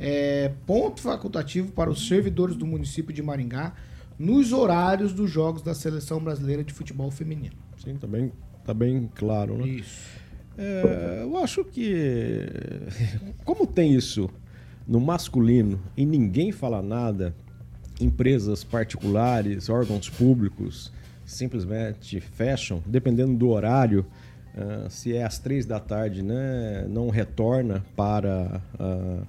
É, 0.00 0.50
ponto 0.66 1.00
facultativo 1.00 1.72
para 1.72 1.90
os 1.90 2.08
servidores 2.08 2.56
do 2.56 2.64
município 2.64 3.12
de 3.12 3.22
Maringá 3.22 3.74
nos 4.18 4.52
horários 4.52 5.12
dos 5.12 5.30
jogos 5.30 5.62
da 5.62 5.74
Seleção 5.74 6.18
Brasileira 6.18 6.64
de 6.64 6.72
Futebol 6.72 7.10
Feminino. 7.10 7.54
Sim, 7.76 7.96
tá 7.96 8.06
bem, 8.06 8.32
tá 8.64 8.72
bem 8.72 9.10
claro, 9.14 9.58
né? 9.58 9.68
Isso. 9.68 10.18
É, 10.58 11.20
eu 11.22 11.36
acho 11.38 11.64
que. 11.64 12.46
Como 13.44 13.66
tem 13.66 13.94
isso 13.94 14.28
no 14.86 15.00
masculino 15.00 15.80
e 15.96 16.04
ninguém 16.04 16.50
fala 16.50 16.82
nada, 16.82 17.34
empresas 18.00 18.64
particulares, 18.64 19.68
órgãos 19.68 20.08
públicos 20.08 20.92
simplesmente 21.24 22.20
fecham, 22.20 22.82
dependendo 22.86 23.36
do 23.36 23.48
horário. 23.50 24.04
ah, 24.56 24.88
se 24.90 25.14
é 25.14 25.24
às 25.24 25.38
três 25.38 25.64
da 25.64 25.78
tarde, 25.78 26.22
né, 26.22 26.86
não 26.88 27.08
retorna 27.08 27.84
para 27.94 28.60
ah, 28.78 29.22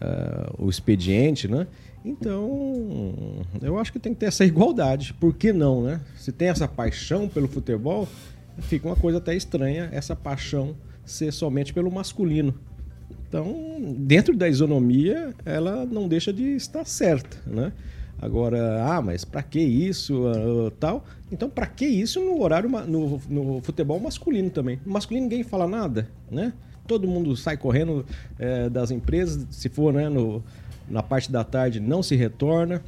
ah, 0.00 0.52
o 0.58 0.68
expediente, 0.68 1.48
né? 1.48 1.66
Então, 2.04 3.44
eu 3.60 3.78
acho 3.78 3.92
que 3.92 3.98
tem 3.98 4.14
que 4.14 4.20
ter 4.20 4.26
essa 4.26 4.44
igualdade. 4.44 5.12
Por 5.14 5.34
que 5.34 5.52
não, 5.52 5.82
né? 5.82 6.00
Se 6.16 6.32
tem 6.32 6.48
essa 6.48 6.68
paixão 6.68 7.28
pelo 7.28 7.48
futebol, 7.48 8.08
fica 8.60 8.86
uma 8.86 8.96
coisa 8.96 9.18
até 9.18 9.34
estranha 9.34 9.88
essa 9.92 10.14
paixão 10.14 10.76
ser 11.04 11.32
somente 11.32 11.72
pelo 11.72 11.90
masculino. 11.90 12.54
Então, 13.28 13.54
dentro 13.98 14.36
da 14.36 14.48
isonomia, 14.48 15.34
ela 15.44 15.84
não 15.84 16.08
deixa 16.08 16.32
de 16.32 16.56
estar 16.56 16.84
certa, 16.84 17.38
né? 17.46 17.72
Agora, 18.20 18.82
ah, 18.84 19.00
mas 19.00 19.24
para 19.24 19.42
que 19.42 19.60
isso, 19.60 20.26
ah, 20.26 20.72
tal? 20.78 21.04
Então, 21.30 21.48
para 21.48 21.66
que 21.66 21.86
isso 21.86 22.20
no 22.20 22.40
horário 22.40 22.68
no, 22.68 23.20
no 23.28 23.60
futebol 23.62 24.00
masculino 24.00 24.50
também? 24.50 24.80
No 24.84 24.92
masculino 24.92 25.24
ninguém 25.24 25.42
fala 25.42 25.68
nada, 25.68 26.08
né? 26.30 26.52
Todo 26.88 27.06
mundo 27.06 27.36
sai 27.36 27.56
correndo 27.56 28.04
eh, 28.38 28.68
das 28.68 28.90
empresas, 28.90 29.46
se 29.50 29.68
for 29.68 29.92
né, 29.92 30.08
no, 30.08 30.42
na 30.88 31.04
parte 31.04 31.30
da 31.30 31.44
tarde 31.44 31.78
não 31.78 32.02
se 32.02 32.16
retorna, 32.16 32.82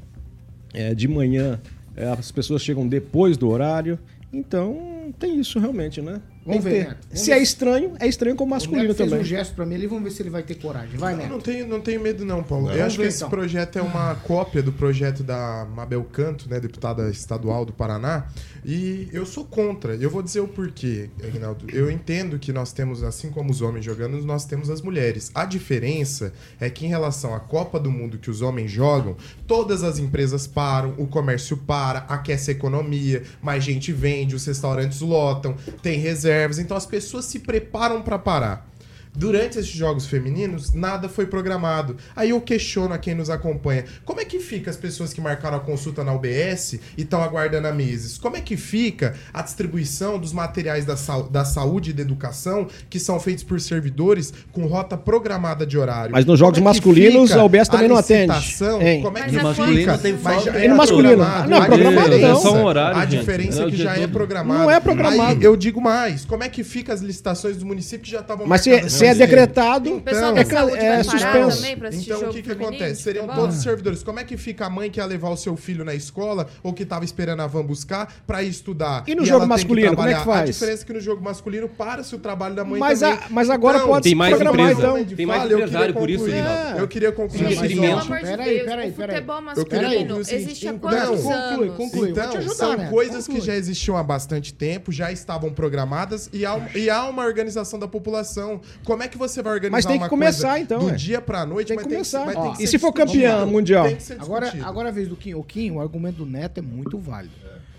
Eh, 0.73 0.95
de 0.95 1.09
manhã 1.09 1.61
eh, 1.97 2.09
as 2.17 2.31
pessoas 2.31 2.63
chegam 2.63 2.87
depois 2.87 3.37
do 3.37 3.49
horário, 3.49 3.99
então 4.33 5.13
tem 5.19 5.41
isso 5.41 5.59
realmente, 5.59 6.01
né? 6.01 6.21
Vamos 6.45 6.65
que 6.65 6.71
ver, 6.71 6.89
Neto. 6.89 6.97
Vamos 7.09 7.21
Se 7.21 7.27
ver 7.31 7.37
é 7.37 7.43
estranho, 7.43 7.93
é 8.01 8.09
estranho 8.09 8.35
com 8.37 8.45
o 8.45 8.47
O 8.47 8.51
masculino 8.51 8.89
Neto 8.89 8.97
fez 8.97 9.11
também. 9.11 9.25
um 9.25 9.27
gesto 9.29 9.55
para 9.55 9.67
mim 9.67 9.75
ali, 9.75 9.87
vamos 9.87 10.05
ver 10.05 10.11
se 10.11 10.23
ele 10.23 10.31
vai 10.31 10.43
ter 10.43 10.55
coragem. 10.55 10.97
Vai, 10.97 11.13
Eu 11.13 11.19
Neto. 11.19 11.31
não 11.31 11.41
tenho, 11.41 11.67
não 11.69 11.81
tenho 11.81 12.01
medo 12.01 12.25
não, 12.25 12.43
Paulo. 12.43 12.65
Não. 12.67 12.73
eu 12.73 12.79
Vamos 12.79 12.87
acho 12.89 12.97
que 12.97 13.03
ver, 13.03 13.09
esse 13.09 13.17
então. 13.19 13.31
projeto 13.31 13.79
é 13.79 13.83
uma 13.83 14.15
cópia 14.17 14.63
do 14.63 14.73
projeto 14.73 15.23
da 15.23 15.67
Mabel 15.75 16.03
Canto, 16.05 16.49
né, 16.49 16.59
deputada 16.59 17.11
estadual 17.11 17.65
do 17.65 17.73
Paraná, 17.73 18.27
e 18.65 19.09
eu 19.13 19.25
sou 19.27 19.45
contra. 19.45 19.95
Eu 19.97 20.11
vou 20.11 20.23
dizer 20.23 20.41
o 20.41 20.49
porquê, 20.49 21.11
Aguinaldo. 21.23 21.67
Eu 21.73 21.91
entendo 21.91 22.39
que 22.39 22.53
nós 22.53 22.73
temos, 22.73 23.03
assim 23.03 23.31
como 23.31 23.51
os 23.51 23.61
homens 23.61 23.85
jogando, 23.85 24.21
nós 24.25 24.45
temos 24.45 24.71
as 24.71 24.81
mulheres. 24.83 25.31
A 25.35 25.45
diferença 25.45 26.33
é 26.59 26.69
que 26.71 26.85
em 26.87 26.89
relação 26.89 27.35
à 27.35 27.41
Copa 27.41 27.79
do 27.79 27.91
Mundo 27.91 28.19
que 28.19 28.31
os 28.31 28.43
homens 28.43 28.71
jogam, 28.71 29.17
todas 29.47 29.83
as 29.85 29.99
empresas 29.99 30.47
param, 30.47 30.95
o 30.99 31.07
comércio 31.07 31.57
para, 31.57 32.01
aquece 32.09 32.51
a 32.51 32.55
economia, 32.55 33.23
mais 33.43 33.63
gente 33.63 33.93
vende, 33.93 34.35
os 34.35 34.45
restaurantes 34.47 35.01
lotam, 35.01 35.55
tem 35.83 35.99
reservas, 36.41 36.59
então 36.59 36.77
as 36.77 36.87
pessoas 36.87 37.27
se 37.27 37.41
preparam 37.41 38.03
para 38.03 38.19
parar. 38.19 38.70
Durante 39.15 39.59
esses 39.59 39.71
jogos 39.71 40.07
femininos, 40.07 40.73
nada 40.73 41.09
foi 41.09 41.27
programado. 41.27 41.97
Aí 42.15 42.31
eu 42.31 42.41
questiono 42.41 42.95
a 42.95 42.99
quem 42.99 43.15
nos 43.15 43.29
acompanha. 43.29 43.85
Como 44.05 44.21
é 44.21 44.25
que 44.25 44.39
fica 44.39 44.71
as 44.71 44.77
pessoas 44.77 45.13
que 45.13 45.21
marcaram 45.21 45.57
a 45.57 45.61
consulta 45.61 46.05
na 46.05 46.13
UBS 46.15 46.75
e 46.97 47.03
estão 47.03 47.21
aguardando 47.23 47.67
há 47.67 47.73
meses? 47.73 48.17
Como 48.19 48.37
é 48.37 48.41
que 48.41 48.57
fica 48.57 49.15
a 49.35 49.43
distribuição 49.43 50.17
dos 50.19 50.33
materiais 50.33 50.85
da, 50.85 50.97
sau- 50.97 51.25
da 51.29 51.45
saúde 51.45 51.91
e 51.91 51.93
da 51.93 52.03
educação 52.03 52.69
que 52.89 53.01
são 53.01 53.19
feitos 53.19 53.43
por 53.43 53.61
servidores 53.61 54.33
com 54.53 54.65
rota 54.67 54.97
programada 54.97 55.67
de 55.67 55.77
horário? 55.77 56.13
Mas 56.13 56.25
nos 56.25 56.39
jogos 56.39 56.59
Como 56.59 56.69
é 56.69 56.73
masculinos, 56.73 57.33
a 57.33 57.45
UBS 57.45 57.69
também 57.69 57.89
não 57.89 57.97
atende. 57.97 58.33
licitação? 58.33 58.81
Hein? 58.81 59.03
Como 59.03 59.19
é 59.19 59.23
que 59.23 59.29
fica? 59.31 59.41
é 59.41 59.43
masculino 59.45 59.99
tem 59.99 60.17
falta 60.19 60.51
é 60.51 60.65
E 60.65 60.69
no 60.69 60.77
masculino? 60.77 61.09
programado. 61.17 61.51
Não, 61.51 61.57
A 61.59 61.67
programado 61.67 62.11
diferença- 62.11 62.29
não. 62.29 62.39
É 62.39 62.43
só 62.43 62.55
um 62.55 62.65
horário, 62.65 62.99
A 63.01 63.05
diferença 63.05 63.63
é 63.63 63.67
é 63.67 63.71
que 63.71 63.77
já 63.77 63.97
é 63.97 64.07
programado. 64.07 64.61
Não 64.63 64.71
é 64.71 64.79
programado. 64.79 65.33
Aí 65.41 65.45
eu 65.45 65.57
digo 65.57 65.81
mais. 65.81 66.25
Como 66.25 66.45
é 66.45 66.49
que 66.49 66.63
fica 66.63 66.93
as 66.95 67.01
licitações 67.01 67.57
do 67.57 67.67
município 67.67 68.05
que 68.05 68.11
já 68.13 68.21
estavam 68.21 68.47
Mas 68.47 68.61
se, 68.63 68.89
se 69.01 69.07
é 69.07 69.15
decretado, 69.15 69.97
O 69.97 70.01
pessoal 70.01 70.37
é, 70.37 70.45
saúde 70.45 70.77
é 70.77 71.03
suspenso. 71.03 71.57
também 71.57 71.77
pra 71.77 71.89
assistir 71.89 72.13
Então, 72.13 72.29
o 72.31 72.33
que, 72.33 72.43
que 72.43 72.53
acontece? 72.53 73.03
Seriam 73.03 73.27
todos 73.29 73.57
os 73.57 73.63
servidores. 73.63 74.03
Como 74.03 74.21
é 74.21 74.25
que 74.25 74.37
fica 74.37 74.67
a 74.67 74.71
mãe 74.71 74.91
que 74.91 75.01
ia 75.01 75.07
levar 75.07 75.31
o 75.31 75.37
seu 75.37 75.57
filho 75.57 75.85
na 75.85 75.95
escola 75.95 76.47
ou 76.63 76.73
que 76.73 76.83
estava 76.83 77.05
esperando 77.05 77.41
a 77.41 77.47
van 77.47 77.65
buscar 77.65 78.13
para 78.27 78.43
ir 78.43 78.49
estudar? 78.51 79.05
E 79.07 79.15
no 79.15 79.23
ela 79.23 79.27
jogo 79.29 79.47
masculino, 79.47 79.95
como 79.97 80.09
é 80.09 80.15
que 80.15 80.15
trabalhar? 80.21 80.39
faz? 80.39 80.51
A 80.51 80.53
diferença 80.53 80.83
é 80.83 80.87
que 80.87 80.93
no 80.93 81.01
jogo 81.01 81.23
masculino 81.23 81.69
para-se 81.69 82.15
o 82.15 82.19
trabalho 82.19 82.55
da 82.55 82.65
mãe 82.65 82.79
Mas 82.81 83.01
também. 83.01 83.19
a- 83.19 83.27
mas 83.31 83.51
agora 83.51 83.81
pode 83.81 84.05
Tem 84.05 84.15
mais 84.15 84.35
programar, 84.35 84.73
empresa. 84.73 84.81
então. 85.01 85.17
Tem 85.17 85.27
mais 85.27 85.45
empresário, 85.51 85.71
queria 85.95 85.95
por 86.01 86.11
isso, 86.11 86.25
concluir. 86.25 86.43
Reginaldo. 86.43 86.79
Eu 86.81 86.89
queria 86.89 87.13
concluir. 87.13 87.39
Sim, 87.39 87.45
mas, 87.45 87.59
mas, 87.61 87.71
Pelo 87.73 87.83
ó, 87.83 87.97
ó, 87.97 88.01
amor 88.01 88.17
de 88.19 88.25
peraí, 88.25 88.61
peraí, 88.65 88.91
o 88.91 88.93
peraí. 88.93 89.15
futebol 89.17 89.43
masculino 89.43 90.21
existe 90.21 90.69
há 90.69 90.73
não, 90.73 90.79
quantos 90.79 91.27
anos? 91.27 91.77
conclui. 91.77 92.11
Então, 92.11 92.43
são 92.51 92.77
né? 92.77 92.89
coisas 92.91 93.27
que 93.27 93.41
já 93.41 93.55
existiam 93.55 93.97
há 93.97 94.03
bastante 94.03 94.53
tempo, 94.53 94.91
já 94.93 95.11
estavam 95.13 95.51
programadas 95.53 96.29
e 96.33 96.41
e 96.75 96.89
há 96.91 97.05
uma 97.05 97.25
organização 97.25 97.79
da 97.79 97.87
população. 97.87 98.61
Como 98.91 99.03
é 99.03 99.09
que 99.09 99.17
você 99.19 99.43
vai 99.43 99.53
organizar 99.55 99.77
Mas 99.77 99.85
tem 99.87 99.97
que 99.99 100.03
uma 100.03 100.09
começar, 100.09 100.59
então, 100.61 100.81
do 100.81 100.87
ué. 100.87 100.95
dia 100.97 101.21
pra 101.21 101.47
noite? 101.47 101.69
Tem 101.69 101.77
que 101.77 101.85
mas 101.85 101.93
começar. 101.93 102.27
mas 102.27 102.37
Ó, 102.37 102.51
que 102.53 102.63
e 102.63 102.67
ser 102.67 102.67
se 102.73 102.79
for 102.79 102.93
discutido. 102.93 103.23
campeã 103.23 103.47
mundial? 103.47 103.85
Tem 103.87 103.97
que 103.97 104.03
ser 104.03 104.21
Agora, 104.21 104.53
agora 104.65 104.89
é 104.89 104.91
a 104.91 104.95
vez 104.95 105.09
do 105.09 105.17
Kim. 105.17 105.35
O 105.35 105.43
Kim, 105.45 105.71
o 105.71 105.81
argumento 105.81 106.17
do 106.19 106.27
Neto 106.27 106.59
é 106.59 106.63
muito 106.63 106.99
válido. 106.99 107.35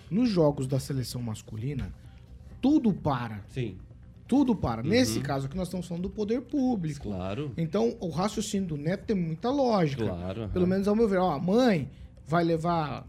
Nos 0.09 0.29
jogos 0.29 0.67
da 0.67 0.79
seleção 0.79 1.21
masculina, 1.21 1.91
tudo 2.61 2.93
para. 2.93 3.41
Sim, 3.49 3.77
Tudo 4.27 4.55
para. 4.55 4.81
Nesse 4.81 5.17
Uhum. 5.17 5.23
caso 5.23 5.45
aqui, 5.47 5.57
nós 5.57 5.67
estamos 5.67 5.85
falando 5.87 6.03
do 6.03 6.09
poder 6.09 6.39
público. 6.41 7.09
claro. 7.09 7.51
Então, 7.57 7.97
o 7.99 8.09
raciocínio 8.09 8.65
do 8.69 8.77
Neto 8.77 9.03
tem 9.07 9.15
muita 9.15 9.49
lógica. 9.49 10.05
Claro. 10.05 10.47
Pelo 10.53 10.63
aham. 10.63 10.69
menos 10.71 10.87
ao 10.87 10.95
meu 10.95 11.05
ver. 11.09 11.17
Ó, 11.19 11.31
a 11.31 11.39
mãe 11.39 11.89
vai 12.25 12.41
levar, 12.45 13.05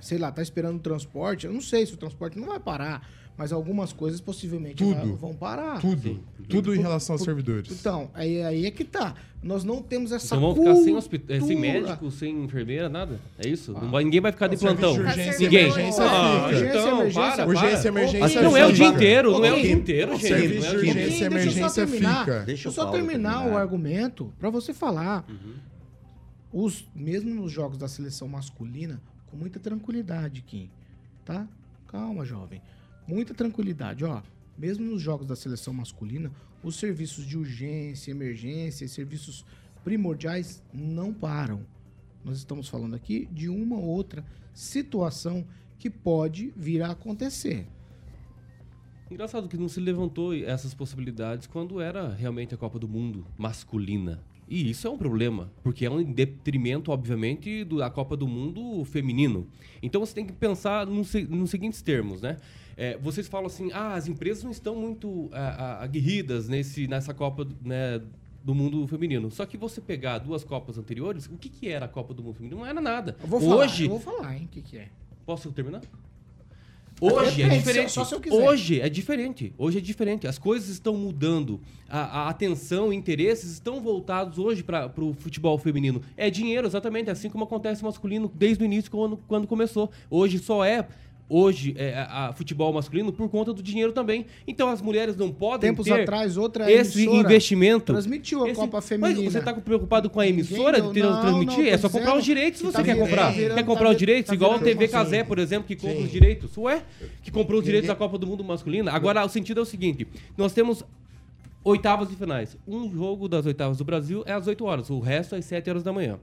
sei 0.00 0.16
lá, 0.16 0.32
tá 0.32 0.40
esperando 0.40 0.76
o 0.76 0.80
transporte. 0.80 1.44
Eu 1.46 1.52
não 1.52 1.60
sei 1.60 1.84
se 1.84 1.92
o 1.92 1.96
transporte 1.98 2.38
não 2.38 2.48
vai 2.48 2.58
parar, 2.58 3.06
mas 3.40 3.52
algumas 3.54 3.90
coisas 3.90 4.20
possivelmente 4.20 4.76
Tudo. 4.84 5.16
vão 5.16 5.34
parar. 5.34 5.80
Tudo. 5.80 6.20
Tudo 6.46 6.74
em 6.74 6.78
relação 6.78 7.14
aos 7.14 7.22
servidores. 7.22 7.70
Então, 7.72 8.10
aí, 8.12 8.42
aí 8.42 8.66
é 8.66 8.70
que 8.70 8.84
tá. 8.84 9.14
Nós 9.42 9.64
não 9.64 9.80
temos 9.80 10.12
essa 10.12 10.36
Então 10.36 10.52
vamos 10.54 10.58
ficar 11.06 11.08
sem, 11.08 11.26
eh, 11.36 11.40
sem 11.40 11.56
médico, 11.58 12.10
sem 12.10 12.44
enfermeira, 12.44 12.90
nada? 12.90 13.18
É 13.42 13.48
isso? 13.48 13.74
Ah. 13.74 13.80
Vai- 13.86 14.04
ninguém 14.04 14.20
vai 14.20 14.30
ficar 14.30 14.46
de 14.48 14.58
plantão. 14.58 14.92
de 14.92 15.00
urgência 15.00 15.38
Ninguém. 15.38 15.60
emergência 15.70 16.04
Ah. 16.04 16.46
Urgência, 16.48 16.68
então, 16.68 17.00
emergência, 17.00 17.20
para, 17.36 17.46
Urgência 17.46 17.92
para. 17.92 18.00
emergência 18.02 18.42
Não 18.42 18.56
é 18.58 18.66
o 18.66 18.72
dia 18.74 18.86
inteiro, 18.88 19.30
não 19.32 19.44
é 19.46 19.52
o 19.54 19.60
dia 19.62 19.72
inteiro, 19.72 20.12
gente. 20.16 20.26
serviço 20.28 20.60
não 20.60 20.66
é 20.66 20.70
de 20.70 20.76
urgência 20.76 21.00
inteiro. 21.00 21.34
Deixa 21.34 21.48
eu 21.48 21.70
só 21.70 21.70
emergência 21.70 21.86
terminar. 21.86 22.18
fica. 22.26 22.38
Deixa 22.44 22.68
eu 22.68 22.72
o 22.72 22.74
só 22.74 22.90
terminar 22.90 23.46
o 23.48 23.56
argumento 23.56 24.30
pra 24.38 24.50
você 24.50 24.74
falar. 24.74 25.24
Uhum. 25.30 25.54
Os, 26.52 26.84
mesmo 26.94 27.34
nos 27.34 27.50
jogos 27.50 27.78
da 27.78 27.88
seleção 27.88 28.28
masculina, 28.28 29.00
com 29.30 29.36
muita 29.38 29.58
tranquilidade, 29.58 30.42
Kim. 30.42 30.68
tá? 31.24 31.46
Calma, 31.88 32.24
jovem. 32.26 32.60
Muita 33.10 33.34
tranquilidade, 33.34 34.04
ó. 34.04 34.22
Mesmo 34.56 34.84
nos 34.84 35.02
jogos 35.02 35.26
da 35.26 35.34
seleção 35.34 35.74
masculina, 35.74 36.30
os 36.62 36.76
serviços 36.76 37.26
de 37.26 37.36
urgência, 37.36 38.12
emergência, 38.12 38.86
serviços 38.86 39.44
primordiais 39.82 40.62
não 40.72 41.12
param. 41.12 41.66
Nós 42.24 42.38
estamos 42.38 42.68
falando 42.68 42.94
aqui 42.94 43.28
de 43.32 43.48
uma 43.48 43.76
ou 43.76 43.84
outra 43.84 44.24
situação 44.54 45.44
que 45.76 45.90
pode 45.90 46.52
vir 46.56 46.82
a 46.82 46.92
acontecer. 46.92 47.66
Engraçado 49.10 49.48
que 49.48 49.56
não 49.56 49.68
se 49.68 49.80
levantou 49.80 50.32
essas 50.32 50.72
possibilidades 50.72 51.48
quando 51.48 51.80
era 51.80 52.14
realmente 52.14 52.54
a 52.54 52.56
Copa 52.58 52.78
do 52.78 52.86
Mundo 52.86 53.26
masculina. 53.36 54.22
E 54.50 54.68
isso 54.68 54.86
é 54.88 54.90
um 54.90 54.98
problema, 54.98 55.48
porque 55.62 55.86
é 55.86 55.90
um 55.90 56.02
detrimento, 56.02 56.90
obviamente, 56.90 57.64
da 57.64 57.88
Copa 57.88 58.16
do 58.16 58.26
Mundo 58.26 58.84
feminino. 58.84 59.46
Então 59.80 60.00
você 60.00 60.12
tem 60.12 60.26
que 60.26 60.32
pensar 60.32 60.88
nos, 60.88 61.14
nos 61.14 61.50
seguintes 61.50 61.80
termos, 61.82 62.20
né? 62.20 62.36
É, 62.80 62.96
vocês 62.96 63.28
falam 63.28 63.46
assim, 63.46 63.70
ah, 63.74 63.92
as 63.92 64.08
empresas 64.08 64.42
não 64.42 64.50
estão 64.50 64.74
muito 64.74 65.28
ah, 65.34 65.80
ah, 65.80 65.84
aguerridas 65.84 66.48
nesse, 66.48 66.88
nessa 66.88 67.12
Copa 67.12 67.46
né, 67.62 68.00
do 68.42 68.54
Mundo 68.54 68.86
feminino. 68.86 69.30
Só 69.30 69.44
que 69.44 69.58
você 69.58 69.82
pegar 69.82 70.16
duas 70.16 70.42
Copas 70.42 70.78
anteriores, 70.78 71.26
o 71.26 71.36
que, 71.36 71.50
que 71.50 71.68
era 71.68 71.84
a 71.84 71.88
Copa 71.88 72.14
do 72.14 72.22
Mundo 72.22 72.36
feminino? 72.36 72.60
Não 72.60 72.66
era 72.66 72.80
nada. 72.80 73.18
Eu 73.20 73.28
vou 73.28 73.38
falar, 73.38 73.56
Hoje, 73.56 73.84
eu 73.84 73.90
vou 73.90 74.00
falar, 74.00 74.34
hein, 74.34 74.46
o 74.46 74.48
que, 74.48 74.62
que 74.62 74.78
é. 74.78 74.88
Posso 75.26 75.52
terminar? 75.52 75.82
Hoje 77.02 77.42
é 77.42 77.48
diferente. 77.48 77.92
só. 77.92 78.06
Hoje 78.30 78.80
é 78.80 78.88
diferente. 78.88 79.54
Hoje 79.58 79.76
é 79.76 79.80
diferente. 79.80 80.26
As 80.26 80.38
coisas 80.38 80.70
estão 80.70 80.96
mudando. 80.96 81.60
A, 81.88 82.22
a 82.22 82.28
atenção 82.28 82.92
e 82.92 82.96
interesses 82.96 83.52
estão 83.52 83.80
voltados 83.80 84.38
hoje 84.38 84.62
para 84.62 84.90
o 84.98 85.12
futebol 85.14 85.56
feminino. 85.58 86.02
É 86.16 86.30
dinheiro, 86.30 86.66
exatamente. 86.66 87.10
Assim 87.10 87.28
como 87.28 87.44
acontece 87.44 87.82
masculino 87.82 88.30
desde 88.34 88.62
o 88.62 88.66
início, 88.66 88.90
quando, 88.90 89.18
quando 89.28 89.46
começou. 89.46 89.90
Hoje 90.10 90.38
só 90.38 90.64
é. 90.64 90.86
Hoje, 91.32 91.74
é, 91.78 91.94
a, 91.96 92.28
a 92.28 92.32
futebol 92.32 92.72
masculino 92.72 93.12
por 93.12 93.28
conta 93.28 93.52
do 93.52 93.62
dinheiro 93.62 93.92
também. 93.92 94.26
Então 94.48 94.68
as 94.68 94.82
mulheres 94.82 95.16
não 95.16 95.30
podem 95.30 95.70
Tempos 95.70 95.84
ter 95.86 96.02
atrás, 96.02 96.36
outra 96.36 96.68
esse 96.70 97.02
emissora 97.04 97.20
investimento. 97.20 97.92
transmitiu 97.92 98.42
a 98.44 98.48
Esse- 98.48 98.56
Copa 98.60 98.78
Mas 98.78 98.84
Feminina. 98.88 99.30
você 99.30 99.38
está 99.38 99.54
preocupado 99.54 100.10
com 100.10 100.18
a 100.18 100.26
emissora 100.26 100.78
Ninguém 100.78 100.92
de 100.92 101.02
não, 101.02 101.20
transmitir? 101.20 101.58
não, 101.66 101.70
é 101.70 101.78
só 101.78 101.88
comprar 101.88 102.16
os 102.16 102.24
direitos 102.24 102.58
se 102.58 102.66
que 102.66 102.72
você 102.72 102.76
tá 102.78 102.82
quer 102.82 102.94
virando- 102.94 103.08
comprar. 103.10 103.26
tá 103.26 103.30
virando- 103.30 103.54
quer 103.54 103.60
tá 103.60 103.66
comprar 103.66 103.84
os 103.84 103.88
virando- 103.90 103.98
direitos, 104.00 104.28
tá 104.28 104.34
igual 104.34 104.52
a 104.54 104.58
TV. 104.58 104.88
Casé, 104.88 105.22
por 105.22 105.38
exemplo, 105.38 105.68
que 105.68 105.76
compra 105.76 105.96
Sim. 105.98 106.04
os 106.04 106.10
direitos. 106.10 106.56
Ué? 106.58 106.82
Que 107.22 107.30
comprou 107.30 107.60
os 107.60 107.64
direitos 107.64 107.88
Ninguém- 107.88 107.98
da 108.00 108.06
Copa 108.06 108.18
do 108.18 108.26
Mundo 108.26 108.42
masculina. 108.42 108.90
Agora, 108.90 109.24
o 109.24 109.28
sentido 109.28 109.60
é 109.60 109.62
o 109.62 109.66
seguinte: 109.66 110.08
nós 110.36 110.52
temos 110.52 110.82
oitavas 111.62 112.08
de 112.08 112.16
finais. 112.16 112.56
Um 112.66 112.90
jogo 112.90 113.28
das 113.28 113.46
oitavas 113.46 113.76
do 113.78 113.84
Brasil 113.84 114.24
é 114.26 114.32
às 114.32 114.46
8 114.48 114.64
horas, 114.64 114.90
o 114.90 114.98
resto 114.98 115.36
é 115.36 115.38
às 115.38 115.44
7 115.44 115.70
horas 115.70 115.82
da 115.84 115.92
manhã. 115.92 116.18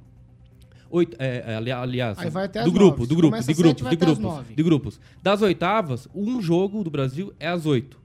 Oito, 0.90 1.16
é, 1.20 1.44
é, 1.48 1.56
ali- 1.56 1.72
aliás, 1.72 2.18
do 2.66 2.72
grupo, 2.72 3.06
do 3.08 3.16
grupo, 3.16 3.32
de 3.48 3.54
grupos, 3.62 3.86
de 3.90 3.96
grupos, 3.98 4.24
de 4.56 4.64
grupos. 4.64 5.00
Das 5.22 5.42
oitavas, 5.42 6.08
um 6.16 6.42
jogo 6.42 6.84
do 6.84 6.90
Brasil 6.90 7.34
é 7.40 7.48
às 7.48 7.66
8. 7.66 7.98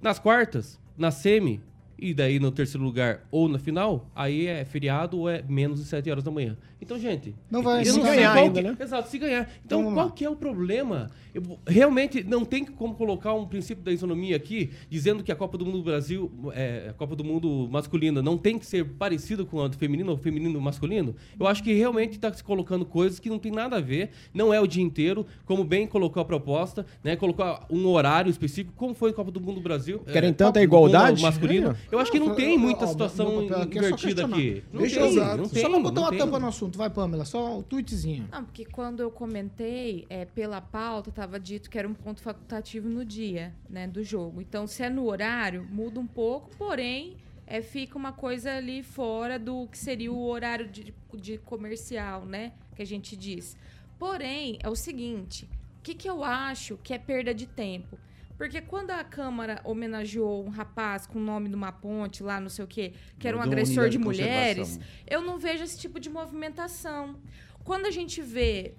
Nas 0.00 0.18
quartas, 0.18 0.78
na 0.96 1.10
semi 1.10 1.60
e 1.98 2.14
daí 2.14 2.38
no 2.38 2.50
terceiro 2.50 2.84
lugar 2.84 3.26
ou 3.30 3.48
na 3.48 3.58
final, 3.58 4.08
aí 4.14 4.46
é 4.46 4.64
feriado 4.64 5.18
ou 5.18 5.28
é 5.28 5.42
menos 5.48 5.80
de 5.80 5.86
7 5.86 6.10
horas 6.10 6.22
da 6.24 6.30
manhã. 6.30 6.56
Então, 6.80 6.96
gente, 6.98 7.34
Não 7.50 7.60
vai 7.60 7.84
se 7.84 7.96
não 7.98 8.04
ganhar 8.04 8.32
ainda, 8.34 8.62
que- 8.62 8.68
né? 8.68 8.76
Exato, 8.80 9.08
se 9.08 9.18
ganhar. 9.18 9.50
Então, 9.66 9.80
Então, 9.80 9.94
qual 9.94 10.10
que 10.12 10.24
é 10.24 10.30
o 10.30 10.36
problema? 10.36 11.10
Eu- 11.34 11.58
realmente 11.66 12.22
não 12.22 12.44
tem 12.44 12.64
como 12.64 12.94
colocar 12.94 13.34
um 13.34 13.46
princípio 13.46 13.82
da 13.82 13.90
isonomia 13.90 14.36
aqui, 14.36 14.70
dizendo 14.88 15.24
que 15.24 15.32
a 15.32 15.36
Copa 15.36 15.58
do 15.58 15.66
Mundo 15.66 15.78
do 15.78 15.84
Brasil, 15.84 16.30
é, 16.54 16.86
a 16.90 16.92
Copa 16.92 17.16
do 17.16 17.24
Mundo 17.24 17.68
masculina, 17.70 18.22
não 18.22 18.38
tem 18.38 18.58
que 18.58 18.64
ser 18.64 18.84
parecido 18.84 19.44
com 19.44 19.60
a 19.60 19.66
do 19.68 19.76
feminino 19.76 20.12
ou 20.12 20.16
feminino 20.16 20.60
masculino. 20.60 21.16
Eu 21.38 21.46
acho 21.48 21.62
que 21.64 21.72
realmente 21.72 22.12
está 22.12 22.32
se 22.32 22.44
colocando 22.44 22.84
coisas 22.84 23.18
que 23.18 23.28
não 23.28 23.38
tem 23.40 23.50
nada 23.50 23.76
a 23.76 23.80
ver, 23.80 24.10
não 24.32 24.54
é 24.54 24.60
o 24.60 24.66
dia 24.66 24.82
inteiro, 24.82 25.26
como 25.44 25.64
bem 25.64 25.86
colocou 25.86 26.20
a 26.20 26.24
proposta, 26.24 26.86
né? 27.02 27.16
Colocar 27.16 27.66
um 27.68 27.86
horário 27.88 28.30
específico, 28.30 28.72
como 28.76 28.94
foi 28.94 29.10
a 29.10 29.12
Copa 29.14 29.30
do 29.32 29.40
Mundo 29.40 29.56
do 29.56 29.60
Brasil. 29.62 29.98
Querem 30.12 30.30
é, 30.30 30.32
tanta 30.32 30.62
igualdade? 30.62 31.20
masculino. 31.22 31.70
É. 31.70 31.87
Eu 31.90 31.98
acho 31.98 32.10
que 32.12 32.18
não 32.18 32.34
tem 32.34 32.52
eu- 32.54 32.58
muita 32.58 32.86
situação 32.86 33.40
é 33.40 33.44
invertida 33.64 34.26
aqui. 34.26 34.62
Não 34.72 34.80
Deixa 34.80 35.00
tem, 35.00 35.08
exato. 35.10 35.36
não 35.38 35.44
Só 35.46 35.70
pra 35.70 35.78
botar 35.80 36.00
uma 36.02 36.16
tampa 36.16 36.38
no 36.38 36.46
assunto, 36.48 36.76
vai, 36.76 36.90
Pamela, 36.90 37.24
só 37.24 37.58
o 37.58 37.62
tweetzinho. 37.62 38.28
Não, 38.30 38.44
porque 38.44 38.64
quando 38.66 39.00
eu 39.00 39.10
comentei, 39.10 40.04
é, 40.10 40.24
pela 40.26 40.60
pauta, 40.60 41.08
estava 41.08 41.40
dito 41.40 41.70
que 41.70 41.78
era 41.78 41.88
um 41.88 41.94
ponto 41.94 42.20
facultativo 42.20 42.88
no 42.88 43.04
dia, 43.04 43.54
né, 43.70 43.86
do 43.86 44.02
jogo. 44.04 44.40
Então, 44.42 44.66
se 44.66 44.82
é 44.82 44.90
no 44.90 45.06
horário, 45.06 45.66
muda 45.70 45.98
um 45.98 46.06
pouco, 46.06 46.50
porém, 46.58 47.16
é, 47.46 47.62
fica 47.62 47.96
uma 47.96 48.12
coisa 48.12 48.52
ali 48.56 48.82
fora 48.82 49.38
do 49.38 49.66
que 49.68 49.78
seria 49.78 50.12
o 50.12 50.26
horário 50.28 50.68
de, 50.68 50.92
de 51.14 51.38
comercial, 51.38 52.26
né, 52.26 52.52
que 52.76 52.82
a 52.82 52.86
gente 52.86 53.16
diz. 53.16 53.56
Porém, 53.98 54.58
é 54.62 54.68
o 54.68 54.76
seguinte, 54.76 55.48
o 55.78 55.82
que, 55.82 55.94
que 55.94 56.08
eu 56.08 56.22
acho 56.22 56.78
que 56.82 56.92
é 56.92 56.98
perda 56.98 57.32
de 57.32 57.46
tempo? 57.46 57.98
Porque 58.38 58.60
quando 58.60 58.92
a 58.92 59.02
Câmara 59.02 59.60
homenageou 59.64 60.46
um 60.46 60.48
rapaz 60.48 61.06
com 61.06 61.18
o 61.18 61.22
nome 61.22 61.48
de 61.48 61.56
uma 61.56 61.72
ponte 61.72 62.22
lá, 62.22 62.40
não 62.40 62.48
sei 62.48 62.64
o 62.64 62.68
quê, 62.68 62.94
que 63.18 63.26
era 63.26 63.36
um 63.36 63.42
agressor 63.42 63.88
de 63.88 63.98
de 63.98 64.04
mulheres, 64.04 64.78
eu 65.08 65.20
não 65.20 65.38
vejo 65.38 65.64
esse 65.64 65.76
tipo 65.76 65.98
de 65.98 66.08
movimentação. 66.08 67.16
Quando 67.64 67.86
a 67.86 67.90
gente 67.90 68.22
vê 68.22 68.74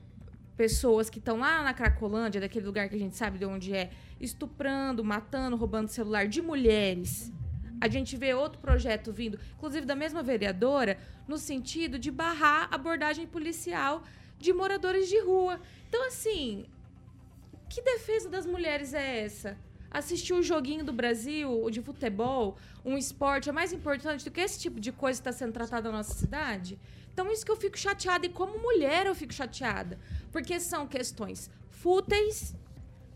pessoas 0.55 1.09
que 1.09 1.19
estão 1.19 1.39
lá 1.39 1.61
na 1.61 1.73
Cracolândia, 1.73 2.39
daquele 2.39 2.65
lugar 2.65 2.87
que 2.87 2.95
a 2.95 2.99
gente 2.99 3.17
sabe 3.17 3.37
de 3.37 3.45
onde 3.45 3.73
é, 3.73 3.91
estuprando, 4.19 5.03
matando, 5.03 5.57
roubando 5.57 5.89
celular 5.89 6.27
de 6.27 6.41
mulheres. 6.41 7.31
A 7.81 7.87
gente 7.87 8.15
vê 8.17 8.33
outro 8.33 8.59
projeto 8.59 9.11
vindo, 9.11 9.39
inclusive 9.55 9.85
da 9.85 9.95
mesma 9.95 10.23
vereadora, 10.23 10.97
no 11.27 11.37
sentido 11.37 11.99
de 11.99 12.11
barrar 12.11 12.67
a 12.71 12.75
abordagem 12.75 13.27
policial 13.27 14.03
de 14.37 14.51
moradores 14.53 15.07
de 15.07 15.19
rua. 15.21 15.59
Então, 15.87 16.07
assim, 16.07 16.65
que 17.69 17.81
defesa 17.81 18.27
das 18.27 18.45
mulheres 18.45 18.93
é 18.93 19.23
essa? 19.23 19.57
Assistir 19.91 20.33
o 20.33 20.41
joguinho 20.41 20.83
do 20.83 20.91
Brasil, 20.91 21.63
o 21.63 21.69
de 21.69 21.81
futebol, 21.81 22.57
um 22.83 22.97
esporte, 22.97 23.49
é 23.49 23.51
mais 23.51 23.71
importante 23.71 24.25
do 24.25 24.31
que 24.31 24.41
esse 24.41 24.59
tipo 24.59 24.79
de 24.79 24.91
coisa 24.91 25.21
que 25.21 25.29
está 25.29 25.37
sendo 25.37 25.53
tratada 25.53 25.89
na 25.91 25.97
nossa 25.97 26.13
cidade? 26.13 26.79
Então, 27.13 27.31
isso 27.31 27.45
que 27.45 27.51
eu 27.51 27.57
fico 27.57 27.77
chateada. 27.77 28.25
E 28.25 28.29
como 28.29 28.59
mulher, 28.59 29.05
eu 29.05 29.13
fico 29.13 29.33
chateada. 29.33 29.99
Porque 30.31 30.59
são 30.59 30.87
questões 30.87 31.49
fúteis. 31.69 32.55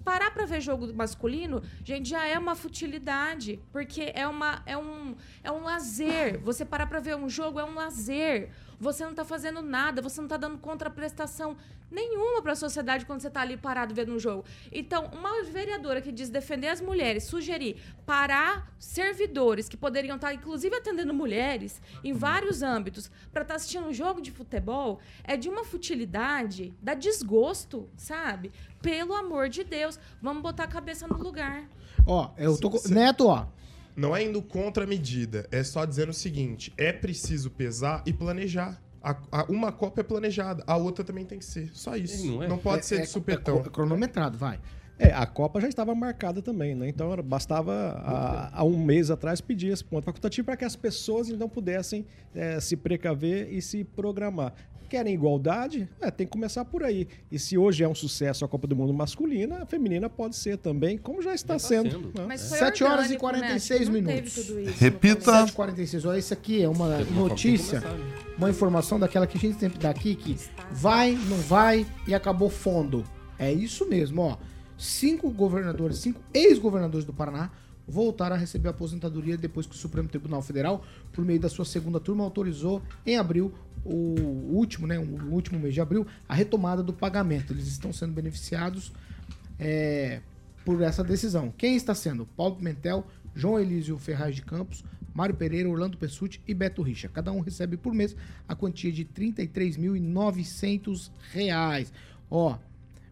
Parar 0.04 0.32
para 0.32 0.46
ver 0.46 0.60
jogo 0.60 0.94
masculino, 0.94 1.64
gente, 1.86 2.10
já 2.10 2.28
é 2.28 2.38
uma 2.38 2.56
futilidade. 2.56 3.62
Porque 3.72 4.12
é, 4.14 4.28
uma, 4.28 4.62
é, 4.66 4.78
um, 4.78 5.16
é 5.42 5.50
um 5.50 5.64
lazer. 5.64 6.40
Você 6.42 6.66
parar 6.66 6.88
para 6.88 7.00
ver 7.00 7.16
um 7.16 7.30
jogo 7.30 7.60
é 7.60 7.64
um 7.64 7.76
lazer. 7.76 8.50
Você 8.84 9.06
não 9.06 9.16
tá 9.16 9.24
fazendo 9.24 9.62
nada, 9.62 10.02
você 10.02 10.20
não 10.20 10.28
tá 10.28 10.36
dando 10.36 10.58
contraprestação 10.58 11.56
nenhuma 11.90 12.42
para 12.42 12.52
a 12.52 12.56
sociedade 12.56 13.06
quando 13.06 13.22
você 13.22 13.30
tá 13.30 13.40
ali 13.40 13.56
parado 13.56 13.96
vendo 13.96 14.14
um 14.14 14.20
jogo. 14.20 14.44
Então, 14.72 15.10
uma 15.14 15.44
vereadora 15.44 16.02
que 16.02 16.12
diz 16.12 16.30
defender 16.30 16.68
as 16.68 16.82
mulheres, 16.82 17.24
sugerir 17.24 17.78
parar 18.06 18.76
servidores 18.78 19.70
que 19.70 19.78
poderiam 19.78 20.18
estar, 20.18 20.34
inclusive, 20.34 20.76
atendendo 20.76 21.14
mulheres 21.14 21.82
em 22.04 22.12
vários 22.12 22.62
âmbitos 22.62 23.10
para 23.32 23.44
estar 23.44 23.56
assistindo 23.56 23.88
um 23.88 23.94
jogo 23.94 24.22
de 24.22 24.32
futebol, 24.32 25.00
é 25.24 25.38
de 25.38 25.48
uma 25.48 25.64
futilidade, 25.64 26.74
dá 26.82 26.94
desgosto, 26.94 27.90
sabe? 27.96 28.52
Pelo 28.82 29.14
amor 29.16 29.48
de 29.48 29.64
Deus, 29.64 29.98
vamos 30.22 30.44
botar 30.44 30.66
a 30.66 30.68
cabeça 30.68 31.08
no 31.08 31.18
lugar. 31.18 31.64
Ó, 32.06 32.32
eu 32.38 32.58
tô 32.60 32.70
com... 32.70 32.80
Neto, 32.90 33.28
ó. 33.28 33.48
Não 33.96 34.16
é 34.16 34.24
indo 34.24 34.42
contra 34.42 34.84
a 34.84 34.88
medida, 34.88 35.48
é 35.52 35.64
só 35.64 35.86
dizendo 35.86 36.10
o 36.10 36.14
seguinte: 36.14 36.74
é 36.78 36.92
preciso 36.92 37.50
pesar 37.52 38.04
e 38.06 38.14
planejar. 38.14 38.82
A- 39.02 39.18
a- 39.32 39.44
uma 39.50 39.72
Copa 39.72 40.00
é 40.00 40.04
planejada, 40.04 40.64
a 40.66 40.78
outra 40.78 41.04
também 41.04 41.26
tem 41.26 41.38
que 41.38 41.46
ser. 41.46 41.70
Só 41.74 41.96
isso. 41.98 42.26
Não 42.26 42.48
Não, 42.48 42.56
é? 42.56 42.60
pode 42.60 42.80
É- 42.80 42.84
ser 42.84 42.96
é- 43.00 43.02
de 43.02 43.08
supetão. 43.08 43.58
é 43.60 43.70
cronometrado, 43.70 44.38
vai. 44.38 44.60
É, 44.98 45.12
a 45.12 45.26
Copa 45.26 45.60
já 45.60 45.68
estava 45.68 45.94
marcada 45.94 46.42
também, 46.42 46.74
né? 46.76 46.88
Então 46.88 47.14
bastava 47.24 47.74
há, 47.74 48.60
há 48.60 48.64
um 48.64 48.78
mês 48.78 49.10
atrás 49.12 49.42
pedir 49.42 49.70
esse 49.70 49.84
ponto 49.84 50.06
facultativo 50.06 50.46
para 50.46 50.56
que 50.56 50.64
as 50.64 50.76
pessoas 50.76 51.30
então 51.30 51.50
pudessem 51.50 52.06
eh, 52.34 52.60
se 52.60 52.78
precaver 52.78 53.52
e 53.52 53.62
se 53.62 53.84
programar. 53.84 54.54
Querem 54.90 55.14
igualdade? 55.14 55.88
É, 56.00 56.12
tem 56.12 56.28
que 56.28 56.32
começar 56.32 56.64
por 56.66 56.84
aí. 56.84 57.08
E 57.32 57.40
se 57.40 57.58
hoje 57.58 57.84
é 57.84 57.88
um 57.88 57.96
sucesso 57.96 58.46
a 58.46 58.48
Copa 58.48 58.68
do 58.68 58.76
Mundo 58.76 58.94
masculina, 58.94 59.64
a 59.64 59.66
feminina 59.66 60.10
pode 60.10 60.36
ser 60.36 60.58
também, 60.58 60.98
como 60.98 61.22
já 61.22 61.34
está 61.34 61.56
Já 61.56 61.60
tá 61.60 61.68
sendo. 61.68 61.92
sendo. 61.92 62.20
né? 62.20 62.26
Mas 62.28 62.48
foi 62.50 62.58
7 62.60 62.84
horas 62.84 63.10
e 63.12 63.14
orgânico, 63.16 63.26
né? 63.32 63.40
46 63.40 63.82
Acho 63.82 63.92
que 63.92 63.98
não 63.98 64.06
teve 64.08 64.12
minutos. 64.22 64.38
isso 64.38 64.80
Repita. 64.80 65.32
começo. 65.54 65.54
7h46. 65.98 66.10
Olha, 66.10 66.18
isso 66.20 66.34
aqui 66.34 66.62
é 66.64 66.70
uma 66.70 67.00
notícia, 67.00 67.82
começar, 67.82 67.98
né? 67.98 68.14
uma 68.38 68.50
informação 68.50 69.00
daquela 69.00 69.26
que 69.26 69.38
a 69.38 69.42
gente 69.42 69.60
sempre 69.60 69.80
dá 69.80 69.90
aqui, 69.90 70.16
que 70.16 70.38
vai, 70.72 71.12
não 71.30 71.38
vai 71.38 71.86
e 72.08 72.14
acabou 72.14 72.50
fundo. 72.50 73.04
É 73.40 73.52
isso 73.52 73.88
mesmo, 73.90 74.22
ó. 74.22 74.38
Cinco 74.78 75.30
governadores, 75.30 75.98
cinco 75.98 76.20
ex-governadores 76.34 77.06
do 77.06 77.14
Paraná 77.14 77.52
voltaram 77.88 78.36
a 78.36 78.40
receber 78.40 78.70
aposentadoria 78.70 79.38
depois 79.38 79.66
que 79.66 79.76
o 79.76 79.78
Supremo 79.78 80.08
Tribunal 80.08 80.42
Federal, 80.42 80.84
por 81.14 81.24
meio 81.24 81.40
da 81.40 81.48
sua 81.48 81.64
segunda 81.64 82.00
turma, 82.00 82.24
autorizou 82.24 82.82
em 83.06 83.18
abril, 83.18 83.54
o 83.86 84.52
último, 84.52 84.88
né, 84.88 85.00
o 85.00 85.32
último 85.32 85.60
mês 85.60 85.74
de 85.74 85.82
abril, 85.82 86.08
a 86.28 86.34
retomada 86.34 86.82
do 86.82 86.92
pagamento. 86.92 87.54
Eles 87.54 87.68
estão 87.68 87.94
sendo 87.94 88.14
beneficiados 88.14 88.92
é, 89.60 90.22
por 90.66 90.82
essa 90.82 91.04
decisão. 91.04 91.54
Quem 91.58 91.76
está 91.76 91.94
sendo? 91.94 92.26
Paulo 92.26 92.56
Pimentel, 92.56 93.06
João 93.36 93.60
Elísio 93.60 93.98
Ferraz 93.98 94.36
de 94.36 94.42
Campos, 94.42 94.84
Mário 95.14 95.36
Pereira, 95.36 95.70
Orlando 95.70 95.98
Pessutti 95.98 96.42
e 96.48 96.54
Beto 96.54 96.82
Richa. 96.82 97.08
Cada 97.08 97.32
um 97.32 97.40
recebe 97.40 97.78
por 97.78 97.94
mês 97.94 98.16
a 98.48 98.56
quantia 98.56 98.92
de 98.92 99.04
R$ 99.04 99.34
33.900. 99.34 101.92
Ó, 102.32 102.58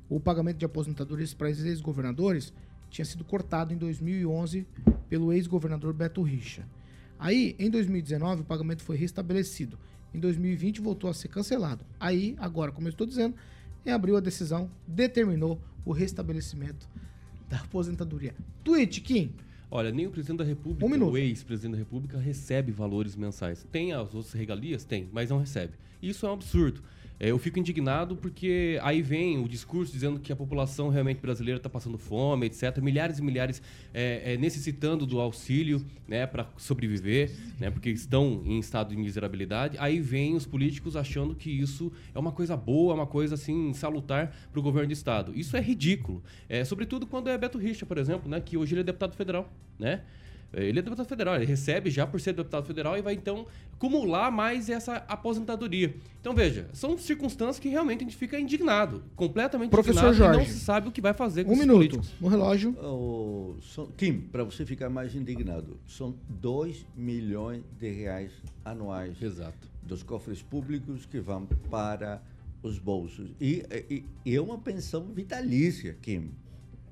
o 0.09 0.19
pagamento 0.19 0.57
de 0.57 0.65
aposentadorias 0.65 1.33
para 1.33 1.49
ex-governadores 1.49 2.51
tinha 2.89 3.05
sido 3.05 3.23
cortado 3.23 3.73
em 3.73 3.77
2011 3.77 4.65
pelo 5.07 5.31
ex-governador 5.31 5.93
Beto 5.93 6.21
Richa. 6.21 6.65
Aí, 7.21 7.55
em 7.59 7.69
2019, 7.69 8.41
o 8.41 8.43
pagamento 8.43 8.81
foi 8.81 8.97
restabelecido. 8.97 9.77
Em 10.11 10.19
2020, 10.19 10.81
voltou 10.81 11.07
a 11.07 11.13
ser 11.13 11.27
cancelado. 11.27 11.85
Aí, 11.99 12.35
agora, 12.39 12.71
como 12.71 12.87
eu 12.87 12.89
estou 12.89 13.05
dizendo, 13.05 13.35
em 13.85 13.91
abril 13.91 14.17
a 14.17 14.19
decisão 14.19 14.71
determinou 14.87 15.61
o 15.85 15.91
restabelecimento 15.91 16.89
da 17.47 17.57
aposentadoria. 17.57 18.33
Tweet, 18.63 19.01
Kim. 19.01 19.31
Olha, 19.69 19.91
nem 19.91 20.07
o 20.07 20.09
presidente 20.09 20.39
da 20.39 20.43
República, 20.43 20.83
Um 20.83 21.09
o 21.09 21.15
ex-presidente 21.15 21.73
da 21.73 21.77
República, 21.77 22.17
recebe 22.17 22.71
valores 22.71 23.15
mensais. 23.15 23.67
Tem 23.71 23.93
as 23.93 24.15
outras 24.15 24.33
regalias? 24.33 24.83
Tem, 24.83 25.07
mas 25.13 25.29
não 25.29 25.37
recebe. 25.37 25.73
Isso 26.01 26.25
é 26.25 26.29
um 26.29 26.33
absurdo. 26.33 26.81
É, 27.23 27.29
eu 27.29 27.37
fico 27.37 27.59
indignado 27.59 28.15
porque 28.15 28.79
aí 28.81 28.99
vem 28.99 29.37
o 29.37 29.47
discurso 29.47 29.93
dizendo 29.93 30.19
que 30.19 30.33
a 30.33 30.35
população 30.35 30.89
realmente 30.89 31.19
brasileira 31.21 31.57
está 31.57 31.69
passando 31.69 31.95
fome, 31.95 32.47
etc. 32.47 32.79
Milhares 32.79 33.19
e 33.19 33.21
milhares 33.21 33.61
é, 33.93 34.33
é, 34.33 34.37
necessitando 34.37 35.05
do 35.05 35.19
auxílio 35.19 35.85
né, 36.07 36.25
para 36.25 36.47
sobreviver, 36.57 37.29
né, 37.59 37.69
porque 37.69 37.91
estão 37.91 38.41
em 38.43 38.57
estado 38.57 38.89
de 38.89 38.97
miserabilidade. 38.97 39.77
Aí 39.79 39.99
vem 39.99 40.35
os 40.35 40.47
políticos 40.47 40.95
achando 40.95 41.35
que 41.35 41.51
isso 41.51 41.91
é 42.15 42.17
uma 42.17 42.31
coisa 42.31 42.57
boa, 42.57 42.95
uma 42.95 43.05
coisa 43.05 43.35
assim 43.35 43.71
salutar 43.71 44.35
para 44.51 44.59
o 44.59 44.63
governo 44.63 44.87
do 44.87 44.93
estado. 44.93 45.31
Isso 45.35 45.55
é 45.55 45.61
ridículo. 45.61 46.23
É, 46.49 46.65
sobretudo 46.65 47.05
quando 47.05 47.29
é 47.29 47.37
Beto 47.37 47.59
Richa, 47.59 47.85
por 47.85 47.99
exemplo, 47.99 48.27
né, 48.27 48.41
que 48.41 48.57
hoje 48.57 48.73
ele 48.73 48.81
é 48.81 48.83
deputado 48.83 49.15
federal, 49.15 49.47
né? 49.77 50.01
Ele 50.53 50.79
é 50.79 50.81
deputado 50.81 51.07
federal, 51.07 51.35
ele 51.35 51.45
recebe 51.45 51.89
já 51.89 52.05
por 52.05 52.19
ser 52.19 52.33
deputado 52.33 52.65
federal 52.65 52.97
e 52.97 53.01
vai 53.01 53.13
então 53.13 53.45
acumular 53.73 54.29
mais 54.29 54.69
essa 54.69 54.95
aposentadoria. 55.07 55.95
Então 56.19 56.33
veja, 56.35 56.67
são 56.73 56.97
circunstâncias 56.97 57.57
que 57.59 57.69
realmente 57.69 58.01
a 58.01 58.03
gente 58.03 58.17
fica 58.17 58.37
indignado, 58.39 59.01
completamente 59.15 59.69
Professor 59.71 60.09
indignado 60.09 60.15
e 60.15 60.27
não 60.37 60.43
Jorge. 60.43 60.51
se 60.51 60.59
sabe 60.65 60.89
o 60.89 60.91
que 60.91 60.99
vai 61.01 61.13
fazer 61.13 61.45
com 61.45 61.51
Um 61.51 61.53
esses 61.53 61.65
minuto 61.65 61.77
políticos. 61.77 62.11
no 62.19 62.27
relógio. 62.27 62.75
São, 63.73 63.87
Kim, 63.97 64.19
para 64.19 64.43
você 64.43 64.65
ficar 64.65 64.89
mais 64.89 65.15
indignado, 65.15 65.77
são 65.87 66.13
2 66.29 66.85
milhões 66.95 67.63
de 67.79 67.89
reais 67.89 68.31
anuais 68.65 69.21
Exato. 69.21 69.67
dos 69.81 70.03
cofres 70.03 70.41
públicos 70.41 71.05
que 71.05 71.19
vão 71.19 71.45
para 71.69 72.21
os 72.61 72.77
bolsos. 72.77 73.29
E, 73.39 73.63
e- 73.89 74.03
e 74.25 74.35
é 74.35 74.41
uma 74.41 74.57
pensão 74.57 75.05
vitalícia, 75.13 75.97
Kim. 76.01 76.29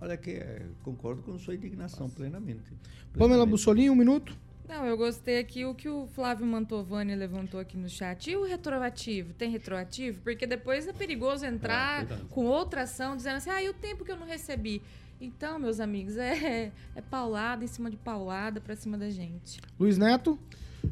Olha 0.01 0.15
que 0.15 0.31
eh, 0.31 0.65
concordo 0.83 1.21
com 1.21 1.37
sua 1.37 1.55
indignação 1.55 2.09
plenamente. 2.09 2.61
Pamela 2.63 3.13
Plenamente. 3.13 3.49
Bussolini, 3.49 3.89
um 3.89 3.95
minuto. 3.95 4.35
Não, 4.67 4.85
eu 4.85 4.95
gostei 4.95 5.39
aqui 5.39 5.65
o 5.65 5.73
que 5.73 5.89
o 5.89 6.07
Flávio 6.13 6.45
Mantovani 6.45 7.15
levantou 7.15 7.59
aqui 7.59 7.75
no 7.75 7.89
chat. 7.89 8.29
E 8.29 8.35
o 8.37 8.43
retroativo? 8.43 9.33
Tem 9.33 9.49
retroativo? 9.49 10.21
Porque 10.21 10.45
depois 10.45 10.87
é 10.87 10.93
perigoso 10.93 11.43
entrar 11.43 12.05
verdade. 12.05 12.29
com 12.29 12.45
outra 12.45 12.83
ação 12.83 13.17
dizendo 13.17 13.37
assim, 13.37 13.49
ah, 13.49 13.63
e 13.63 13.67
o 13.67 13.73
tempo 13.73 14.05
que 14.05 14.11
eu 14.11 14.17
não 14.17 14.27
recebi? 14.27 14.81
Então, 15.19 15.57
meus 15.57 15.79
amigos, 15.79 16.17
é, 16.17 16.71
é 16.95 17.01
paulada 17.01 17.63
em 17.63 17.67
cima 17.67 17.89
de 17.89 17.97
paulada 17.97 18.61
pra 18.61 18.75
cima 18.75 18.95
da 18.95 19.09
gente. 19.09 19.59
Luiz 19.79 19.97
Neto. 19.97 20.37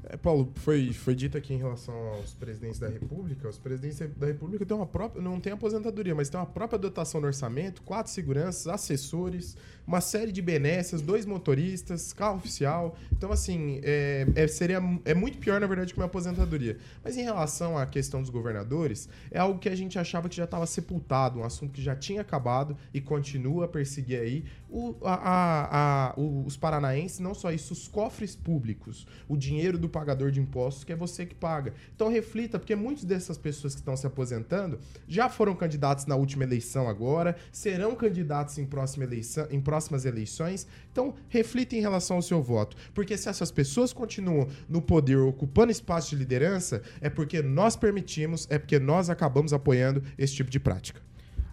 É, 0.09 0.17
Paulo, 0.17 0.51
foi, 0.55 0.91
foi 0.93 1.15
dito 1.15 1.37
aqui 1.37 1.53
em 1.53 1.57
relação 1.57 1.95
aos 2.09 2.33
presidentes 2.33 2.79
da 2.79 2.87
República. 2.87 3.47
Os 3.47 3.57
presidentes 3.57 3.99
da 4.17 4.27
República 4.27 4.65
têm 4.65 4.75
uma 4.75 4.85
própria, 4.85 5.21
não 5.21 5.39
tem 5.39 5.53
aposentadoria, 5.53 6.15
mas 6.15 6.29
tem 6.29 6.39
uma 6.39 6.45
própria 6.45 6.77
dotação 6.77 7.21
no 7.21 7.27
orçamento, 7.27 7.81
quatro 7.81 8.11
seguranças, 8.11 8.67
assessores, 8.67 9.55
uma 9.87 10.01
série 10.01 10.33
de 10.33 10.41
benécias, 10.41 11.01
dois 11.01 11.25
motoristas, 11.25 12.11
carro 12.11 12.35
oficial. 12.37 12.97
Então, 13.11 13.31
assim, 13.31 13.79
é, 13.83 14.27
é- 14.35 14.47
seria, 14.47 14.81
é 15.05 15.13
muito 15.13 15.37
pior, 15.37 15.61
na 15.61 15.65
verdade, 15.67 15.93
que 15.93 15.99
uma 15.99 16.05
aposentadoria. 16.07 16.77
Mas 17.03 17.15
em 17.17 17.23
relação 17.23 17.77
à 17.77 17.85
questão 17.85 18.21
dos 18.21 18.29
governadores, 18.29 19.07
é 19.31 19.39
algo 19.39 19.57
que 19.59 19.69
a 19.69 19.75
gente 19.75 19.97
achava 19.97 20.27
que 20.27 20.35
já 20.35 20.43
estava 20.43 20.65
sepultado, 20.65 21.39
um 21.39 21.43
assunto 21.45 21.71
que 21.71 21.81
já 21.81 21.95
tinha 21.95 22.19
acabado 22.21 22.75
e 22.93 22.99
continua 22.99 23.63
a 23.65 23.67
perseguir 23.67 24.19
aí 24.19 24.43
o- 24.69 24.93
a- 25.01 25.13
a- 25.15 26.09
a- 26.09 26.13
os 26.17 26.57
paranaenses, 26.57 27.19
não 27.19 27.33
só 27.33 27.51
isso, 27.51 27.71
os 27.71 27.87
cofres 27.87 28.35
públicos, 28.35 29.07
o 29.29 29.37
dinheiro 29.37 29.77
do 29.77 29.87
pagador 29.87 30.29
de 30.31 30.41
impostos, 30.41 30.83
que 30.83 30.91
é 30.91 30.95
você 30.95 31.25
que 31.25 31.33
paga. 31.35 31.73
Então 31.95 32.09
reflita, 32.09 32.59
porque 32.59 32.75
muitas 32.75 33.05
dessas 33.05 33.37
pessoas 33.37 33.73
que 33.73 33.79
estão 33.79 33.95
se 33.95 34.05
aposentando 34.05 34.77
já 35.07 35.29
foram 35.29 35.55
candidatos 35.55 36.05
na 36.05 36.15
última 36.17 36.43
eleição 36.43 36.89
agora, 36.89 37.37
serão 37.51 37.95
candidatos 37.95 38.57
em, 38.57 38.65
próxima 38.65 39.05
eleição, 39.05 39.47
em 39.49 39.61
próximas 39.77 40.05
eleições. 40.05 40.67
Então 40.91 41.13
reflita 41.29 41.75
em 41.75 41.81
relação 41.81 42.17
ao 42.17 42.21
seu 42.21 42.41
voto. 42.41 42.75
Porque 42.93 43.15
se 43.15 43.29
essas 43.29 43.51
pessoas 43.51 43.93
continuam 43.93 44.47
no 44.67 44.81
poder, 44.81 45.17
ocupando 45.17 45.71
espaço 45.71 46.09
de 46.09 46.15
liderança, 46.15 46.81
é 46.99 47.09
porque 47.09 47.41
nós 47.41 47.75
permitimos, 47.75 48.47
é 48.49 48.57
porque 48.57 48.79
nós 48.79 49.09
acabamos 49.09 49.53
apoiando 49.53 50.03
esse 50.17 50.33
tipo 50.33 50.49
de 50.49 50.59
prática. 50.59 50.99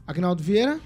Agnaldo 0.07 0.43
Vieira. 0.43 0.81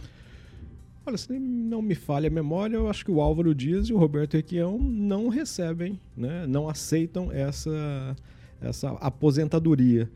Olha, 1.07 1.17
se 1.17 1.33
não 1.39 1.81
me 1.81 1.95
falha 1.95 2.27
a 2.27 2.31
memória, 2.31 2.77
eu 2.77 2.89
acho 2.91 3.03
que 3.05 3.11
o 3.11 3.21
Álvaro 3.21 3.55
Dias 3.55 3.89
e 3.89 3.95
o 3.95 3.99
Roberto 3.99 4.35
Requião 4.35 4.79
não 4.79 5.29
recebem, 5.29 5.99
né, 6.15 6.47
não 6.47 6.69
aceitam 6.69 7.33
essa, 7.33 8.15
essa 8.61 8.91
aposentadoria. 9.01 10.11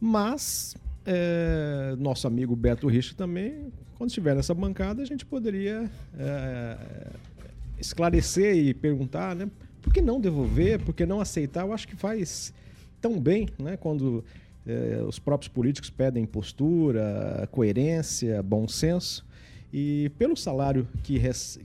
Mas 0.00 0.74
é, 1.08 1.96
nosso 1.96 2.26
amigo 2.26 2.54
Beto 2.54 2.86
Richa 2.86 3.14
também, 3.14 3.72
quando 3.96 4.10
estiver 4.10 4.36
nessa 4.36 4.52
bancada, 4.52 5.02
a 5.02 5.06
gente 5.06 5.24
poderia 5.24 5.90
é, 6.18 6.76
esclarecer 7.80 8.54
e 8.54 8.74
perguntar, 8.74 9.34
né? 9.34 9.50
Por 9.80 9.92
que 9.92 10.02
não 10.02 10.20
devolver? 10.20 10.78
Por 10.80 10.94
que 10.94 11.06
não 11.06 11.20
aceitar? 11.20 11.64
Eu 11.64 11.72
acho 11.72 11.88
que 11.88 11.96
faz 11.96 12.52
tão 13.00 13.18
bem, 13.18 13.48
né? 13.58 13.76
Quando 13.76 14.22
eh, 14.66 15.02
os 15.08 15.18
próprios 15.18 15.48
políticos 15.48 15.88
pedem 15.88 16.26
postura, 16.26 17.48
coerência, 17.50 18.42
bom 18.42 18.68
senso. 18.68 19.26
E 19.72 20.10
pelo 20.18 20.36
salário 20.36 20.86
que, 21.02 21.18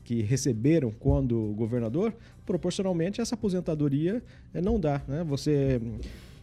que 0.03 0.21
receberam 0.21 0.91
quando 0.91 1.53
governador, 1.55 2.15
proporcionalmente 2.45 3.19
essa 3.19 3.35
aposentadoria 3.35 4.23
eh, 4.53 4.61
não 4.61 4.79
dá. 4.79 5.01
Né? 5.07 5.23
Você 5.25 5.81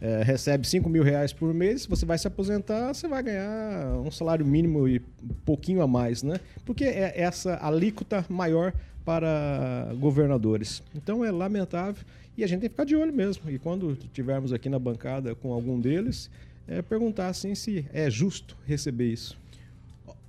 eh, 0.01 0.23
recebe 0.23 0.67
5 0.67 0.89
mil 0.89 1.03
reais 1.03 1.31
por 1.31 1.53
mês, 1.53 1.85
você 1.85 2.07
vai 2.07 2.17
se 2.17 2.27
aposentar, 2.27 2.91
você 2.91 3.07
vai 3.07 3.21
ganhar 3.21 3.99
um 4.03 4.09
salário 4.09 4.43
mínimo 4.43 4.87
e 4.87 4.99
pouquinho 5.45 5.79
a 5.83 5.87
mais, 5.87 6.23
né? 6.23 6.39
Porque 6.65 6.83
é 6.85 7.13
essa 7.21 7.63
alíquota 7.63 8.25
maior 8.27 8.73
para 9.05 9.93
governadores. 9.99 10.81
Então 10.95 11.23
é 11.23 11.29
lamentável 11.29 12.03
e 12.35 12.43
a 12.43 12.47
gente 12.47 12.61
tem 12.61 12.69
que 12.69 12.73
ficar 12.73 12.85
de 12.85 12.95
olho 12.95 13.13
mesmo. 13.13 13.47
E 13.49 13.59
quando 13.59 13.95
tivermos 14.11 14.51
aqui 14.51 14.69
na 14.69 14.79
bancada 14.79 15.35
com 15.35 15.53
algum 15.53 15.79
deles, 15.79 16.31
é 16.67 16.81
perguntar 16.81 17.27
assim 17.27 17.53
se 17.53 17.85
é 17.93 18.09
justo 18.09 18.57
receber 18.65 19.11
isso. 19.11 19.39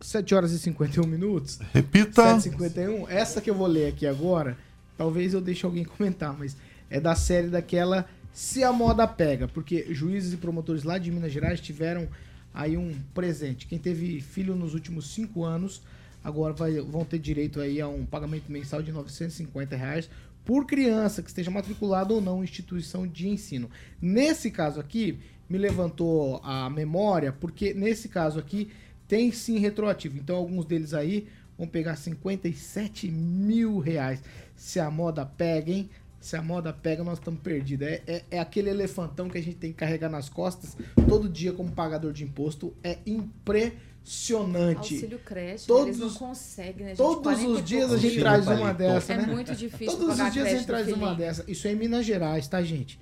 7 0.03 0.35
horas 0.35 0.53
e 0.53 0.59
51 0.59 1.07
minutos. 1.07 1.61
Repita. 1.73 2.37
7h51. 2.37 3.09
Essa 3.09 3.41
que 3.41 3.49
eu 3.49 3.55
vou 3.55 3.67
ler 3.67 3.87
aqui 3.87 4.07
agora, 4.07 4.59
talvez 4.99 5.33
eu 5.33 5.41
deixe 5.41 5.65
alguém 5.65 5.85
comentar, 5.97 6.37
mas 6.39 6.57
é 6.91 7.01
da 7.01 7.15
série 7.15 7.49
daquela 7.49 8.07
Se 8.33 8.65
a 8.65 8.73
Moda 8.73 9.07
Pega, 9.07 9.47
porque 9.47 9.93
juízes 9.93 10.33
e 10.33 10.37
promotores 10.37 10.85
lá 10.85 10.97
de 10.99 11.11
Minas 11.11 11.33
Gerais 11.33 11.61
tiveram 11.61 12.09
aí 12.53 12.77
um 12.77 12.95
presente. 13.15 13.67
Quem 13.67 13.79
teve 13.79 14.21
filho 14.21 14.55
nos 14.55 14.75
últimos 14.75 15.13
5 15.13 15.45
anos, 15.45 15.83
agora 16.25 16.53
vai- 16.53 16.81
vão 16.81 17.05
ter 17.05 17.19
direito 17.19 17.61
aí 17.61 17.81
a 17.81 17.89
um 17.89 18.07
pagamento 18.07 18.51
mensal 18.51 18.83
de 18.83 18.91
950 18.93 19.77
reais 19.77 20.09
por 20.45 20.67
criança 20.67 21.23
que 21.23 21.29
esteja 21.29 21.51
matriculada 21.51 22.13
ou 22.13 22.21
não 22.21 22.41
em 22.41 22.45
instituição 22.45 23.07
de 23.07 23.29
ensino. 23.29 23.71
Nesse 24.01 24.51
caso 24.51 24.81
aqui, 24.81 25.19
me 25.49 25.59
levantou 25.59 26.41
a 26.43 26.69
memória, 26.71 27.33
porque 27.33 27.75
nesse 27.75 28.09
caso 28.09 28.39
aqui 28.39 28.71
tem 29.07 29.31
sim 29.31 29.59
retroativo. 29.59 30.17
Então 30.17 30.37
alguns 30.37 30.65
deles 30.65 30.95
aí 30.95 31.29
vão 31.57 31.67
pegar 31.67 31.97
57 31.97 33.11
mil 33.11 33.79
reais. 33.79 34.23
Se 34.57 34.81
a 34.81 34.91
moda 34.91 35.25
pega, 35.27 35.71
hein? 35.71 35.91
Se 36.23 36.37
a 36.37 36.41
moda 36.43 36.73
pega, 36.73 37.03
nós 37.03 37.19
estamos 37.19 37.41
perdidos. 37.41 37.87
É, 37.87 38.01
é, 38.07 38.23
é 38.31 38.39
aquele 38.39 38.71
elefantão 38.71 39.29
que 39.29 39.37
a 39.37 39.43
gente 39.43 39.57
tem 39.57 39.73
que 39.73 39.79
carregar 39.79 40.09
nas 40.09 40.29
costas 40.29 40.77
todo 41.09 41.29
dia 41.29 41.53
como 41.53 41.71
pagador 41.73 42.13
de 42.13 42.23
imposto. 42.23 42.73
É 42.83 42.99
impressionante. 43.05 44.95
Auxílio 44.95 45.19
creche, 45.19 45.67
Todos 45.67 45.87
eles 45.87 45.99
não 45.99 46.11
conseguem, 46.15 46.83
né? 46.85 46.89
gente? 46.91 46.97
Todos 46.99 47.23
40 47.23 47.49
os 47.51 47.65
dias 47.65 47.93
a 47.93 47.97
gente 47.99 48.21
traz 48.21 48.47
uma 48.47 48.73
dessa, 48.73 49.13
É 49.13 49.17
né? 49.17 49.27
muito 49.27 49.55
difícil 49.55 49.99
Todos 49.99 50.19
os 50.21 50.33
dias 50.33 50.47
a 50.47 50.51
gente 50.51 50.67
traz 50.67 50.89
uma 50.93 51.13
dessa. 51.15 51.45
Isso 51.51 51.67
é 51.67 51.73
em 51.73 51.77
Minas 51.77 52.07
Gerais, 52.07 52.47
tá, 52.47 52.63
gente? 52.63 52.99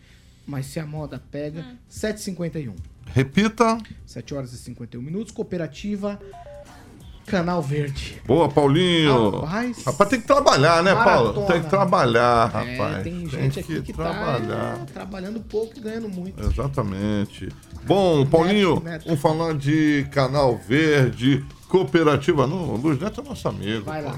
Mas 0.47 0.67
se 0.67 0.81
a 0.81 0.87
moda 0.87 1.23
pega, 1.31 1.61
Hum. 1.61 1.77
7h51. 1.91 2.75
Repita. 3.07 3.77
7 4.07 4.35
horas 4.35 4.53
e 4.53 4.57
51 4.59 5.03
minutos. 5.03 5.31
Cooperativa 5.33 6.19
Canal 7.27 7.63
Verde. 7.63 8.21
Boa, 8.27 8.49
Paulinho. 8.49 9.41
Rapaz. 9.41 9.85
Rapaz, 9.85 10.11
tem 10.11 10.21
que 10.21 10.27
trabalhar, 10.27 10.83
né, 10.83 10.95
Paulo? 10.95 11.27
Maratona. 11.29 11.47
Tem 11.47 11.63
que 11.63 11.69
trabalhar, 11.71 12.51
É, 12.67 12.77
rapaz. 12.77 13.03
tem 13.05 13.29
gente 13.29 13.61
aqui 13.61 13.83
que 13.83 13.93
trabalhar. 13.93 14.79
tá 14.79 14.87
trabalhando 14.93 15.41
pouco 15.41 15.73
e 15.77 15.81
ganhando 15.81 16.09
muito. 16.09 16.43
Exatamente. 16.43 17.49
Bom, 17.87 18.27
Paulinho, 18.27 18.75
Neto, 18.75 18.85
Neto. 18.85 19.05
vamos 19.07 19.21
falar 19.21 19.55
de 19.55 20.07
Canal 20.11 20.59
Verde, 20.67 21.45
cooperativa. 21.69 22.47
Não, 22.49 22.75
o 22.75 22.77
Luiz 22.77 22.99
Neto 22.99 23.21
é 23.21 23.29
nosso 23.29 23.49
amigo. 23.49 23.85
Vai 23.85 24.03
lá. 24.03 24.17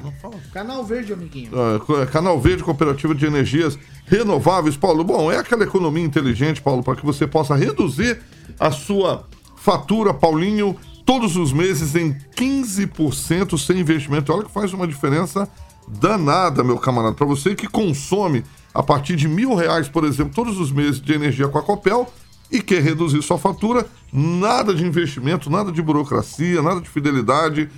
Canal 0.53 0.83
Verde, 0.85 1.13
amiguinho. 1.13 1.51
Ah, 1.55 1.79
co- 1.81 2.07
Canal 2.07 2.41
Verde 2.41 2.63
Cooperativa 2.65 3.15
de 3.15 3.27
Energias 3.27 3.79
Renováveis, 4.07 4.77
Paulo. 4.77 5.05
Bom, 5.05 5.31
é 5.31 5.37
aquela 5.39 5.65
economia 5.65 6.03
inteligente, 6.05 6.63
Paulo, 6.63 6.83
para 6.83 6.97
que 6.97 7.05
você 7.05 7.27
possa 7.27 7.55
reduzir 7.55 8.21
a 8.59 8.71
sua 8.71 9.25
fatura, 9.57 10.13
Paulinho, 10.15 10.77
todos 11.05 11.37
os 11.37 11.53
meses 11.53 11.95
em 11.95 12.15
15% 12.37 13.59
sem 13.59 13.81
investimento. 13.81 14.33
Olha 14.33 14.45
que 14.45 14.51
faz 14.51 14.73
uma 14.73 14.87
diferença 14.87 15.49
danada, 15.89 16.63
meu 16.63 16.79
camarada. 16.79 17.15
Para 17.15 17.27
você 17.27 17.55
que 17.55 17.67
consome 17.67 18.45
a 18.75 18.83
partir 18.83 19.17
de 19.17 19.29
mil 19.29 19.55
reais, 19.55 19.89
por 19.89 20.05
exemplo, 20.05 20.35
todos 20.35 20.59
os 20.59 20.73
meses 20.73 21.01
de 21.01 21.13
energia 21.13 21.49
com 21.49 21.59
a 21.59 21.63
Copel 21.63 22.11
e 22.51 22.61
quer 22.61 22.83
reduzir 22.83 23.23
sua 23.23 23.39
fatura, 23.39 23.87
nada 24.13 24.75
de 24.75 24.85
investimento, 24.85 25.51
nada 25.51 25.73
de 25.73 25.83
burocracia, 25.83 26.63
nada 26.63 26.81
de 26.81 26.89
fidelidade. 26.89 27.69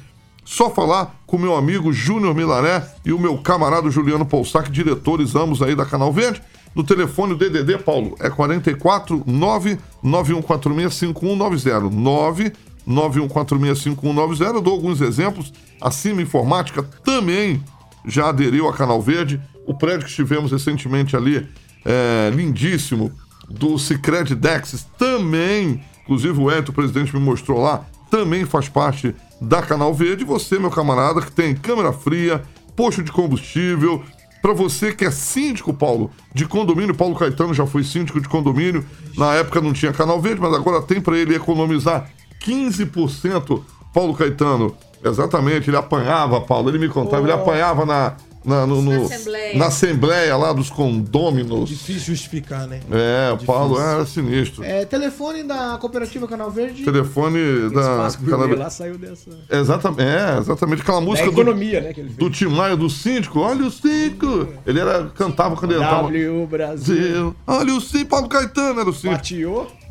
Só 0.45 0.69
falar 0.69 1.15
com 1.27 1.39
meu 1.39 1.57
amigo 1.57 1.93
Júnior 1.93 2.35
Milaré 2.35 2.87
e 3.05 3.13
o 3.13 3.19
meu 3.19 3.39
camarada 3.39 3.91
Juliano 3.91 4.27
Polsac, 4.27 4.71
diretores 4.71 5.35
ambos 5.35 5.63
aí 5.63 5.75
da 5.75 5.87
Canal 5.87 6.13
Verde. 6.13 6.43
No 6.75 6.83
telefone 6.83 7.37
DDD, 7.37 7.79
Paulo, 7.79 8.17
é 8.19 8.29
44 8.29 9.23
99146 9.25 10.95
5190. 10.95 11.91
9 11.91 12.53
91465190. 12.89 14.63
Dou 14.63 14.75
alguns 14.75 15.01
exemplos. 15.01 15.53
A 15.81 15.91
Cima 15.91 16.23
Informática 16.23 16.83
também 16.83 17.63
já 18.07 18.29
aderiu 18.29 18.69
a 18.69 18.73
Canal 18.73 19.01
Verde. 19.01 19.41
O 19.67 19.75
prédio 19.75 20.05
que 20.05 20.11
estivemos 20.11 20.53
recentemente 20.53 21.17
ali, 21.17 21.47
é, 21.85 22.31
lindíssimo, 22.35 23.13
do 23.49 23.79
Cicred 23.79 24.35
Dexis, 24.35 24.87
também, 24.99 25.83
inclusive 26.03 26.39
o 26.41 26.51
Eto, 26.51 26.71
o 26.71 26.75
presidente, 26.75 27.15
me 27.15 27.21
mostrou 27.21 27.61
lá, 27.61 27.85
também 28.11 28.45
faz 28.45 28.69
parte 28.69 29.15
da 29.41 29.63
Canal 29.63 29.93
Verde. 29.93 30.25
Você, 30.25 30.59
meu 30.59 30.71
camarada, 30.71 31.21
que 31.21 31.33
tem 31.33 31.55
câmera 31.55 31.93
fria, 31.93 32.43
posto 32.77 33.03
de 33.03 33.13
combustível. 33.13 34.03
Para 34.41 34.53
você 34.53 34.95
que 34.95 35.07
é 35.07 35.11
síndico, 35.11 35.73
Paulo, 35.73 36.11
de 36.35 36.47
condomínio, 36.47 36.95
Paulo 36.95 37.15
Caetano 37.15 37.55
já 37.55 37.67
foi 37.67 37.83
síndico 37.83 38.21
de 38.21 38.29
condomínio. 38.29 38.85
Na 39.17 39.35
época 39.35 39.61
não 39.61 39.73
tinha 39.73 39.93
Canal 39.93 40.21
Verde, 40.21 40.41
mas 40.41 40.53
agora 40.53 40.83
tem 40.83 41.01
para 41.01 41.17
ele 41.17 41.35
economizar 41.35 42.11
15%. 42.45 43.63
Paulo 43.93 44.15
Caetano, 44.15 44.77
exatamente, 45.05 45.71
ele 45.71 45.77
apanhava, 45.77 46.41
Paulo, 46.41 46.69
ele 46.69 46.79
me 46.79 46.89
contava, 46.89 47.23
oh. 47.23 47.27
ele 47.27 47.33
apanhava 47.33 47.87
na, 47.87 48.17
na, 48.45 48.67
no, 48.67 48.83
no, 48.83 48.93
na, 48.93 49.05
assembleia. 49.07 49.59
na, 49.59 49.67
assembleia. 49.67 50.37
lá 50.37 50.53
dos 50.53 50.69
condôminos. 50.69 51.69
Difícil 51.69 52.15
justificar, 52.15 52.67
né? 52.67 52.81
É, 52.91 53.33
o 53.33 53.39
Paulo 53.39 53.81
era 53.81 54.05
sinistro. 54.05 54.63
É, 54.63 54.85
telefone 54.85 55.43
da 55.45 55.79
Cooperativa 55.79 56.29
Canal 56.29 56.51
Verde. 56.51 56.85
Telefone 56.85 57.71
da. 57.71 58.11
Canal... 58.29 58.49
lá 58.57 58.69
saiu 58.69 58.99
dessa. 58.99 59.31
Exatamente, 59.51 60.03
é, 60.03 60.39
exatamente. 60.39 60.83
Aquela 60.83 61.01
música. 61.01 61.27
Da 61.27 61.33
economia, 61.33 61.81
do, 61.81 61.87
né? 61.87 61.93
Que 61.95 62.01
ele 62.01 62.09
fez. 62.09 62.19
Do 62.19 62.31
Tim 62.31 62.47
Maia, 62.47 62.77
do 62.77 62.91
síndico. 62.91 63.41
Olha 63.41 63.65
o 63.65 63.71
síndico. 63.71 64.49
Ele 64.67 64.79
era, 64.79 65.07
cantava 65.07 65.57
quando 65.57 65.73
ele. 65.73 65.85
W 65.85 66.47
Brasil. 66.47 67.35
Olha 67.47 67.75
o 67.75 67.81
síndico. 67.81 68.11
Paulo 68.11 68.29
Caetano 68.29 68.81
era 68.81 68.91
o 68.91 68.93
síndico. 68.93 69.17
Fatiou. 69.17 69.84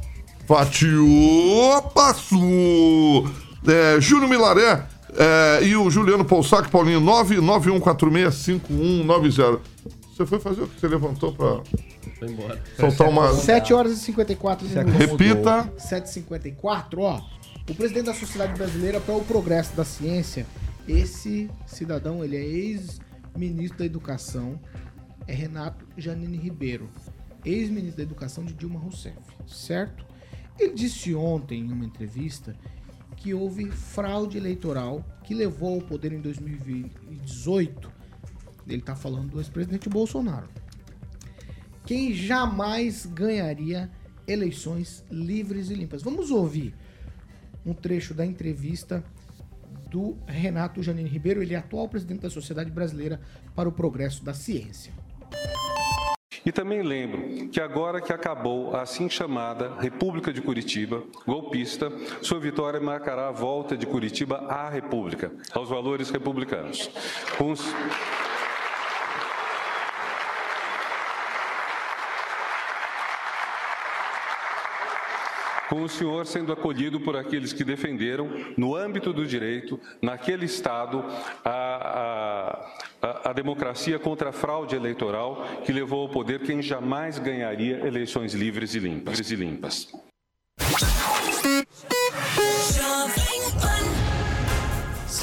Fatiou, 0.54 1.82
passou. 1.82 3.28
É, 3.68 4.00
Júnior 4.00 4.30
Milaré 4.30 4.86
é, 5.18 5.64
e 5.64 5.76
o 5.76 5.90
Juliano 5.90 6.24
Poussac, 6.24 6.70
Paulinho, 6.70 7.02
991465190. 7.02 9.60
Você 10.16 10.28
foi 10.28 10.40
fazer 10.40 10.62
o 10.62 10.68
que 10.68 10.80
você 10.80 10.88
levantou 10.88 11.34
pra. 11.34 11.60
Foi 12.20 12.30
embora. 12.30 12.62
Soltar 12.80 13.10
uma. 13.10 13.34
7 13.34 13.74
horas 13.74 13.94
e 13.94 13.96
54 13.98 14.68
minutos. 14.68 14.94
Repita. 14.94 15.74
7h54, 15.76 17.00
ó. 17.00 17.20
O 17.68 17.74
presidente 17.74 18.06
da 18.06 18.14
Sociedade 18.14 18.54
Brasileira 18.54 19.02
para 19.02 19.16
o 19.16 19.26
Progresso 19.26 19.76
da 19.76 19.84
Ciência, 19.84 20.46
esse 20.88 21.50
cidadão, 21.66 22.24
ele 22.24 22.38
é 22.38 22.44
ex-ministro 22.44 23.80
da 23.80 23.86
Educação, 23.86 24.60
é 25.26 25.34
Renato 25.34 25.84
Janine 25.98 26.38
Ribeiro, 26.38 26.88
ex-ministro 27.44 27.98
da 27.98 28.04
Educação 28.04 28.46
de 28.46 28.54
Dilma 28.54 28.80
Rousseff, 28.80 29.18
certo? 29.48 30.13
Ele 30.60 30.74
disse 30.74 31.14
ontem 31.16 31.62
em 31.62 31.72
uma 31.72 31.86
entrevista 31.86 32.56
que 33.18 33.34
houve 33.34 33.72
fraude 33.72 34.38
eleitoral 34.38 35.04
que 35.24 35.34
levou 35.34 35.76
ao 35.76 35.82
poder 35.82 36.14
em 36.14 36.22
2018. 36.22 37.92
Ele 38.68 38.78
está 38.78 38.96
falando 38.96 39.32
do 39.32 39.40
ex-presidente 39.40 39.90
Bolsonaro. 39.90 40.48
Quem 41.86 42.14
jamais 42.14 43.06
ganharia 43.06 43.92
eleições 44.28 45.04
livres 45.12 45.70
e 45.70 45.76
limpas. 45.76 46.02
Vamos 46.02 46.32
ouvir 46.32 46.74
um 47.66 47.74
trecho 47.74 48.14
da 48.14 48.26
entrevista 48.26 49.04
do 49.90 50.18
Renato 50.26 50.82
Janine 50.82 51.10
Ribeiro, 51.10 51.42
ele 51.42 51.54
é 51.54 51.58
atual 51.58 51.88
presidente 51.88 52.22
da 52.22 52.30
Sociedade 52.30 52.72
Brasileira 52.72 53.22
para 53.56 53.70
o 53.70 53.72
Progresso 53.72 54.24
da 54.24 54.34
Ciência. 54.34 54.92
E 56.46 56.52
também 56.52 56.82
lembro 56.82 57.48
que 57.50 57.62
agora 57.62 58.02
que 58.02 58.12
acabou 58.12 58.76
a 58.76 58.82
assim 58.82 59.10
chamada 59.10 59.76
República 59.80 60.34
de 60.34 60.42
Curitiba, 60.42 61.04
golpista, 61.26 61.92
sua 62.22 62.40
vitória 62.40 62.80
marcará 62.80 63.30
a 63.30 63.32
volta 63.32 63.78
de 63.78 63.86
Curitiba 63.86 64.38
à 64.50 64.70
República, 64.70 65.32
aos 65.54 65.70
valores 65.70 66.10
republicanos. 66.10 66.90
Com 67.38 67.54
com 75.74 75.82
o 75.82 75.90
senhor 75.90 76.28
sendo 76.28 76.54
acolhido 76.54 77.00
por 77.00 77.18
aqueles 77.18 77.52
que 77.52 77.64
defenderam, 77.64 78.30
no 78.56 78.76
âmbito 78.76 79.12
do 79.12 79.26
direito, 79.26 79.80
naquele 80.00 80.46
Estado, 80.46 81.04
a, 81.44 82.70
a, 83.02 83.30
a, 83.32 83.34
democracia 83.34 83.98
contra 83.98 84.30
a 84.30 84.32
fraude 84.32 84.76
eleitoral 84.76 85.44
que 85.66 85.72
levou 85.72 86.02
ao 86.02 86.10
poder 86.10 86.42
quem 86.42 86.62
jamais 86.62 87.18
ganharia 87.18 87.88
eleições 87.88 88.36
livres 88.36 88.76
e 88.76 88.80
limpas. 88.80 89.32
E 89.32 89.36
limpas. 89.36 89.92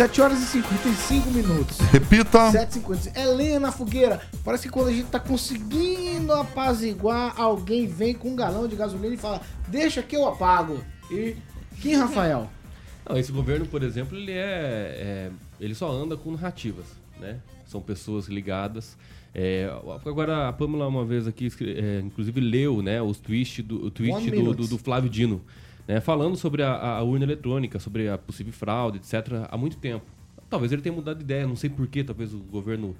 7 0.00 0.22
horas 0.22 0.40
e 0.40 0.46
55 0.46 1.30
minutos. 1.30 1.78
Repita. 1.92 2.50
7h55. 2.50 3.12
É 3.14 3.26
lenha 3.26 3.60
na 3.60 3.70
fogueira. 3.70 4.18
Parece 4.42 4.62
que 4.62 4.70
quando 4.70 4.88
a 4.88 4.92
gente 4.92 5.10
tá 5.10 5.20
conseguindo 5.20 6.32
apaziguar, 6.32 7.38
alguém 7.38 7.86
vem 7.86 8.14
com 8.14 8.30
um 8.30 8.34
galão 8.34 8.66
de 8.66 8.76
gasolina 8.76 9.12
e 9.12 9.18
fala: 9.18 9.42
Deixa 9.68 10.02
que 10.02 10.16
eu 10.16 10.26
apago. 10.26 10.82
E 11.10 11.36
quem, 11.82 11.96
Rafael? 11.96 12.48
Não, 13.06 13.18
esse 13.18 13.30
governo, 13.30 13.66
por 13.66 13.82
exemplo, 13.82 14.16
ele 14.16 14.32
é, 14.32 14.38
é, 14.40 15.30
ele 15.60 15.74
só 15.74 15.92
anda 15.92 16.16
com 16.16 16.30
narrativas, 16.30 16.86
né? 17.18 17.36
São 17.66 17.82
pessoas 17.82 18.26
ligadas. 18.26 18.96
É, 19.34 19.70
agora 20.06 20.48
a 20.48 20.52
Pamela 20.54 20.88
uma 20.88 21.04
vez 21.04 21.26
aqui, 21.26 21.52
é, 21.60 22.00
inclusive 22.02 22.40
leu, 22.40 22.80
né, 22.80 23.02
os 23.02 23.20
tweets 23.20 23.62
do, 23.62 23.84
o 23.84 23.90
tweet 23.90 24.30
do, 24.30 24.54
do, 24.54 24.66
do 24.66 24.78
Flávio 24.78 25.10
Dino 25.10 25.42
né, 25.90 26.00
falando 26.00 26.36
sobre 26.36 26.62
a, 26.62 26.72
a, 26.72 27.02
urna 27.02 27.24
eletrônica, 27.24 27.80
sobre 27.80 28.08
a 28.08 28.16
possível 28.16 28.52
fraude, 28.52 28.98
etc., 28.98 29.44
há 29.50 29.56
muito 29.56 29.76
tempo. 29.76 30.06
Talvez 30.48 30.70
ele 30.70 30.82
tenha 30.82 30.94
mudado 30.94 31.18
de 31.18 31.24
ideia, 31.24 31.44
não 31.46 31.56
sei 31.56 31.68
porquê, 31.68 32.04
talvez 32.04 32.32
o 32.32 32.38
governo, 32.38 32.94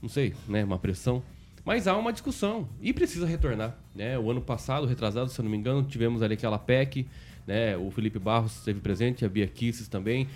não 0.00 0.08
sei, 0.08 0.34
né, 0.48 0.64
uma 0.64 0.78
pressão. 0.78 1.22
Mas 1.64 1.86
há 1.86 1.96
uma 1.96 2.12
discussão 2.12 2.68
e 2.80 2.92
precisa 2.92 3.26
retornar. 3.26 3.76
Né? 3.94 4.18
O 4.18 4.30
ano 4.30 4.40
passado, 4.40 4.86
retrasado, 4.86 5.30
se 5.30 5.40
eu 5.40 5.42
não 5.42 5.50
me 5.50 5.56
engano, 5.56 5.82
tivemos 5.82 6.22
ali 6.22 6.34
aquela 6.34 6.58
PEC 6.58 7.06
né? 7.50 7.76
O 7.76 7.90
Felipe 7.90 8.16
Barros 8.16 8.56
esteve 8.58 8.78
presente, 8.78 9.24
a 9.24 9.28
Bia 9.28 9.46
Kisses 9.48 9.88
também. 9.88 10.28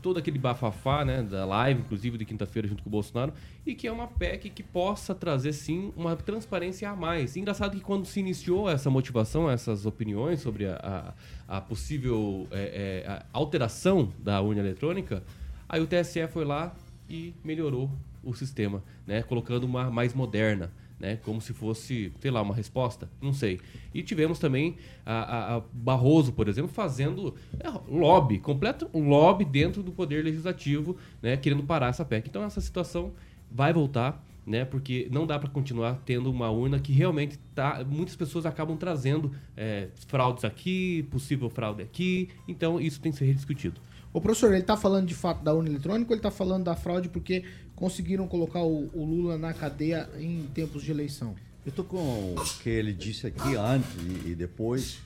Todo 0.00 0.18
aquele 0.18 0.38
bafafá, 0.38 1.04
né? 1.04 1.22
Da 1.22 1.44
live, 1.44 1.80
inclusive, 1.80 2.16
de 2.16 2.24
quinta-feira 2.24 2.66
junto 2.66 2.82
com 2.82 2.88
o 2.88 2.90
Bolsonaro. 2.90 3.34
E 3.66 3.74
que 3.74 3.86
é 3.86 3.92
uma 3.92 4.06
PEC 4.06 4.48
que 4.48 4.62
possa 4.62 5.14
trazer, 5.14 5.52
sim, 5.52 5.92
uma 5.94 6.16
transparência 6.16 6.88
a 6.88 6.96
mais. 6.96 7.36
Engraçado 7.36 7.76
que 7.76 7.82
quando 7.82 8.06
se 8.06 8.18
iniciou 8.18 8.70
essa 8.70 8.88
motivação, 8.88 9.50
essas 9.50 9.84
opiniões 9.84 10.40
sobre 10.40 10.66
a, 10.66 11.14
a, 11.48 11.56
a 11.58 11.60
possível 11.60 12.48
é, 12.50 13.04
é, 13.04 13.10
a 13.10 13.24
alteração 13.32 14.10
da 14.18 14.40
urna 14.40 14.60
eletrônica, 14.60 15.22
aí 15.68 15.82
o 15.82 15.86
TSE 15.86 16.26
foi 16.28 16.46
lá 16.46 16.74
e 17.10 17.34
melhorou 17.44 17.90
o 18.24 18.34
sistema, 18.34 18.82
né? 19.06 19.22
Colocando 19.22 19.64
uma 19.64 19.90
mais 19.90 20.14
moderna 20.14 20.72
né? 20.98 21.18
Como 21.22 21.40
se 21.40 21.52
fosse, 21.52 22.12
sei 22.20 22.30
lá, 22.30 22.40
uma 22.42 22.54
resposta, 22.54 23.08
não 23.20 23.32
sei. 23.32 23.60
E 23.92 24.02
tivemos 24.02 24.38
também 24.38 24.76
a, 25.04 25.12
a, 25.12 25.56
a 25.56 25.62
Barroso, 25.72 26.32
por 26.32 26.48
exemplo, 26.48 26.70
fazendo 26.70 27.34
é, 27.58 27.68
lobby, 27.88 28.38
completo 28.38 28.88
lobby 28.94 29.44
dentro 29.44 29.82
do 29.82 29.92
poder 29.92 30.24
legislativo, 30.24 30.96
né? 31.20 31.36
Querendo 31.36 31.62
parar 31.62 31.88
essa 31.88 32.04
PEC. 32.04 32.28
Então 32.28 32.42
essa 32.42 32.60
situação 32.60 33.12
vai 33.50 33.72
voltar. 33.72 34.24
Né, 34.46 34.62
porque 34.62 35.08
não 35.10 35.26
dá 35.26 35.38
para 35.38 35.48
continuar 35.48 36.02
tendo 36.04 36.30
uma 36.30 36.50
urna 36.50 36.78
que 36.78 36.92
realmente 36.92 37.38
tá. 37.54 37.82
Muitas 37.82 38.14
pessoas 38.14 38.44
acabam 38.44 38.76
trazendo 38.76 39.32
é, 39.56 39.88
fraudes 40.06 40.44
aqui, 40.44 41.02
possível 41.10 41.48
fraude 41.48 41.80
aqui, 41.80 42.28
então 42.46 42.78
isso 42.78 43.00
tem 43.00 43.10
que 43.10 43.16
ser 43.16 43.24
rediscutido. 43.24 43.80
O 44.14 44.20
professor, 44.20 44.52
ele 44.52 44.60
está 44.60 44.76
falando 44.76 45.06
de 45.06 45.14
fato 45.14 45.42
da 45.42 45.52
urna 45.52 45.68
eletrônica 45.68 46.08
ou 46.08 46.14
ele 46.14 46.20
está 46.20 46.30
falando 46.30 46.62
da 46.62 46.76
fraude 46.76 47.08
porque 47.08 47.42
conseguiram 47.74 48.26
colocar 48.26 48.62
o, 48.62 48.90
o, 48.94 49.04
Lula 49.04 49.36
na 49.36 49.52
cadeia 49.52 50.08
em 50.18 50.46
tempos 50.54 50.82
de 50.82 50.90
eleição? 50.90 51.34
Eu 51.64 51.70
estou 51.70 51.84
com 51.84 52.34
o 52.34 52.44
que 52.62 52.68
ele 52.68 52.92
disse 52.92 53.26
aqui 53.26 53.56
antes 53.56 53.90
e 54.26 54.34
depois. 54.34 54.98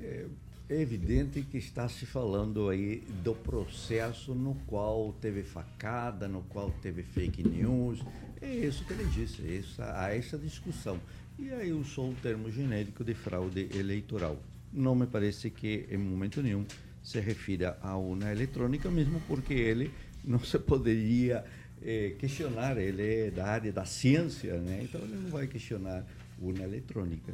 É, 0.00 0.26
é 0.68 0.80
evidente 0.80 1.42
que 1.42 1.58
está 1.58 1.88
se 1.88 2.04
falando 2.04 2.68
aí 2.68 3.04
do 3.22 3.32
processo 3.34 4.34
no 4.34 4.56
qual 4.66 5.14
teve 5.20 5.44
facada, 5.44 6.26
no 6.26 6.42
qual 6.42 6.72
teve 6.82 7.04
fake 7.04 7.46
news. 7.46 8.00
É 8.42 8.52
isso 8.52 8.84
que 8.84 8.92
ele 8.92 9.04
disse, 9.04 9.42
essa, 9.56 9.96
há 9.96 10.12
essa 10.12 10.36
discussão. 10.36 11.00
E 11.38 11.50
aí 11.50 11.72
usou 11.72 12.10
o 12.10 12.14
termo 12.14 12.50
genérico 12.50 13.04
de 13.04 13.14
fraude 13.14 13.68
eleitoral. 13.74 14.42
Não 14.72 14.96
me 14.96 15.06
parece 15.06 15.50
que, 15.50 15.86
em 15.88 15.96
momento 15.96 16.42
nenhum, 16.42 16.64
se 17.00 17.20
refere 17.20 17.66
à 17.66 17.96
urna 17.96 18.32
eletrônica, 18.32 18.90
mesmo 18.90 19.22
porque 19.28 19.54
ele 19.54 19.92
não 20.24 20.40
se 20.40 20.58
poderia 20.58 21.44
eh, 21.86 22.14
questionar, 22.18 22.76
ele 22.76 23.26
é 23.26 23.30
da 23.30 23.46
área 23.46 23.72
da 23.72 23.84
ciência, 23.84 24.58
né? 24.58 24.80
então 24.82 25.00
ele 25.00 25.14
não 25.14 25.30
vai 25.30 25.46
questionar 25.46 26.04
urna 26.42 26.64
eletrônica. 26.64 27.32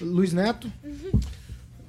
Luiz 0.00 0.32
Neto? 0.32 0.72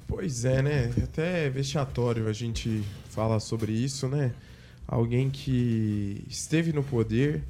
Pois 0.06 0.44
é, 0.44 0.62
né? 0.62 0.92
Até 1.02 1.46
é 1.46 1.50
vexatório 1.50 2.28
a 2.28 2.32
gente 2.32 2.82
falar 3.10 3.40
sobre 3.40 3.72
isso, 3.72 4.08
né? 4.08 4.32
Alguém 4.86 5.28
que 5.28 6.24
esteve 6.28 6.72
no 6.72 6.82
poder, 6.82 7.42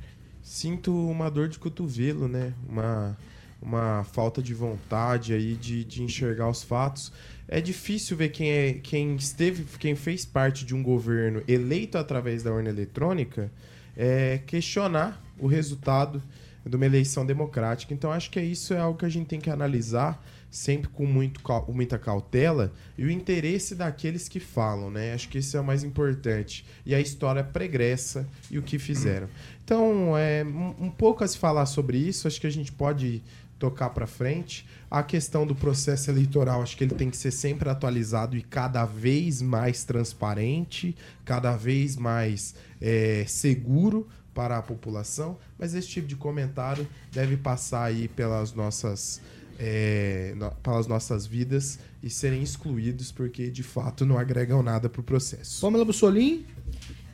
sinto 0.43 0.93
uma 1.09 1.31
dor 1.31 1.49
de 1.49 1.59
cotovelo, 1.59 2.27
né? 2.27 2.53
Uma, 2.69 3.17
uma 3.63 4.05
falta 4.05 4.43
de 4.43 4.55
vontade 4.55 5.33
aí 5.33 5.55
de, 5.55 5.85
de 5.85 6.03
enxergar 6.03 6.49
os 6.49 6.63
fatos. 6.63 7.13
É 7.47 7.61
difícil 7.61 8.17
ver 8.17 8.31
quem, 8.31 8.51
é, 8.51 8.73
quem 8.75 9.15
esteve, 9.15 9.65
quem 9.79 9.95
fez 9.95 10.25
parte 10.25 10.65
de 10.65 10.75
um 10.75 10.83
governo 10.83 11.43
eleito 11.47 11.97
através 11.97 12.43
da 12.43 12.53
urna 12.53 12.69
eletrônica 12.69 13.51
é, 13.99 14.39
questionar 14.47 15.21
o 15.37 15.49
resultado 15.49 16.23
de 16.65 16.77
uma 16.77 16.87
eleição 16.87 17.27
democrática. 17.27 17.93
Então, 17.93 18.13
acho 18.13 18.31
que 18.31 18.39
é 18.39 18.45
isso 18.45 18.73
é 18.73 18.79
algo 18.79 18.99
que 18.99 19.05
a 19.05 19.09
gente 19.09 19.27
tem 19.27 19.41
que 19.41 19.51
analisar 19.51 20.25
sempre 20.51 20.89
com 20.89 21.05
muito, 21.05 21.41
muita 21.69 21.99
cautela 21.99 22.73
e 22.97 23.05
o 23.05 23.11
interesse 23.11 23.75
daqueles 23.75 24.29
que 24.29 24.41
falam, 24.41 24.91
né? 24.91 25.13
Acho 25.13 25.29
que 25.29 25.39
isso 25.39 25.57
é 25.57 25.61
o 25.61 25.65
mais 25.65 25.83
importante. 25.83 26.65
E 26.87 26.95
a 26.95 27.01
história 27.01 27.43
pregressa 27.43 28.27
e 28.51 28.59
o 28.59 28.63
que 28.63 28.79
fizeram. 28.79 29.29
Então, 29.65 30.17
é 30.17 30.45
um 30.45 30.91
pouco 30.91 31.25
a 31.25 31.29
se 31.29 31.37
falar 31.37 31.67
sobre 31.67 31.99
isso, 31.99 32.27
acho 32.27 32.41
que 32.41 32.47
a 32.47 32.51
gente 32.51 32.73
pode 32.73 33.23
tocar 33.59 33.91
para 33.91 34.07
frente. 34.07 34.67
A 34.91 35.03
questão 35.03 35.47
do 35.47 35.55
processo 35.55 36.11
eleitoral, 36.11 36.63
acho 36.63 36.77
que 36.77 36.85
ele 36.85 36.95
tem 36.95 37.11
que 37.11 37.17
ser 37.17 37.31
sempre 37.31 37.69
atualizado 37.69 38.37
e 38.37 38.43
cada 38.43 38.85
vez 38.85 39.43
mais 39.43 39.85
transparente, 39.85 40.97
cada 41.25 41.57
vez 41.57 41.97
mais 41.97 42.55
é, 42.81 43.25
seguro 43.27 44.09
para 44.33 44.59
a 44.59 44.63
população. 44.63 45.37
Mas 45.59 45.75
esse 45.75 45.89
tipo 45.89 46.07
de 46.07 46.17
comentário 46.17 46.87
deve 47.13 47.37
passar 47.37 47.85
aí 47.85 48.09
pelas 48.09 48.53
nossas 48.53 49.21
é, 49.59 50.35
no, 50.37 50.51
pelas 50.63 50.87
nossas 50.87 51.27
vidas 51.27 51.81
e 52.01 52.09
serem 52.09 52.43
excluídos 52.43 53.11
porque 53.11 53.51
de 53.51 53.65
fato 53.65 54.07
não 54.07 54.17
agregam 54.17 54.63
nada 54.63 54.89
para 54.89 55.01
o 55.01 55.05
processo. 55.05 55.61
Pamela 55.61 55.85
Bussolim? 55.85 56.47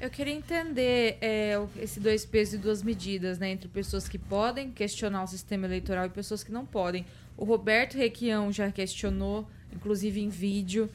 Eu 0.05 0.11
queria 0.11 0.35
entender 0.35 1.17
é, 1.19 1.55
esse 1.81 1.99
dois 1.99 2.27
pesos 2.27 2.53
e 2.53 2.59
duas 2.59 2.83
medidas, 2.83 3.39
né, 3.39 3.51
entre 3.51 3.69
pessoas 3.69 4.07
que 4.07 4.19
podem 4.19 4.71
questionar 4.71 5.23
o 5.23 5.27
sistema 5.27 5.65
eleitoral 5.65 6.05
e 6.05 6.11
pessoas 6.11 6.45
que 6.45 6.53
não 6.53 6.67
podem. 6.67 7.07
O 7.39 7.45
Roberto 7.47 7.97
Requião 7.97 8.53
já 8.53 8.71
questionou, 8.71 9.49
inclusive 9.73 10.21
em 10.21 10.29
vídeo. 10.29 10.91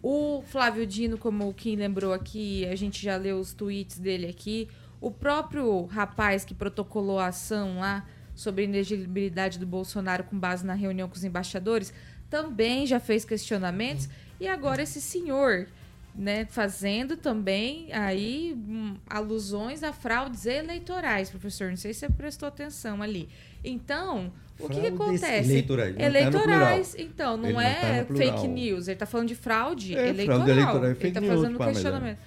O 0.00 0.44
Flávio 0.46 0.86
Dino, 0.86 1.18
como 1.18 1.48
o 1.48 1.52
Kim 1.52 1.74
lembrou 1.74 2.12
aqui, 2.12 2.64
a 2.66 2.76
gente 2.76 3.02
já 3.02 3.16
leu 3.16 3.40
os 3.40 3.52
tweets 3.52 3.98
dele 3.98 4.28
aqui. 4.28 4.68
O 5.00 5.10
próprio 5.10 5.86
rapaz 5.86 6.44
que 6.44 6.54
protocolou 6.54 7.18
a 7.18 7.26
ação 7.26 7.80
lá 7.80 8.06
sobre 8.32 8.60
a 8.60 8.64
inelegibilidade 8.66 9.58
do 9.58 9.66
Bolsonaro 9.66 10.22
com 10.22 10.38
base 10.38 10.64
na 10.64 10.74
reunião 10.74 11.08
com 11.08 11.16
os 11.16 11.24
embaixadores 11.24 11.92
também 12.30 12.86
já 12.86 13.00
fez 13.00 13.24
questionamentos. 13.24 14.08
E 14.38 14.46
agora 14.46 14.82
esse 14.82 15.00
senhor 15.00 15.66
né, 16.14 16.44
fazendo 16.44 17.16
também 17.16 17.92
aí 17.92 18.54
hum, 18.54 18.96
alusões 19.08 19.82
a 19.82 19.92
fraudes 19.92 20.46
eleitorais, 20.46 21.30
professor. 21.30 21.70
Não 21.70 21.76
sei 21.76 21.94
se 21.94 22.00
você 22.00 22.08
prestou 22.10 22.48
atenção 22.48 23.02
ali. 23.02 23.28
Então, 23.64 24.32
o 24.58 24.68
que, 24.68 24.80
que, 24.80 24.86
acontece? 24.88 25.50
Eleitorais. 25.50 25.96
Não 25.96 26.04
eleitorais. 26.04 26.94
Tá 26.94 27.02
então, 27.02 27.36
não 27.36 27.48
ele 27.48 27.68
é 27.68 27.96
não 27.98 28.04
tá 28.04 28.14
fake 28.14 28.48
news. 28.48 28.88
Ele 28.88 28.94
está 28.94 29.06
falando 29.06 29.28
de 29.28 29.34
fraude 29.34 29.96
é, 29.96 30.08
eleitoral. 30.08 30.40
Fraude 30.40 30.50
eleitoral 30.50 30.84
é 30.84 30.94
fake 30.94 31.18
ele 31.18 31.26
está 31.26 31.36
fazendo 31.36 31.62
um 31.62 31.66
questionamento. 31.66 32.18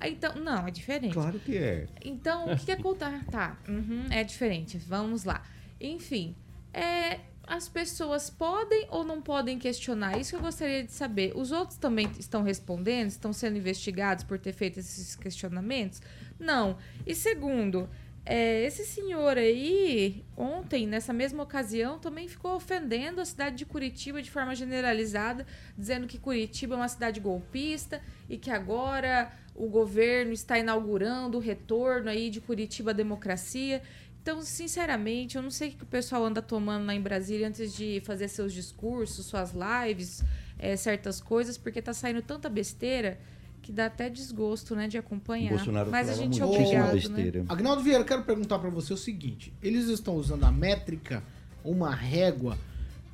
Então, 0.00 0.34
não, 0.36 0.66
é 0.66 0.70
diferente. 0.70 1.14
Claro 1.14 1.38
que 1.40 1.56
é. 1.56 1.86
Então, 2.04 2.52
o 2.52 2.56
que, 2.56 2.66
que 2.66 2.72
acontece? 2.72 3.24
Tá, 3.30 3.56
uhum, 3.68 4.06
é 4.10 4.22
diferente. 4.22 4.78
Vamos 4.78 5.24
lá. 5.24 5.42
Enfim, 5.80 6.36
é, 6.72 7.18
as 7.48 7.68
pessoas 7.68 8.28
podem 8.28 8.86
ou 8.90 9.02
não 9.02 9.22
podem 9.22 9.58
questionar? 9.58 10.18
Isso 10.18 10.36
eu 10.36 10.40
gostaria 10.40 10.84
de 10.84 10.92
saber. 10.92 11.32
Os 11.34 11.50
outros 11.50 11.78
também 11.78 12.10
estão 12.18 12.42
respondendo? 12.42 13.08
Estão 13.08 13.32
sendo 13.32 13.56
investigados 13.56 14.22
por 14.22 14.38
ter 14.38 14.52
feito 14.52 14.78
esses 14.78 15.16
questionamentos? 15.16 16.02
Não. 16.38 16.76
E 17.06 17.14
segundo, 17.14 17.88
é, 18.30 18.62
esse 18.64 18.84
senhor 18.84 19.38
aí, 19.38 20.22
ontem, 20.36 20.86
nessa 20.86 21.14
mesma 21.14 21.42
ocasião, 21.42 21.98
também 21.98 22.28
ficou 22.28 22.54
ofendendo 22.54 23.22
a 23.22 23.24
cidade 23.24 23.56
de 23.56 23.64
Curitiba 23.64 24.20
de 24.20 24.30
forma 24.30 24.54
generalizada, 24.54 25.46
dizendo 25.76 26.06
que 26.06 26.18
Curitiba 26.18 26.74
é 26.74 26.76
uma 26.76 26.88
cidade 26.88 27.18
golpista 27.18 28.02
e 28.28 28.36
que 28.36 28.50
agora 28.50 29.32
o 29.54 29.66
governo 29.66 30.32
está 30.32 30.58
inaugurando 30.58 31.38
o 31.38 31.40
retorno 31.40 32.10
aí 32.10 32.28
de 32.28 32.40
Curitiba 32.40 32.90
à 32.90 32.94
democracia. 32.94 33.82
Então, 34.28 34.42
sinceramente, 34.42 35.38
eu 35.38 35.42
não 35.42 35.50
sei 35.50 35.70
o 35.70 35.72
que 35.72 35.84
o 35.84 35.86
pessoal 35.86 36.22
anda 36.22 36.42
tomando 36.42 36.84
lá 36.84 36.94
em 36.94 37.00
Brasília 37.00 37.48
antes 37.48 37.72
de 37.72 38.02
fazer 38.04 38.28
seus 38.28 38.52
discursos, 38.52 39.24
suas 39.24 39.54
lives, 39.54 40.22
é, 40.58 40.76
certas 40.76 41.18
coisas, 41.18 41.56
porque 41.56 41.80
tá 41.80 41.94
saindo 41.94 42.20
tanta 42.20 42.50
besteira 42.50 43.18
que 43.62 43.72
dá 43.72 43.86
até 43.86 44.10
desgosto, 44.10 44.76
né, 44.76 44.86
de 44.86 44.98
acompanhar. 44.98 45.54
Bolsonaro 45.54 45.90
Mas 45.90 46.10
a 46.10 46.12
gente 46.12 46.42
é 46.42 46.44
obrigado, 46.44 46.92
besteira. 46.92 47.40
né? 47.40 47.46
Agnaldo 47.48 47.82
Vieira, 47.82 48.04
quero 48.04 48.22
perguntar 48.22 48.58
para 48.58 48.68
você 48.68 48.92
o 48.92 48.98
seguinte: 48.98 49.50
eles 49.62 49.88
estão 49.88 50.14
usando 50.14 50.44
a 50.44 50.52
métrica, 50.52 51.24
uma 51.64 51.94
régua, 51.94 52.58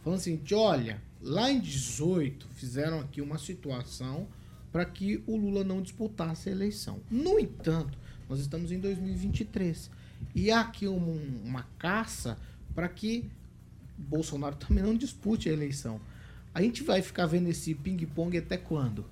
falando 0.02 0.18
assim, 0.18 0.42
olha, 0.52 1.00
lá 1.22 1.48
em 1.48 1.60
18 1.60 2.48
fizeram 2.56 2.98
aqui 2.98 3.20
uma 3.20 3.38
situação 3.38 4.26
para 4.72 4.84
que 4.84 5.22
o 5.28 5.36
Lula 5.36 5.62
não 5.62 5.80
disputasse 5.80 6.48
a 6.48 6.52
eleição. 6.52 6.98
No 7.08 7.38
entanto, 7.38 7.96
nós 8.28 8.40
estamos 8.40 8.72
em 8.72 8.80
2023 8.80 10.02
e 10.34 10.50
há 10.50 10.60
aqui 10.60 10.86
um, 10.86 11.40
uma 11.44 11.64
caça 11.78 12.38
para 12.74 12.88
que 12.88 13.30
Bolsonaro 13.96 14.56
também 14.56 14.82
não 14.82 14.96
dispute 14.96 15.48
a 15.48 15.52
eleição. 15.52 16.00
A 16.54 16.62
gente 16.62 16.82
vai 16.82 17.02
ficar 17.02 17.26
vendo 17.26 17.48
esse 17.48 17.74
ping-pong 17.74 18.38
até 18.38 18.56
quando? 18.56 19.04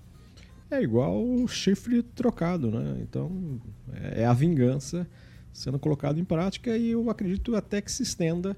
É 0.70 0.80
igual 0.80 1.22
o 1.22 1.46
chifre 1.48 2.02
trocado, 2.02 2.70
né? 2.70 2.98
Então, 3.02 3.60
é, 3.92 4.22
é 4.22 4.24
a 4.24 4.32
vingança 4.32 5.06
sendo 5.52 5.78
colocada 5.78 6.18
em 6.18 6.24
prática 6.24 6.76
e 6.76 6.92
eu 6.92 7.10
acredito 7.10 7.54
até 7.54 7.80
que 7.80 7.92
se 7.92 8.02
estenda 8.02 8.56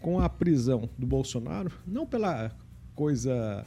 com 0.00 0.20
a 0.20 0.28
prisão 0.28 0.90
do 0.98 1.06
Bolsonaro, 1.06 1.72
não 1.86 2.04
pela 2.04 2.52
coisa 2.94 3.64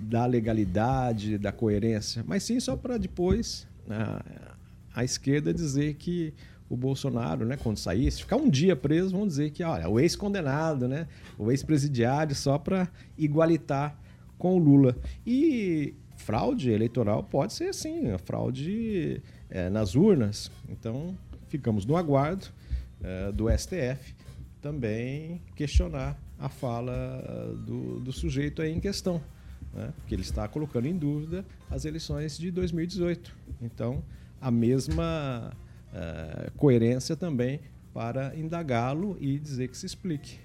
da 0.00 0.24
legalidade, 0.24 1.36
da 1.36 1.50
coerência, 1.50 2.24
mas 2.26 2.44
sim 2.44 2.60
só 2.60 2.76
para 2.76 2.96
depois 2.96 3.66
a, 3.88 4.54
a 4.94 5.04
esquerda 5.04 5.52
dizer 5.52 5.94
que 5.94 6.32
o 6.70 6.76
Bolsonaro, 6.76 7.44
né, 7.44 7.58
quando 7.60 7.78
saísse, 7.78 8.20
ficar 8.20 8.36
um 8.36 8.48
dia 8.48 8.76
preso, 8.76 9.10
vão 9.10 9.26
dizer 9.26 9.50
que, 9.50 9.64
olha, 9.64 9.88
o 9.88 9.98
ex-condenado, 9.98 10.86
né, 10.86 11.08
o 11.36 11.50
ex-presidiário, 11.50 12.34
só 12.34 12.56
para 12.56 12.88
igualitar 13.18 13.98
com 14.38 14.54
o 14.54 14.58
Lula. 14.58 14.96
E 15.26 15.94
fraude 16.16 16.70
eleitoral 16.70 17.24
pode 17.24 17.54
ser 17.54 17.74
sim, 17.74 18.12
a 18.12 18.18
fraude 18.18 19.20
é, 19.50 19.68
nas 19.68 19.96
urnas. 19.96 20.48
Então, 20.68 21.18
ficamos 21.48 21.84
no 21.84 21.96
aguardo 21.96 22.46
é, 23.02 23.32
do 23.32 23.50
STF 23.50 24.14
também 24.62 25.40
questionar 25.56 26.16
a 26.38 26.48
fala 26.48 27.56
do, 27.66 27.98
do 27.98 28.12
sujeito 28.12 28.62
aí 28.62 28.70
em 28.70 28.78
questão, 28.78 29.20
né? 29.72 29.92
porque 29.96 30.14
ele 30.14 30.22
está 30.22 30.46
colocando 30.46 30.86
em 30.86 30.96
dúvida 30.96 31.44
as 31.70 31.84
eleições 31.84 32.38
de 32.38 32.50
2018. 32.50 33.34
Então, 33.60 34.04
a 34.40 34.50
mesma 34.50 35.52
uh, 35.92 36.50
coerência 36.56 37.16
também 37.16 37.60
para 37.92 38.34
indagá-lo 38.36 39.16
e 39.20 39.38
dizer 39.38 39.68
que 39.68 39.76
se 39.76 39.86
explique. 39.86 40.38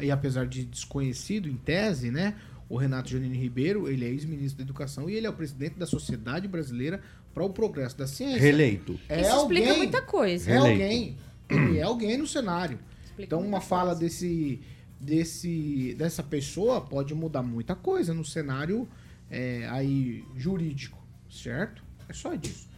E 0.00 0.10
apesar 0.10 0.46
de 0.46 0.64
desconhecido 0.64 1.48
em 1.48 1.56
tese, 1.56 2.10
né? 2.10 2.36
O 2.68 2.76
Renato 2.76 3.10
Janine 3.10 3.36
Ribeiro, 3.38 3.88
ele 3.88 4.04
é 4.04 4.08
ex-ministro 4.08 4.58
da 4.58 4.64
Educação 4.64 5.08
e 5.08 5.14
ele 5.14 5.26
é 5.26 5.30
o 5.30 5.32
presidente 5.32 5.78
da 5.78 5.86
Sociedade 5.86 6.48
Brasileira 6.48 7.00
para 7.32 7.44
o 7.44 7.50
Progresso 7.50 7.96
da 7.96 8.06
Ciência. 8.06 8.40
Reeleito. 8.40 8.98
É 9.08 9.20
Isso 9.20 9.30
alguém, 9.30 9.58
explica 9.58 9.76
muita 9.76 10.02
coisa. 10.02 10.50
É 10.50 10.56
alguém. 10.56 11.16
Ele 11.48 11.78
é 11.78 11.82
alguém 11.82 12.18
no 12.18 12.26
cenário. 12.26 12.78
Explica 13.04 13.36
então, 13.36 13.40
uma 13.40 13.60
fala 13.60 13.90
coisa. 13.90 14.00
desse, 14.00 14.60
desse, 15.00 15.94
dessa 15.96 16.22
pessoa 16.22 16.80
pode 16.80 17.14
mudar 17.14 17.42
muita 17.42 17.76
coisa 17.76 18.12
no 18.12 18.24
cenário 18.24 18.88
é, 19.30 19.66
aí 19.70 20.24
jurídico, 20.36 20.98
certo? 21.30 21.84
É 22.08 22.12
só 22.12 22.34
disso. 22.34 22.68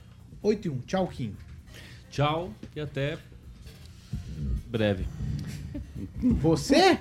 8 0.43 0.67
e 0.67 0.71
1. 0.71 0.79
Tchau, 0.81 1.09
Kim. 1.09 1.35
Tchau 2.11 2.53
e 2.75 2.81
até 2.81 3.19
breve. 4.67 5.07
Você? 6.41 6.99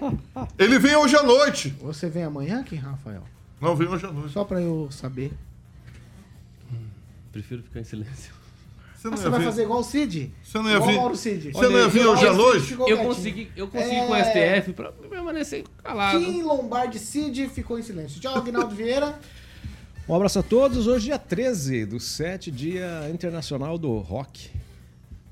Ele 0.58 0.80
vem 0.80 0.95
hoje 0.95 1.16
à 1.16 1.24
noite. 1.24 1.70
Você 1.82 2.10
vem 2.10 2.24
amanhã, 2.24 2.64
Kim, 2.64 2.76
Rafael? 2.76 3.24
Não, 3.62 3.76
vem 3.76 3.88
hoje 3.88 4.05
à 4.05 4.12
noite. 4.12 4.34
Só 4.34 4.43
pra 4.43 4.62
eu 4.62 4.89
saber. 4.91 5.32
Prefiro 7.32 7.64
ficar 7.64 7.80
em 7.80 7.84
silêncio. 7.84 8.34
Você 8.95 9.08
Ah, 9.08 9.12
não 9.12 9.18
você 9.18 9.24
ia 9.26 9.30
vai 9.30 9.39
vir? 9.39 9.45
fazer 9.45 9.64
igual 9.64 9.80
o 9.80 9.84
Cid? 9.84 10.34
Você 10.43 10.58
não 10.58 10.70
ia 10.70 10.76
igual 10.76 10.89
vir? 10.89 10.95
Mauro 10.97 11.16
Cid. 11.16 11.51
Você 11.51 11.68
não 11.70 11.78
ia 11.80 11.88
vir 11.88 12.05
hoje 12.08 12.28
à 12.28 12.34
noite? 12.34 12.74
Eu 12.74 12.97
consegui, 12.97 13.51
eu 13.55 13.68
consegui 13.68 13.95
com 14.08 14.12
o 14.12 14.16
É. 14.16 14.24
STF 14.60 14.74
pra 14.74 14.91
permanecer 14.91 15.64
calado. 15.84 16.20
Kim 16.20 16.41
Lombardi 16.41 16.97
Cid 16.99 17.47
ficou 17.49 17.78
em 17.78 17.84
silêncio. 17.84 18.20
Tchau, 18.20 18.36
Aguinaldo 18.36 18.76
Vieira. 18.76 19.20
Um 20.10 20.16
abraço 20.16 20.39
a 20.39 20.43
todos. 20.43 20.88
Hoje, 20.88 21.05
dia 21.05 21.20
13 21.20 21.86
do 21.86 21.99
7, 21.99 22.49
Dia 22.49 23.10
Internacional 23.14 23.78
do 23.78 23.97
Rock. 23.99 24.49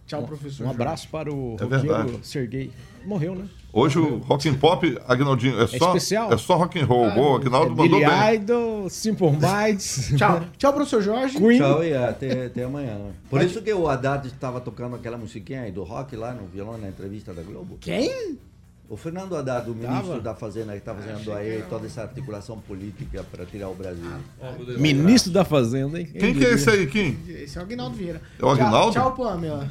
Tchau, 0.07 0.21
Um- 0.21 0.25
professor 0.25 0.65
Um 0.67 0.69
abraço 0.69 1.07
para 1.09 1.33
o 1.33 1.57
É 1.59 1.63
roqueiro. 1.63 2.19
Serguei. 2.23 2.71
Morreu, 3.05 3.35
né? 3.35 3.45
Hoje 3.73 3.99
o 3.99 4.17
Rock 4.19 4.47
and 4.49 4.55
Pop, 4.55 4.97
Agnaldinho, 5.07 5.59
é 5.61 5.67
só, 5.67 5.87
especial? 5.87 6.31
é 6.33 6.37
só 6.37 6.55
rock 6.55 6.79
and 6.79 6.85
roll. 6.85 7.11
Boa, 7.11 7.37
Agnaldo 7.39 7.67
É 7.73 7.75
mandou 7.75 7.99
Billy 7.99 8.05
bem. 8.09 8.35
Idol, 8.35 8.89
Simple 8.89 9.31
Minds. 9.31 10.13
Tchau. 10.17 10.41
Tchau, 10.57 10.73
professor 10.73 11.01
Jorge. 11.01 11.37
Queen. 11.37 11.59
Tchau 11.59 11.83
e 11.83 11.93
até, 11.95 12.45
até 12.47 12.63
amanhã. 12.63 12.97
Por 13.29 13.41
isso 13.43 13.61
que 13.61 13.73
o 13.73 13.87
Haddad 13.87 14.27
estava 14.27 14.59
tocando 14.61 14.95
aquela 14.95 15.17
musiquinha 15.17 15.61
aí 15.63 15.71
do 15.71 15.83
rock 15.83 16.15
lá 16.15 16.33
no 16.33 16.47
violão 16.47 16.77
na 16.77 16.87
entrevista 16.87 17.33
da 17.33 17.41
Globo. 17.43 17.77
Quem? 17.79 18.37
O 18.87 18.95
Fernando 18.95 19.35
Haddad, 19.35 19.67
o 19.67 19.73
ministro 19.73 20.09
Tava? 20.09 20.19
da 20.21 20.35
Fazenda, 20.35 20.71
que 20.73 20.77
está 20.77 20.93
fazendo 20.93 21.33
aí 21.33 21.63
toda 21.67 21.87
essa 21.87 22.03
articulação 22.03 22.59
política 22.59 23.25
para 23.31 23.43
tirar 23.43 23.67
o 23.69 23.73
Brasil. 23.73 24.05
Ministro 24.77 25.31
da 25.31 25.43
Fazenda, 25.43 25.99
hein? 25.99 26.05
Quem 26.05 26.35
que 26.35 26.45
é 26.45 26.51
esse 26.53 26.69
aí, 26.69 26.85
Kim? 26.85 27.17
Esse 27.27 27.57
é 27.57 27.61
o 27.61 27.63
Aguinaldo 27.63 27.95
Vieira. 27.97 28.21
É 28.39 28.45
o 28.45 28.49
Aguinaldo? 28.49 28.93
Tchau, 28.93 29.15
tchau 29.15 29.25
Pamela. 29.25 29.67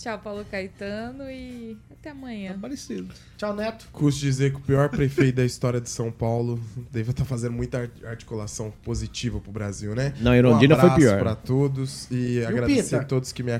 Tchau, 0.00 0.18
Paulo 0.18 0.46
Caetano 0.50 1.24
e 1.30 1.76
até 1.90 2.08
amanhã. 2.08 2.58
Parecido. 2.58 3.12
Tchau, 3.36 3.54
Neto. 3.54 3.86
Custo 3.92 4.18
dizer 4.22 4.50
que 4.50 4.56
o 4.56 4.60
pior 4.60 4.88
prefeito 4.88 5.36
da 5.36 5.44
história 5.44 5.78
de 5.78 5.90
São 5.90 6.10
Paulo 6.10 6.58
deve 6.90 7.10
estar 7.10 7.26
fazendo 7.26 7.52
muita 7.52 7.80
ar- 7.82 7.90
articulação 8.10 8.72
positiva 8.82 9.38
pro 9.40 9.52
Brasil, 9.52 9.94
né? 9.94 10.14
Não, 10.18 10.34
Erondina 10.34 10.74
um 10.74 10.78
foi 10.80 10.88
abraço 10.88 11.06
pior. 11.06 11.18
para 11.20 11.34
todos 11.34 12.10
e, 12.10 12.40
o 12.40 12.48
agradecer 12.48 12.96
a 12.96 13.04
todos 13.04 13.30
que 13.30 13.42
me 13.42 13.52
de 13.52 13.56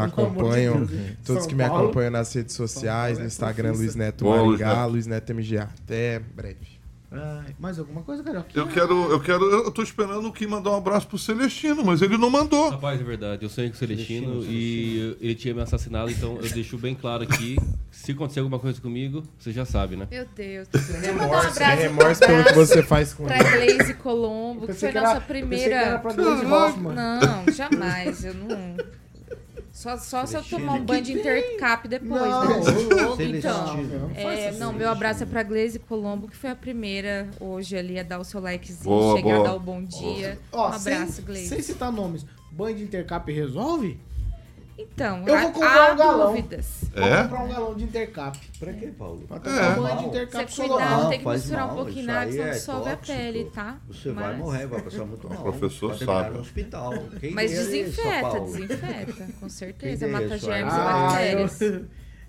acompanham, 0.00 0.84
Deus, 0.84 0.92
hein? 0.92 1.16
todos 1.24 1.42
São 1.42 1.48
que 1.48 1.54
me 1.54 1.62
Paulo. 1.64 1.84
acompanham 1.84 2.10
nas 2.10 2.32
redes 2.34 2.56
sociais, 2.56 3.10
Paulo 3.12 3.18
no 3.20 3.24
é 3.24 3.26
Instagram. 3.28 3.72
Luiz 3.72 3.94
Neto 3.94 4.24
Maringá, 4.24 4.74
Neto. 4.80 4.90
Luiz 4.90 5.06
Neto 5.06 5.32
MGA. 5.34 5.62
Até 5.84 6.18
breve. 6.18 6.73
Ai, 7.22 7.54
mais 7.58 7.78
alguma 7.78 8.02
coisa, 8.02 8.22
Carioca? 8.22 8.48
Eu 8.54 8.66
quero, 8.68 9.10
eu 9.10 9.20
quero, 9.20 9.44
eu 9.44 9.70
tô 9.70 9.82
esperando 9.82 10.26
o 10.28 10.32
Kim 10.32 10.46
mandar 10.46 10.70
um 10.70 10.76
abraço 10.76 11.06
pro 11.06 11.18
Celestino, 11.18 11.84
mas 11.84 12.02
ele 12.02 12.16
não 12.18 12.30
mandou. 12.30 12.70
Rapaz, 12.70 13.00
é 13.00 13.04
verdade. 13.04 13.42
Eu 13.44 13.48
sonhei 13.48 13.70
com 13.70 13.76
o 13.76 13.78
Celestino 13.78 14.42
e 14.44 15.16
ele 15.20 15.34
tinha 15.34 15.54
me 15.54 15.60
assassinado, 15.62 16.10
então 16.10 16.36
eu 16.42 16.50
deixo 16.50 16.76
bem 16.78 16.94
claro 16.94 17.22
aqui. 17.22 17.56
Se 17.90 18.12
acontecer 18.12 18.40
alguma 18.40 18.58
coisa 18.58 18.80
comigo, 18.80 19.22
você 19.38 19.52
já 19.52 19.64
sabe, 19.64 19.96
né? 19.96 20.06
Meu 20.10 20.26
Deus. 20.34 20.68
Eu 20.74 21.14
mandar 21.14 21.26
um 21.26 21.30
Remorso, 21.40 21.60
remorso 21.60 22.24
um 22.24 22.26
pelo 22.26 22.44
que 22.44 22.52
você 22.54 22.82
faz 22.82 23.14
com 23.14 23.24
pra 23.24 23.38
ele. 23.38 23.74
Glaze 23.74 23.94
Colombo, 23.94 24.66
que 24.66 24.72
foi 24.74 24.88
que 24.92 25.00
nossa 25.00 25.10
era- 25.12 25.20
pensei 25.20 25.40
que 25.42 25.46
primeira. 25.48 25.74
era 25.74 25.98
pra 25.98 26.12
Glaze 26.12 26.44
Hoffman. 26.46 26.94
Não, 26.94 27.52
jamais. 27.52 28.24
Eu 28.24 28.34
não. 28.34 28.76
Só, 29.84 29.98
só 29.98 30.24
se 30.24 30.34
eu 30.34 30.42
tomar 30.42 30.76
um 30.76 30.84
banho 30.86 31.02
de 31.02 31.12
intercap 31.12 31.86
depois, 31.86 32.10
Não, 32.10 32.48
né? 32.48 32.60
Então, 33.36 33.76
não, 33.76 34.10
é, 34.14 34.52
não, 34.52 34.72
meu 34.72 34.88
abraço 34.88 35.24
é 35.24 35.26
pra 35.26 35.42
Glaze 35.42 35.78
Colombo, 35.78 36.26
que 36.26 36.34
foi 36.34 36.48
a 36.48 36.56
primeira 36.56 37.28
hoje 37.38 37.76
ali 37.76 38.00
a 38.00 38.02
dar 38.02 38.18
o 38.18 38.24
seu 38.24 38.40
likezinho, 38.40 38.84
Boa, 38.84 39.16
chegar 39.18 39.34
boa. 39.34 39.40
a 39.40 39.50
dar 39.50 39.54
o 39.56 39.60
bom 39.60 39.84
dia. 39.84 40.38
Ó, 40.50 40.70
um 40.70 40.72
abraço, 40.72 41.12
sem, 41.12 41.24
Glaze. 41.26 41.48
sem 41.48 41.60
citar 41.60 41.92
nomes, 41.92 42.24
banho 42.50 42.76
de 42.78 42.82
intercap 42.84 43.30
resolve? 43.30 44.00
Então, 44.76 45.22
Eu 45.26 45.38
vou 45.38 45.52
comprar 45.52 45.90
há 45.90 45.92
um 45.92 45.96
galão. 45.96 46.26
dúvidas. 46.34 46.66
Vou 46.94 47.04
É? 47.06 47.22
comprar 47.22 47.44
um 47.44 47.48
galão 47.48 47.74
de 47.74 47.84
intercap. 47.84 48.38
Pra 48.58 48.72
quê, 48.72 48.86
Paulo? 48.98 49.20
Pra 49.28 49.36
É. 49.36 49.40
tomar 49.40 49.70
banho 49.76 49.96
de 49.96 50.02
Você 50.02 50.08
intercap 50.08 50.56
cuidado, 50.56 50.68
solar. 50.68 51.08
tem 51.10 51.18
que 51.20 51.28
misturar 51.28 51.72
um 51.72 51.76
pouquinho 51.76 52.06
na 52.06 52.20
água, 52.20 52.32
senão 52.32 52.46
é 52.46 52.50
dissolve 52.50 52.90
a 52.90 52.96
pele, 52.96 53.44
tá? 53.54 53.76
Você 53.88 54.10
vai 54.10 54.24
Mas- 54.30 54.38
morrer, 54.38 54.66
vai 54.66 54.82
passar 54.82 55.04
muito 55.04 55.28
mal. 55.28 55.42
professor 55.42 55.88
vai 55.90 55.98
terminar 55.98 56.22
sabe. 56.22 56.34
no 56.34 56.40
hospital. 56.40 56.92
Quem 57.20 57.30
Mas 57.32 57.50
diria 57.50 57.62
isso, 57.62 57.70
desinfeta, 57.70 58.40
desinfeta, 58.40 59.26
com 59.40 59.48
certeza. 59.48 60.04
Quem 60.06 60.12
Mata 60.12 60.38
germes 60.38 60.74
e 60.74 60.76
Ah, 60.76 61.06
bactérias. 61.08 61.60
eu, 61.60 61.86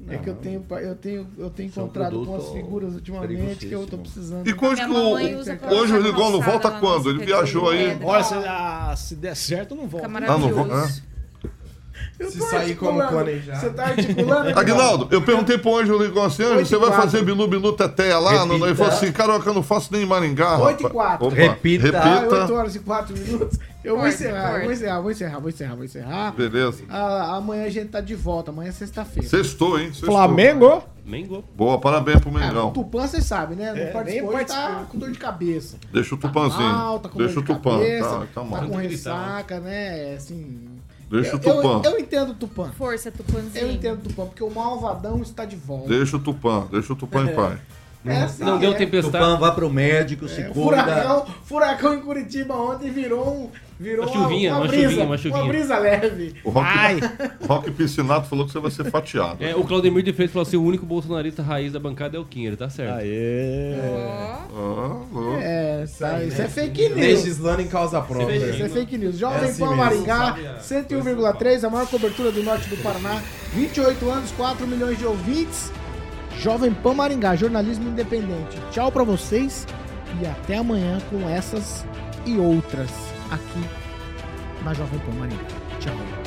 é 0.10 0.18
que 0.18 0.30
eu 0.30 0.36
tenho, 0.36 0.66
eu 0.70 0.96
tenho, 0.96 1.28
eu 1.40 1.50
tenho 1.50 1.68
é 1.68 1.70
encontrado 1.72 2.26
com 2.26 2.36
as 2.36 2.50
figuras 2.50 2.94
ultimamente 2.94 3.66
que 3.68 3.74
eu 3.74 3.88
tô 3.88 3.98
precisando. 3.98 4.48
E 4.48 4.54
quando 4.54 4.76
que 4.78 4.84
o, 4.84 4.88
pra 4.88 4.94
o 4.94 5.60
calçada 5.60 6.42
volta 6.42 6.72
quando? 6.80 7.10
Ele 7.10 7.26
viajou 7.26 7.70
aí. 7.72 7.98
Olha, 8.04 8.24
se, 8.24 8.34
ah, 8.36 8.94
se 8.96 9.16
der 9.16 9.36
certo, 9.36 9.74
não 9.74 9.88
volta. 9.88 10.06
Ah, 10.06 10.10
não 10.10 10.14
maravilhoso. 10.14 11.04
Eu 12.18 12.32
Se 12.32 12.40
sair 12.40 12.76
como 12.76 13.06
planejado. 13.08 13.60
Você 13.60 13.70
tá 13.72 13.86
articulando? 13.88 14.58
Aguinaldo, 14.58 15.08
eu 15.12 15.22
perguntei 15.22 15.58
pro 15.58 15.78
Anjo 15.78 15.98
Rigon 15.98 16.24
assim, 16.24 16.44
você 16.44 16.76
e 16.76 16.80
vai 16.80 16.92
fazer 16.92 17.24
Bilu 17.24 17.48
Bilu 17.48 17.74
Teteia 17.74 18.18
lá? 18.18 18.46
No, 18.46 18.56
ele 18.66 18.74
falou 18.76 18.94
assim, 18.94 19.12
Carioca, 19.12 19.50
eu 19.50 19.54
não 19.54 19.64
faço 19.64 19.92
nem 19.92 20.04
em 20.04 20.06
Maringá, 20.06 20.58
Oito 20.60 20.80
e 20.80 20.84
rapaz. 20.84 20.94
quatro. 20.94 21.28
Opa, 21.28 21.36
Repita. 21.36 21.98
Ah, 22.00 22.22
8 22.22 22.32
Repita. 22.36 22.54
horas 22.54 22.76
e 22.76 22.80
4 22.80 23.18
minutos. 23.18 23.60
Eu 23.84 23.98
vou 23.98 24.08
encerrar, 24.08 24.62
vou 24.64 24.72
encerrar, 24.72 25.00
vou 25.02 25.12
encerrar, 25.12 25.40
vou 25.40 25.50
encerrar, 25.50 25.76
vou 25.76 25.84
encerrar. 25.86 26.32
Beleza. 26.32 26.84
Ah, 26.90 27.36
amanhã 27.36 27.66
a 27.66 27.70
gente 27.70 27.90
tá 27.90 28.02
de 28.02 28.16
volta, 28.16 28.50
amanhã 28.50 28.70
é 28.70 28.72
sexta-feira. 28.72 29.28
Sextou, 29.30 29.78
hein? 29.80 29.88
Sextou. 29.90 30.10
Flamengo. 30.12 30.84
Mengo. 31.06 31.44
Boa, 31.56 31.80
parabéns 31.80 32.20
pro 32.20 32.30
Ah, 32.30 32.34
o 32.34 32.40
Mengão. 32.40 32.72
Tupã, 32.72 33.06
você 33.06 33.22
sabe, 33.22 33.54
né? 33.56 33.72
Não 33.74 33.78
É, 33.80 33.86
participou, 33.92 34.34
tá 34.44 34.86
com 34.90 34.98
dor 34.98 35.12
de 35.12 35.20
cabeça. 35.20 35.78
Deixa 35.94 36.16
o 36.16 36.18
Tá 36.18 36.28
Tupanzinho. 36.30 36.64
mal, 36.68 37.00
tá 37.00 37.10
com 37.10 37.18
Deixa 37.20 37.36
dor 37.36 37.40
o 37.42 37.46
de 37.46 37.54
Tupã. 37.54 37.72
cabeça, 37.78 38.10
Tá, 38.10 38.20
tá 38.20 38.26
tá 38.34 38.44
mal. 38.44 38.64
com 38.68 38.76
ressaca, 38.78 39.60
né? 39.60 40.16
Assim... 40.16 40.75
Deixa 41.10 41.36
o 41.36 41.36
eu, 41.36 41.40
Tupã. 41.40 41.82
eu, 41.84 41.92
eu 41.92 42.00
entendo 42.00 42.32
o 42.32 42.34
Tupã. 42.36 42.72
Força, 42.78 43.12
Tupanzinho. 43.12 43.66
Eu 43.66 43.72
entendo 43.72 44.00
o 44.00 44.02
Tupã, 44.10 44.26
porque 44.26 44.44
o 44.44 44.50
malvadão 44.50 45.22
está 45.22 45.46
de 45.46 45.56
volta. 45.56 45.88
Deixa 45.90 46.18
o 46.18 46.20
Tupã. 46.20 46.68
Deixa 46.72 46.94
o 46.94 46.96
Tupã 46.96 47.24
em 47.26 47.36
paz. 47.36 47.60
É 48.08 48.22
assim, 48.22 48.44
Não 48.44 48.60
deu 48.60 48.72
é. 48.72 48.76
tempestade. 48.76 49.24
Tupã, 49.24 49.38
vá 49.38 49.52
pro 49.52 49.68
médico, 49.70 50.28
se 50.28 50.42
É, 50.42 50.44
cuida. 50.44 50.54
furacão, 50.62 51.26
furacão 51.44 51.94
em 51.96 52.02
Curitiba 52.02 52.56
ontem 52.56 52.92
virou 52.92 53.28
um. 53.28 53.50
Virou 53.78 54.06
Uma 54.06 54.14
chuvinha, 54.14 54.52
uma, 54.54 54.60
uma 54.62 54.68
brisa, 54.70 54.84
chuvinha, 54.90 55.06
uma 55.06 55.18
chuvinha. 55.18 55.46
brisa 55.46 55.78
leve. 55.78 56.36
O 56.46 56.50
Rock, 56.50 56.66
Ai. 56.70 57.00
Rock 57.46 57.72
Piscinato 57.72 58.28
falou 58.30 58.46
que 58.46 58.52
você 58.54 58.60
vai 58.60 58.72
ser 58.72 58.86
fatiado. 58.90 59.44
É, 59.44 59.54
o 59.54 59.66
Claudemir 59.66 60.02
de 60.02 60.14
Freitas 60.14 60.32
falou 60.34 60.48
assim: 60.48 60.56
o 60.56 60.64
único 60.64 60.86
bolsonarista 60.86 61.44
raiz 61.44 61.74
da 61.74 61.80
bancada 61.80 62.16
é 62.16 62.20
o 62.20 62.24
Kim, 62.24 62.46
ele 62.46 62.56
tá 62.56 62.70
certo. 62.70 63.00
Aê. 63.00 63.76
Ó, 64.54 64.56
Ah, 64.58 65.02
louco. 65.12 65.38
É, 65.42 65.84
isso 65.84 66.42
é 66.42 66.48
fake 66.48 66.84
news. 66.90 66.96
Legislando 66.96 67.62
em 67.62 67.68
causa 67.68 68.00
própria. 68.02 68.34
Isso 68.36 68.64
é 68.64 68.70
fake 68.70 68.98
news. 68.98 69.18
Jovem 69.18 69.40
É 69.42 69.52
assim 69.52 69.66
Pan. 69.66 69.76
Maringá, 69.76 70.18
Sabe 70.18 70.48
a- 70.48 70.60
101,3, 70.60 71.64
a 71.66 71.70
maior 71.70 71.88
cobertura 71.88 72.32
do 72.32 72.42
norte 72.44 72.70
do 72.70 72.78
Paraná. 72.78 73.22
28 73.54 74.10
anos, 74.10 74.32
4 74.32 74.66
milhões 74.66 74.98
de 74.98 75.06
ouvintes. 75.06 75.70
Jovem 76.40 76.72
Pan 76.74 76.94
Maringá, 76.94 77.36
jornalismo 77.36 77.90
independente. 77.90 78.58
Tchau 78.72 78.90
pra 78.92 79.04
vocês 79.04 79.68
e 80.22 80.26
até 80.26 80.58
amanhã 80.58 80.98
com 81.10 81.30
essas 81.30 81.86
e 82.26 82.38
outras 82.38 82.90
aqui 83.32 83.64
na 84.64 84.74
Jovem 84.74 85.00
Pan 85.00 85.12
Maringá. 85.14 85.44
Tchau. 85.80 86.25